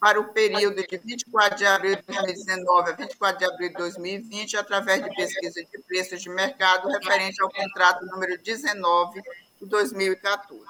[0.00, 4.56] para o período de 24 de abril de 2019 a 24 de abril de 2020,
[4.56, 9.20] através de pesquisa de preços de mercado referente ao contrato número 19
[9.60, 10.64] de 2014.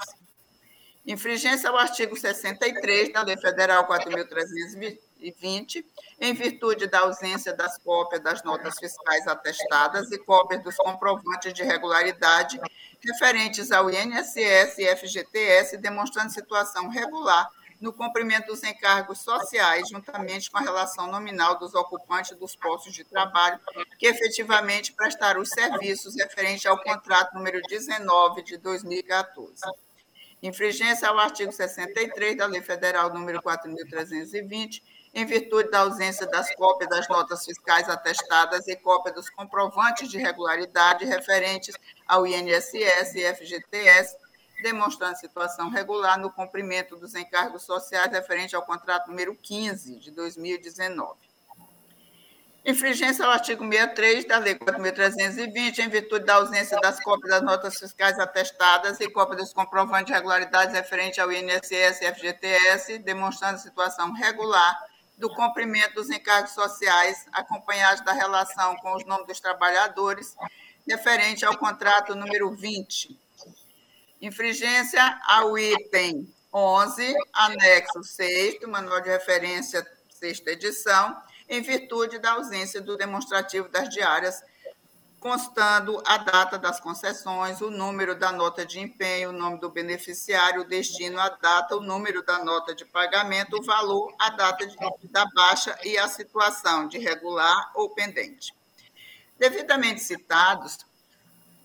[1.07, 5.85] Infringência ao artigo 63 da Lei Federal 4.320,
[6.20, 11.62] em virtude da ausência das cópias das notas fiscais atestadas e cópias dos comprovantes de
[11.62, 12.61] regularidade
[13.01, 17.48] referentes ao INSS e FGTS, demonstrando situação regular
[17.81, 23.05] no cumprimento dos encargos sociais, juntamente com a relação nominal dos ocupantes dos postos de
[23.05, 23.59] trabalho
[23.98, 29.62] que efetivamente prestaram os serviços referente ao contrato número 19 de 2014.
[30.43, 34.82] Infringência ao artigo 63 da Lei Federal número 4.320,
[35.12, 40.19] em virtude da ausência das cópias das notas fiscais atestadas e cópia dos comprovantes de
[40.19, 41.74] regularidade referentes
[42.07, 44.16] ao INSS e FGTS,
[44.62, 51.31] demonstrando situação regular no cumprimento dos encargos sociais referente ao contrato número 15 de 2019.
[52.65, 57.78] Infringência ao artigo 63 da Lei 4.320, em virtude da ausência das cópias das notas
[57.78, 64.12] fiscais atestadas e cópia dos comprovantes de regularidades referente ao INSS e FGTS, demonstrando situação
[64.12, 64.78] regular
[65.16, 70.37] do cumprimento dos encargos sociais, acompanhados da relação com os nomes dos trabalhadores,
[70.87, 73.19] referente ao contrato número 20
[74.20, 81.16] Infringência ao item 11, anexo 6 do Manual de Referência, sexta edição,
[81.48, 84.42] em virtude da ausência do demonstrativo das diárias,
[85.18, 90.62] constando a data das concessões, o número da nota de empenho, o nome do beneficiário,
[90.62, 94.76] o destino, a data, o número da nota de pagamento, o valor, a data de,
[95.05, 98.52] da baixa e a situação de regular ou pendente.
[99.38, 100.78] Devidamente citados,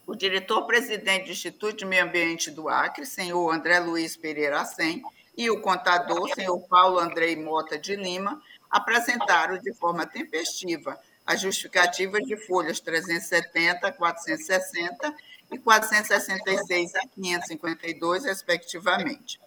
[0.07, 5.01] o diretor-presidente do Instituto de Meio Ambiente do Acre, senhor André Luiz Pereira Assem,
[5.37, 12.23] e o contador, senhor Paulo Andrei Mota de Lima, apresentaram de forma tempestiva as justificativas
[12.23, 15.15] de folhas 370, 460
[15.51, 19.39] e 466 a 552, respectivamente.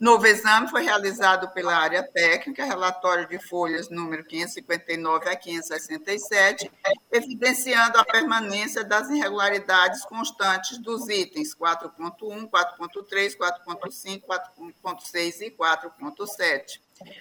[0.00, 6.72] Novo exame foi realizado pela área técnica, relatório de folhas número 559 a 567,
[7.12, 16.80] evidenciando a permanência das irregularidades constantes dos itens 4.1, 4.3, 4.5, 4.6 e 4.7.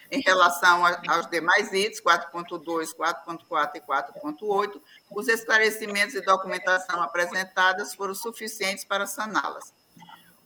[0.10, 4.81] Em relação aos demais itens, 4.2, 4.4 e 4.8,
[5.11, 9.77] os esclarecimentos e documentação apresentadas foram suficientes para saná-las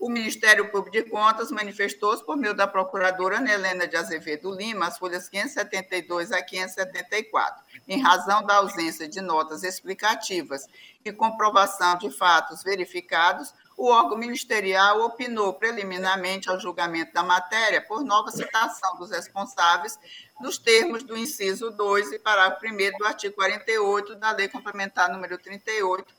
[0.04, 4.88] o Ministério Público de Contas manifestou-se por meio da procuradora Ana Helena de Azevedo Lima,
[4.88, 10.68] as folhas 572 a 574, em razão da ausência de notas explicativas
[11.06, 18.04] e comprovação de fatos verificados, o órgão ministerial opinou preliminarmente ao julgamento da matéria por
[18.04, 19.98] nova citação dos responsáveis
[20.42, 25.38] nos termos do inciso 2 e parágrafo 1 do artigo 48 da Lei Complementar número
[25.38, 26.14] 38,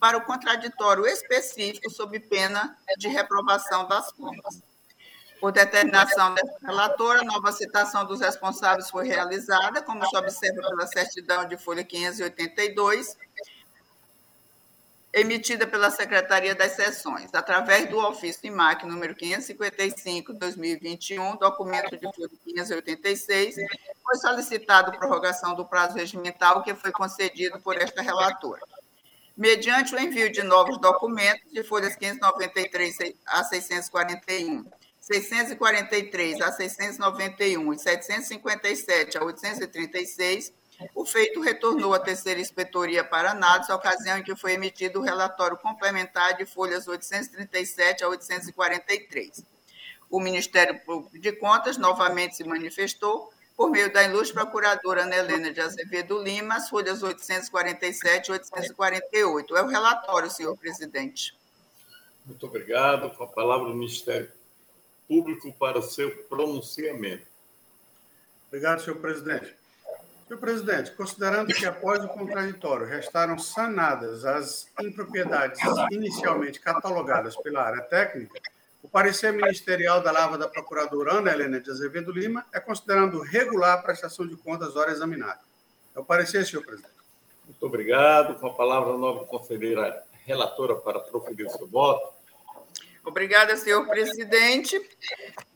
[0.00, 4.62] para o contraditório específico sob pena de reprovação das contas.
[5.38, 11.46] Por determinação da relatora, nova citação dos responsáveis foi realizada, como se observa pela certidão
[11.46, 13.16] de folha 582,
[15.12, 22.30] emitida pela Secretaria das Seções, através do ofício IMAC número 555, 2021, documento de folha
[22.44, 23.56] 586,
[24.02, 28.60] foi solicitado prorrogação do prazo regimental que foi concedido por esta relatora
[29.40, 34.66] mediante o envio de novos documentos de folhas 593 a 641,
[35.00, 40.52] 643 a 691 e 757 a 836,
[40.94, 45.56] o feito retornou à terceira inspetoria para análise, ocasião em que foi emitido o relatório
[45.56, 49.42] complementar de folhas 837 a 843.
[50.10, 55.52] O Ministério Público de Contas novamente se manifestou por meio da ilustre procuradora Ana Helena
[55.52, 59.54] de Azevedo Lima, as folhas 847 e 848.
[59.54, 61.36] É o relatório, senhor presidente.
[62.24, 63.10] Muito obrigado.
[63.10, 64.32] Com a palavra do Ministério
[65.06, 67.26] Público para o seu pronunciamento.
[68.48, 69.54] Obrigado, senhor presidente.
[70.26, 75.60] Senhor presidente, considerando que após o contraditório restaram sanadas as impropriedades
[75.90, 78.40] inicialmente catalogadas pela área técnica,
[78.82, 83.78] o parecer ministerial da lava da procuradora Ana Helena de Azevedo Lima é considerando regular
[83.78, 85.40] a prestação de contas hora examinada.
[85.94, 86.94] É o parecer, senhor presidente.
[87.44, 88.38] Muito obrigado.
[88.38, 92.20] Com a palavra, a nova conselheira relatora para proferir o seu voto.
[93.04, 94.80] Obrigada, senhor presidente.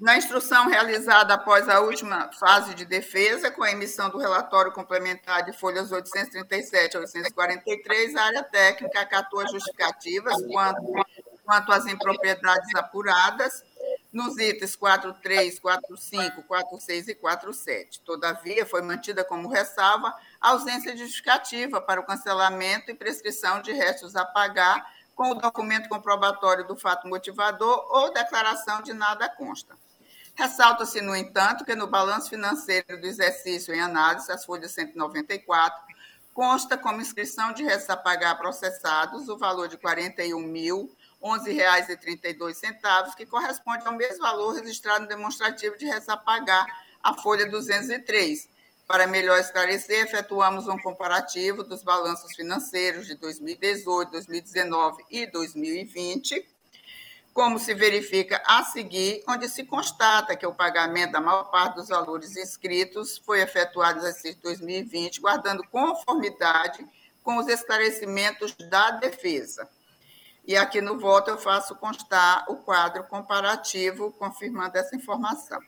[0.01, 5.45] Na instrução realizada após a última fase de defesa, com a emissão do relatório complementar
[5.45, 10.95] de folhas 837 a 843, a área técnica acatou as justificativas quanto,
[11.45, 13.63] quanto às impropriedades apuradas
[14.13, 18.01] nos itens 43, 45, 46 e 47.
[18.03, 24.15] Todavia, foi mantida como ressalva a ausência justificativa para o cancelamento e prescrição de restos
[24.15, 29.77] a pagar com o documento comprobatório do fato motivador ou declaração de nada consta.
[30.37, 35.81] Ressalta-se, no entanto, que no balanço financeiro do exercício em análise, as folhas 194,
[36.33, 40.25] consta como inscrição de restos a pagar processados o valor de R$
[41.25, 46.67] 41.011,32, que corresponde ao mesmo valor registrado no demonstrativo de restos a pagar,
[47.03, 48.49] a folha 203,
[48.87, 56.47] para melhor esclarecer, efetuamos um comparativo dos balanços financeiros de 2018, 2019 e 2020,
[57.33, 61.89] como se verifica a seguir, onde se constata que o pagamento da maior parte dos
[61.89, 66.87] valores inscritos foi efetuado no exercício 2020, guardando conformidade
[67.23, 69.69] com os esclarecimentos da defesa.
[70.47, 75.59] E aqui no voto eu faço constar o quadro comparativo, confirmando essa informação.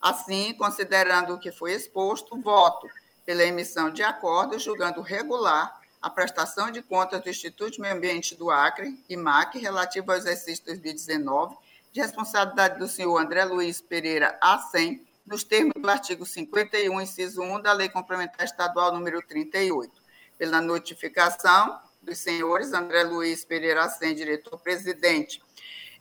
[0.00, 2.88] Assim, considerando o que foi exposto, voto
[3.24, 8.34] pela emissão de acordo julgando regular a prestação de contas do Instituto de Meio Ambiente
[8.34, 11.56] do Acre, IMAC, relativo ao exercício 2019,
[11.92, 17.60] de responsabilidade do senhor André Luiz Pereira A100, nos termos do artigo 51, inciso 1
[17.62, 19.90] da Lei Complementar Estadual número 38,
[20.36, 25.42] pela notificação dos senhores André Luiz Pereira A100, diretor-presidente,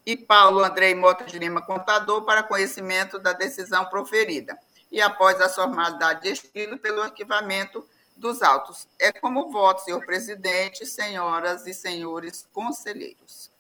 [0.06, 4.58] e Paulo Andrei Mota de Lima, contador, para conhecimento da decisão proferida.
[4.92, 8.88] E após a formalidade de estilo, pelo arquivamento dos autos.
[9.00, 13.52] É como voto, senhor presidente, senhoras e senhores conselheiros.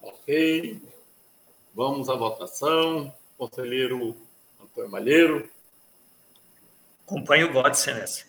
[0.00, 0.80] Ok.
[1.74, 3.12] Vamos à votação.
[3.36, 4.16] Conselheiro
[4.60, 5.50] Antônio Malheiro.
[7.04, 8.26] Acompanho o voto, excelência.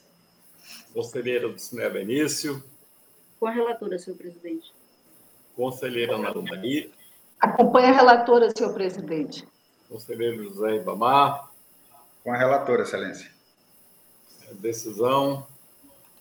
[0.93, 2.63] Conselheiro do Cinema Benício.
[3.39, 4.73] Com a relatora, senhor presidente.
[5.55, 6.89] Conselheira Ana Maria.
[7.39, 9.47] Acompanhe a relatora, senhor presidente.
[9.89, 11.51] Conselheiro José Ibamar.
[12.23, 13.31] Com a relatora, excelência.
[14.49, 15.45] A decisão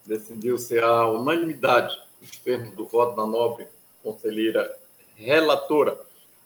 [0.04, 3.66] decidiu-se a unanimidade nos termos do voto da nobre
[4.02, 4.76] conselheira
[5.16, 5.98] relatora,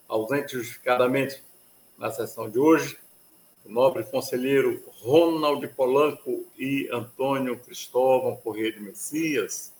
[0.07, 1.43] ausente justificadamente
[1.97, 2.97] na sessão de hoje,
[3.63, 9.71] o nobre conselheiro Ronald Polanco e Antônio Cristóvão Corrêa de Messias.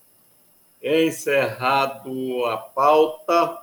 [0.82, 3.62] Encerrado a pauta,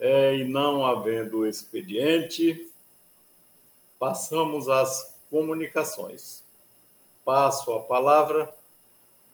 [0.00, 2.68] é, e não havendo expediente,
[3.98, 6.42] passamos às comunicações.
[7.22, 8.52] Passo a palavra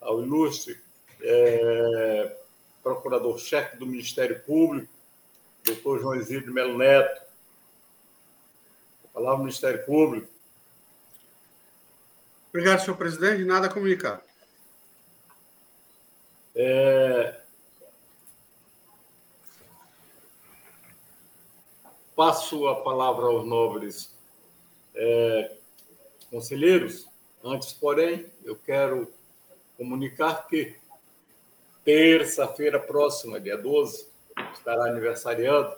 [0.01, 0.78] ao ilustre
[1.23, 2.36] é,
[2.82, 4.93] procurador-chefe do Ministério Público,
[5.64, 7.23] doutor João Isidro Melo Neto.
[9.05, 10.28] A palavra do Ministério Público.
[12.51, 13.44] Obrigado, senhor presidente.
[13.44, 14.23] Nada a comunicar.
[16.59, 17.37] É,
[22.16, 24.11] Passo a palavra aos nobres
[24.95, 25.55] é,
[26.31, 27.07] conselheiros.
[27.45, 29.12] Antes, porém, eu quero
[29.77, 30.77] comunicar que
[31.85, 34.09] terça-feira próxima, dia 12,
[34.55, 35.77] estará aniversariando,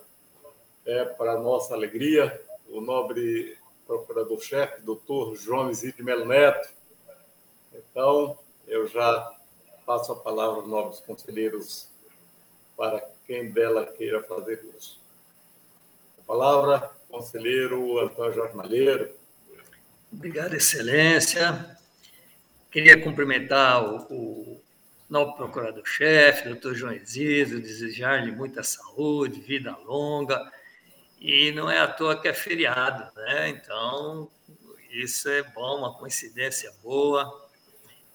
[0.86, 6.72] é, para nossa alegria, o nobre procurador-chefe, doutor João Isidro Melo Neto.
[7.74, 8.38] Então,
[8.68, 9.37] eu já
[9.88, 11.88] passo a palavra aos nobres conselheiros
[12.76, 14.98] para quem dela queira fazer uso
[16.28, 19.10] palavra, conselheiro Antônio Jorge Malheiro.
[20.12, 21.78] Obrigado, Excelência.
[22.70, 24.62] Queria cumprimentar o, o
[25.08, 30.52] novo procurador-chefe, doutor João Isidro, desejar-lhe muita saúde, vida longa.
[31.18, 33.48] E não é à toa que é feriado, né?
[33.48, 34.30] Então,
[34.90, 37.48] isso é bom, uma coincidência boa.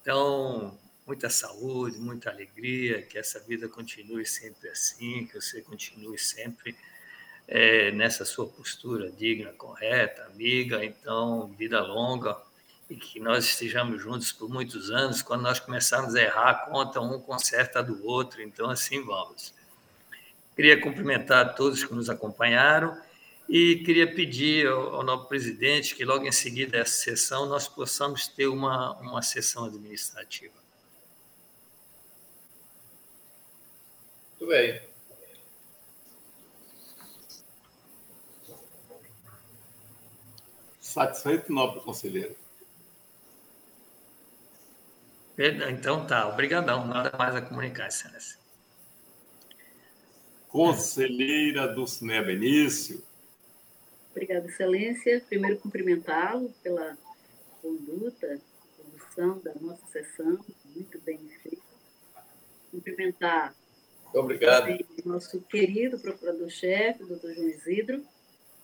[0.00, 6.76] Então, muita saúde, muita alegria, que essa vida continue sempre assim, que você continue sempre
[7.46, 10.84] é, nessa sua postura digna, correta, amiga.
[10.84, 12.36] Então, vida longa
[12.88, 15.22] e que nós estejamos juntos por muitos anos.
[15.22, 18.42] Quando nós começarmos a errar, conta um conserta do outro.
[18.42, 19.52] Então, assim vamos.
[20.56, 22.96] Queria cumprimentar todos que nos acompanharam
[23.48, 28.46] e queria pedir ao, novo presidente que logo em seguida dessa sessão nós possamos ter
[28.46, 30.63] uma, uma sessão administrativa.
[34.44, 34.78] Muito bem.
[40.80, 42.36] Satisfeito, nobre conselheiro?
[45.70, 48.38] Então tá, obrigadão, nada mais a comunicar, excelência.
[50.48, 53.02] Conselheira do Ciné Benício.
[54.10, 55.24] Obrigada, excelência.
[55.26, 56.96] Primeiro, cumprimentá-lo pela
[57.62, 58.38] conduta,
[58.76, 60.38] condução da nossa sessão,
[60.76, 61.62] muito bem feita.
[62.70, 63.54] Cumprimentar
[64.14, 64.78] Obrigado.
[65.04, 68.04] nosso querido procurador-chefe, doutor João Isidro,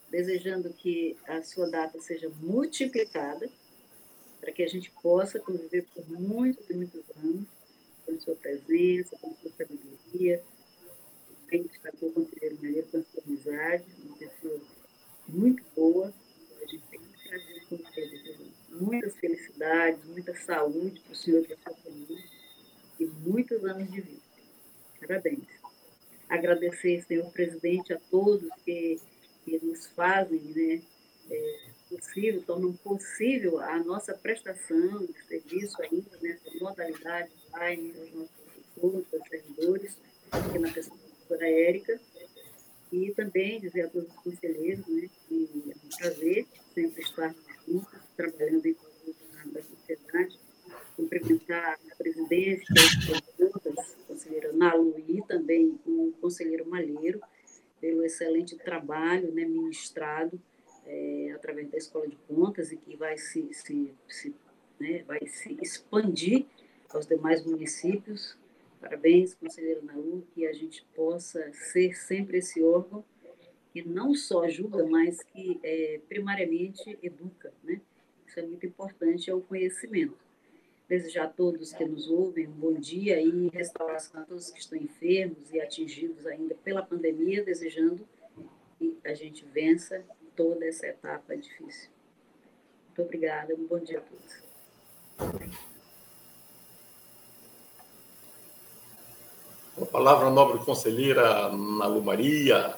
[0.08, 3.50] desejando que a sua data seja multiplicada,
[4.40, 7.46] para que a gente possa conviver por muitos e muitos anos,
[8.06, 10.42] com sua presença, com sua sabedoria,
[11.48, 14.60] bem destacou o conselheiro Maria com a sua amizade, uma pessoa
[15.28, 16.14] muito boa,
[16.62, 18.52] a gente tem que trazer com ele.
[18.70, 22.24] Muitas felicidades, muita saúde para o senhor e para a sua família
[23.00, 24.29] e muitos anos de vida.
[25.00, 25.48] Parabéns.
[26.28, 29.00] Agradecer, senhor presidente, a todos que,
[29.44, 30.82] que nos fazem né,
[31.30, 38.40] é, possível, tornam possível a nossa prestação de serviço ainda nessa modalidade online aos nossos
[39.12, 39.98] aos servidores,
[40.30, 42.00] aqui na pessoa da professora Érica,
[42.92, 47.34] e também dizer a todos os conselheiros né, que é um prazer sempre estar
[47.66, 49.14] juntos, trabalhando em prol
[49.46, 50.38] da sociedade,
[51.00, 57.20] cumprimentar a presidência, a conselheira Nalu e também o conselheiro Malheiro,
[57.80, 60.40] pelo excelente trabalho né, ministrado
[60.86, 64.34] é, através da Escola de Contas e que vai se, se, se
[64.78, 66.44] né, vai se expandir
[66.92, 68.36] aos demais municípios
[68.80, 73.04] Parabéns, conselheiro Naú, que a gente possa ser sempre esse órgão
[73.72, 77.80] que não só julga, mas que é, primariamente educa, né?
[78.26, 80.16] Isso é muito importante, é o conhecimento.
[80.90, 84.76] Desejar a todos que nos ouvem um bom dia e restauração a todos que estão
[84.76, 88.04] enfermos e atingidos ainda pela pandemia, desejando
[88.76, 90.02] que a gente vença
[90.34, 91.90] toda essa etapa difícil.
[92.88, 94.42] Muito obrigada, um bom dia a todos.
[99.80, 102.76] A palavra nobre conselheira Nalu Maria.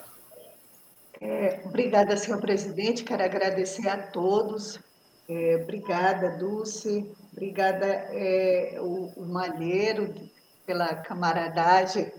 [1.19, 3.03] É, obrigada, senhor presidente.
[3.03, 4.79] Quero agradecer a todos.
[5.27, 7.11] É, obrigada, Dulce.
[7.31, 10.13] Obrigada, é, o, o Malheiro,
[10.65, 12.11] pela camaradagem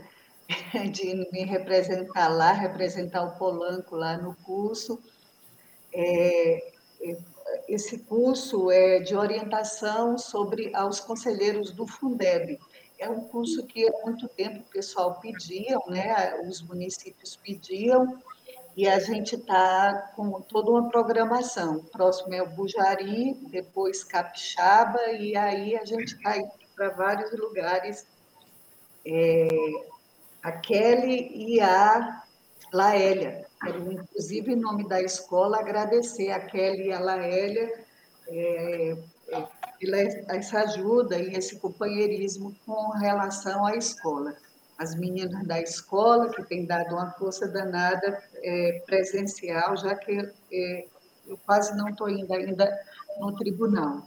[0.93, 4.99] de me representar lá, representar o Polanco lá no curso.
[5.93, 6.73] É,
[7.03, 7.35] é
[7.69, 12.59] esse curso é de orientação sobre aos conselheiros do Fundeb
[12.99, 16.41] é um curso que há muito tempo o pessoal pediam, né?
[16.49, 18.19] os municípios pediam,
[18.77, 21.77] e a gente está com toda uma programação.
[21.77, 27.31] O próximo é o Bujari, depois Capixaba, e aí a gente está indo para vários
[27.39, 28.07] lugares.
[29.07, 29.49] É,
[30.43, 32.23] a Kelly e a
[32.73, 33.47] Laélia.
[33.63, 37.73] Quero, inclusive, em nome da escola, agradecer a Kelly e a Laélia
[38.29, 38.97] é,
[39.29, 39.47] é,
[39.79, 39.99] pela
[40.37, 44.37] essa ajuda e esse companheirismo com relação à escola.
[44.79, 50.87] As meninas da escola, que têm dado uma força danada é, presencial, já que é,
[51.27, 52.69] eu quase não estou indo ainda
[53.19, 54.07] no tribunal.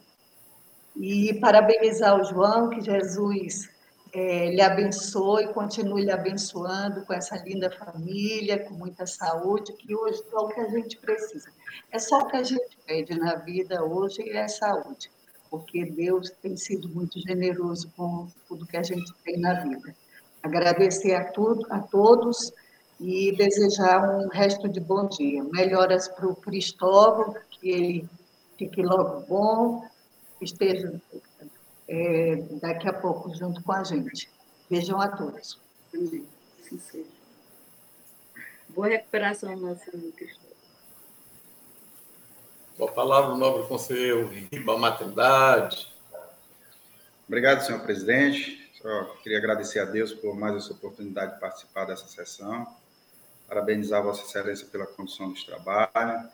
[0.96, 3.70] E parabenizar o João, que Jesus
[4.14, 10.22] é, lhe abençoe, continue lhe abençoando com essa linda família, com muita saúde, que hoje
[10.32, 11.50] é o que a gente precisa.
[11.92, 15.10] É só o que a gente pede na vida hoje é saúde
[15.50, 19.96] porque Deus tem sido muito generoso com tudo que a gente tem na vida.
[20.44, 22.54] Agradecer a, tudo, a todos
[23.00, 25.44] e desejar um resto de bom dia.
[25.44, 28.10] Melhoras para o Cristóvão, que ele
[28.58, 29.88] fique logo bom,
[30.42, 31.00] esteja
[31.88, 34.30] é, daqui a pouco junto com a gente.
[34.70, 35.60] Beijão a todos.
[35.94, 36.26] Amém.
[36.62, 37.06] Seja.
[38.70, 40.48] Boa recuperação, nosso Cristóvão.
[42.78, 45.92] Com a palavra, o nobre conselheiro Riba Maternidade.
[47.28, 48.67] Obrigado, senhor presidente.
[48.82, 52.68] Só queria agradecer a Deus por mais essa oportunidade de participar dessa sessão.
[53.48, 56.30] Parabenizar Vossa Excelência pela condição dos trabalhos.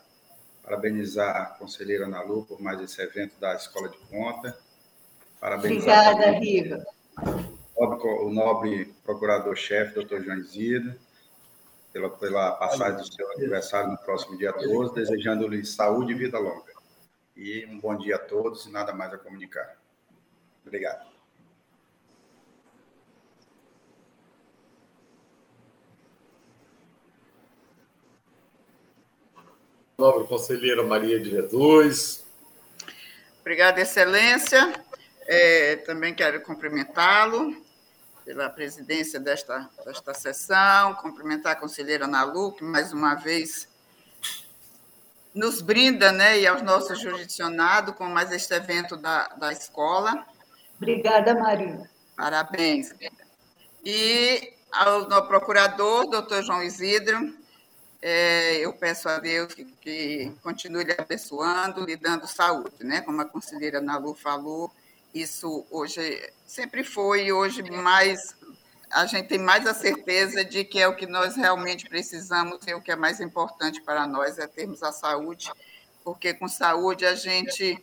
[0.61, 4.57] Parabenizar a conselheira Nalu por mais esse evento da Escola de Conta.
[5.39, 6.85] Parabenizar Obrigada, Riva.
[7.75, 10.95] O nobre procurador-chefe, doutor João Isidro.
[11.91, 16.73] pela, pela passagem do seu aniversário no próximo dia 12, desejando-lhe saúde e vida longa.
[17.35, 19.77] E um bom dia a todos e nada mais a comunicar.
[20.65, 21.12] Obrigado.
[29.97, 32.25] Nobre conselheira Maria de Jesus.
[33.41, 34.73] Obrigada, Excelência.
[35.25, 37.55] É, também quero cumprimentá-lo
[38.25, 43.67] pela presidência desta, desta sessão, cumprimentar a conselheira Nalu, que mais uma vez
[45.33, 50.25] nos brinda, né, e aos nossos jurisdicionados com mais este evento da, da escola.
[50.77, 51.89] Obrigada, Maria.
[52.15, 52.93] Parabéns.
[53.83, 57.33] E ao, ao procurador, doutor João Isidro,
[58.05, 62.99] é, eu peço a Deus que, que, continue lhe abençoando, lhe dando saúde, né?
[62.99, 64.69] Como a conselheira Nalu falou,
[65.13, 68.35] isso hoje sempre foi, e hoje mais
[68.91, 72.73] a gente tem mais a certeza de que é o que nós realmente precisamos e
[72.73, 75.49] o que é mais importante para nós é termos a saúde,
[76.03, 77.81] porque com saúde a gente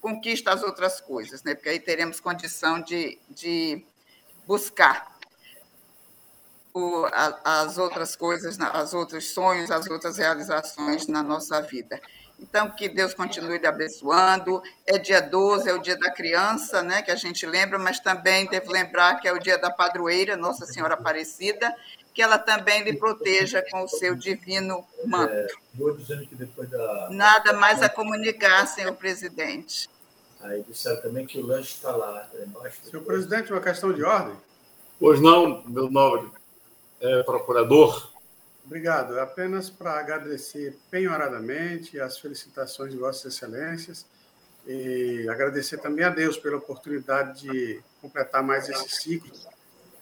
[0.00, 1.54] conquista as outras coisas, né?
[1.54, 3.86] Porque aí teremos condição de, de
[4.44, 5.19] buscar
[6.74, 12.00] o, a, as outras coisas, os outros sonhos, as outras realizações na nossa vida.
[12.38, 14.62] Então, que Deus continue lhe abençoando.
[14.86, 18.46] É dia 12, é o dia da criança, né, que a gente lembra, mas também
[18.46, 21.74] devo lembrar que é o dia da padroeira, Nossa Senhora Aparecida,
[22.14, 25.32] que ela também lhe proteja com o seu divino manto.
[25.32, 27.08] É, vou dizendo que depois da.
[27.10, 29.88] Nada mais a comunicar, senhor presidente.
[30.40, 32.80] Aí disseram também que o lanche está lá embaixo.
[32.82, 34.34] Senhor presidente, uma questão de ordem?
[34.98, 36.30] Pois não, meu nobre
[37.00, 38.10] é, procurador.
[38.64, 39.18] Obrigado.
[39.18, 44.06] Apenas para agradecer penhoradamente as felicitações de Vossas Excelências
[44.66, 49.32] e agradecer também a Deus pela oportunidade de completar mais esse ciclo,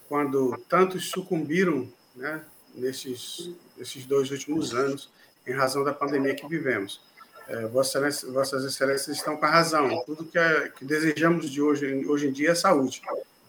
[0.08, 2.42] quando tantos sucumbiram né,
[2.74, 5.10] nesses, nesses dois últimos anos,
[5.46, 7.00] em razão da pandemia que vivemos.
[7.48, 10.02] É, Vossas, Vossas Excelências estão com a razão.
[10.04, 13.00] Tudo que, é, que desejamos de hoje, hoje em dia é saúde.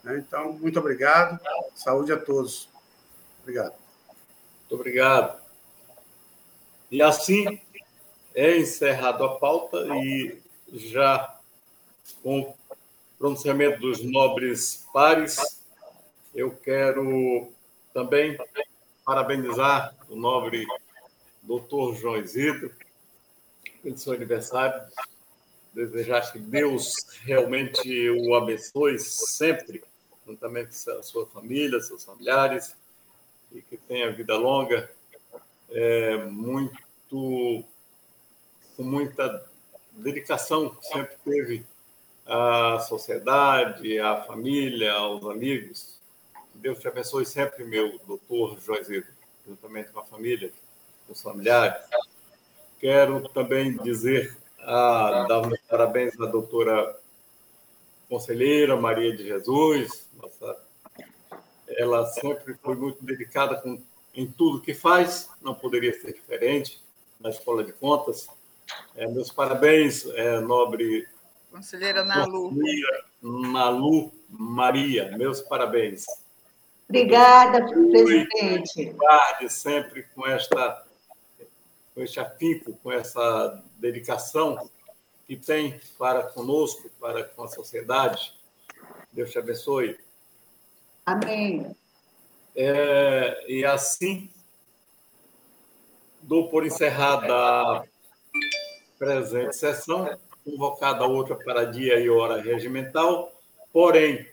[0.04, 0.24] Né?
[0.26, 1.38] Então, muito obrigado.
[1.76, 2.69] Saúde a todos.
[3.50, 3.74] Obrigado.
[4.60, 5.42] Muito obrigado.
[6.92, 7.60] E assim
[8.36, 10.40] é encerrado a pauta e
[10.72, 11.36] já
[12.22, 12.56] com o
[13.18, 15.64] pronunciamento dos nobres pares,
[16.36, 17.52] eu quero
[17.92, 18.38] também
[19.04, 20.68] parabenizar o nobre
[21.42, 22.72] doutor João Isidro
[23.82, 24.80] pelo seu aniversário.
[25.74, 26.94] Desejar que Deus
[27.24, 29.84] realmente o abençoe sempre,
[30.28, 32.76] juntamente com a sua família, seus familiares,
[33.52, 34.90] e que tenha vida longa,
[35.72, 37.64] é, muito,
[38.76, 39.46] com muita
[39.92, 41.66] dedicação sempre teve
[42.26, 46.00] à sociedade, à família, aos amigos.
[46.54, 49.08] Deus te abençoe sempre, meu doutor Joazeiro,
[49.48, 50.52] juntamente com a família,
[51.08, 51.82] com os familiares.
[52.80, 56.98] Quero também dizer, a, dar meus parabéns à doutora
[58.08, 60.69] conselheira Maria de Jesus, nossa
[61.78, 63.82] ela sempre foi muito dedicada com,
[64.14, 66.82] em tudo que faz, não poderia ser diferente
[67.20, 68.28] na Escola de Contas.
[68.96, 71.08] É, meus parabéns, é, nobre
[71.52, 72.54] conselheira Nalu.
[73.22, 76.06] Nalu Maria, meus parabéns.
[76.88, 78.86] Obrigada, presidente.
[78.86, 80.86] Guarde sempre com esta
[81.94, 84.70] com este afinco, com essa dedicação
[85.28, 88.34] que tem para conosco, para com a sociedade.
[89.12, 89.98] Deus te abençoe.
[91.10, 91.76] Amém.
[92.56, 94.30] É, e assim,
[96.22, 97.84] dou por encerrada a
[99.00, 100.16] presente sessão,
[100.46, 103.34] convocada outra para dia e hora regimental,
[103.74, 104.28] porém,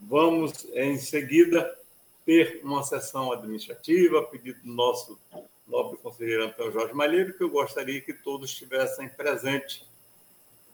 [0.00, 1.78] vamos em seguida
[2.24, 5.20] ter uma sessão administrativa, pedido do nosso
[5.68, 9.84] nobre conselheiro Antônio Jorge Malheiro, que eu gostaria que todos estivessem presentes.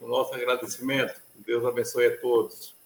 [0.00, 1.20] O nosso agradecimento.
[1.34, 2.76] Deus abençoe a todos.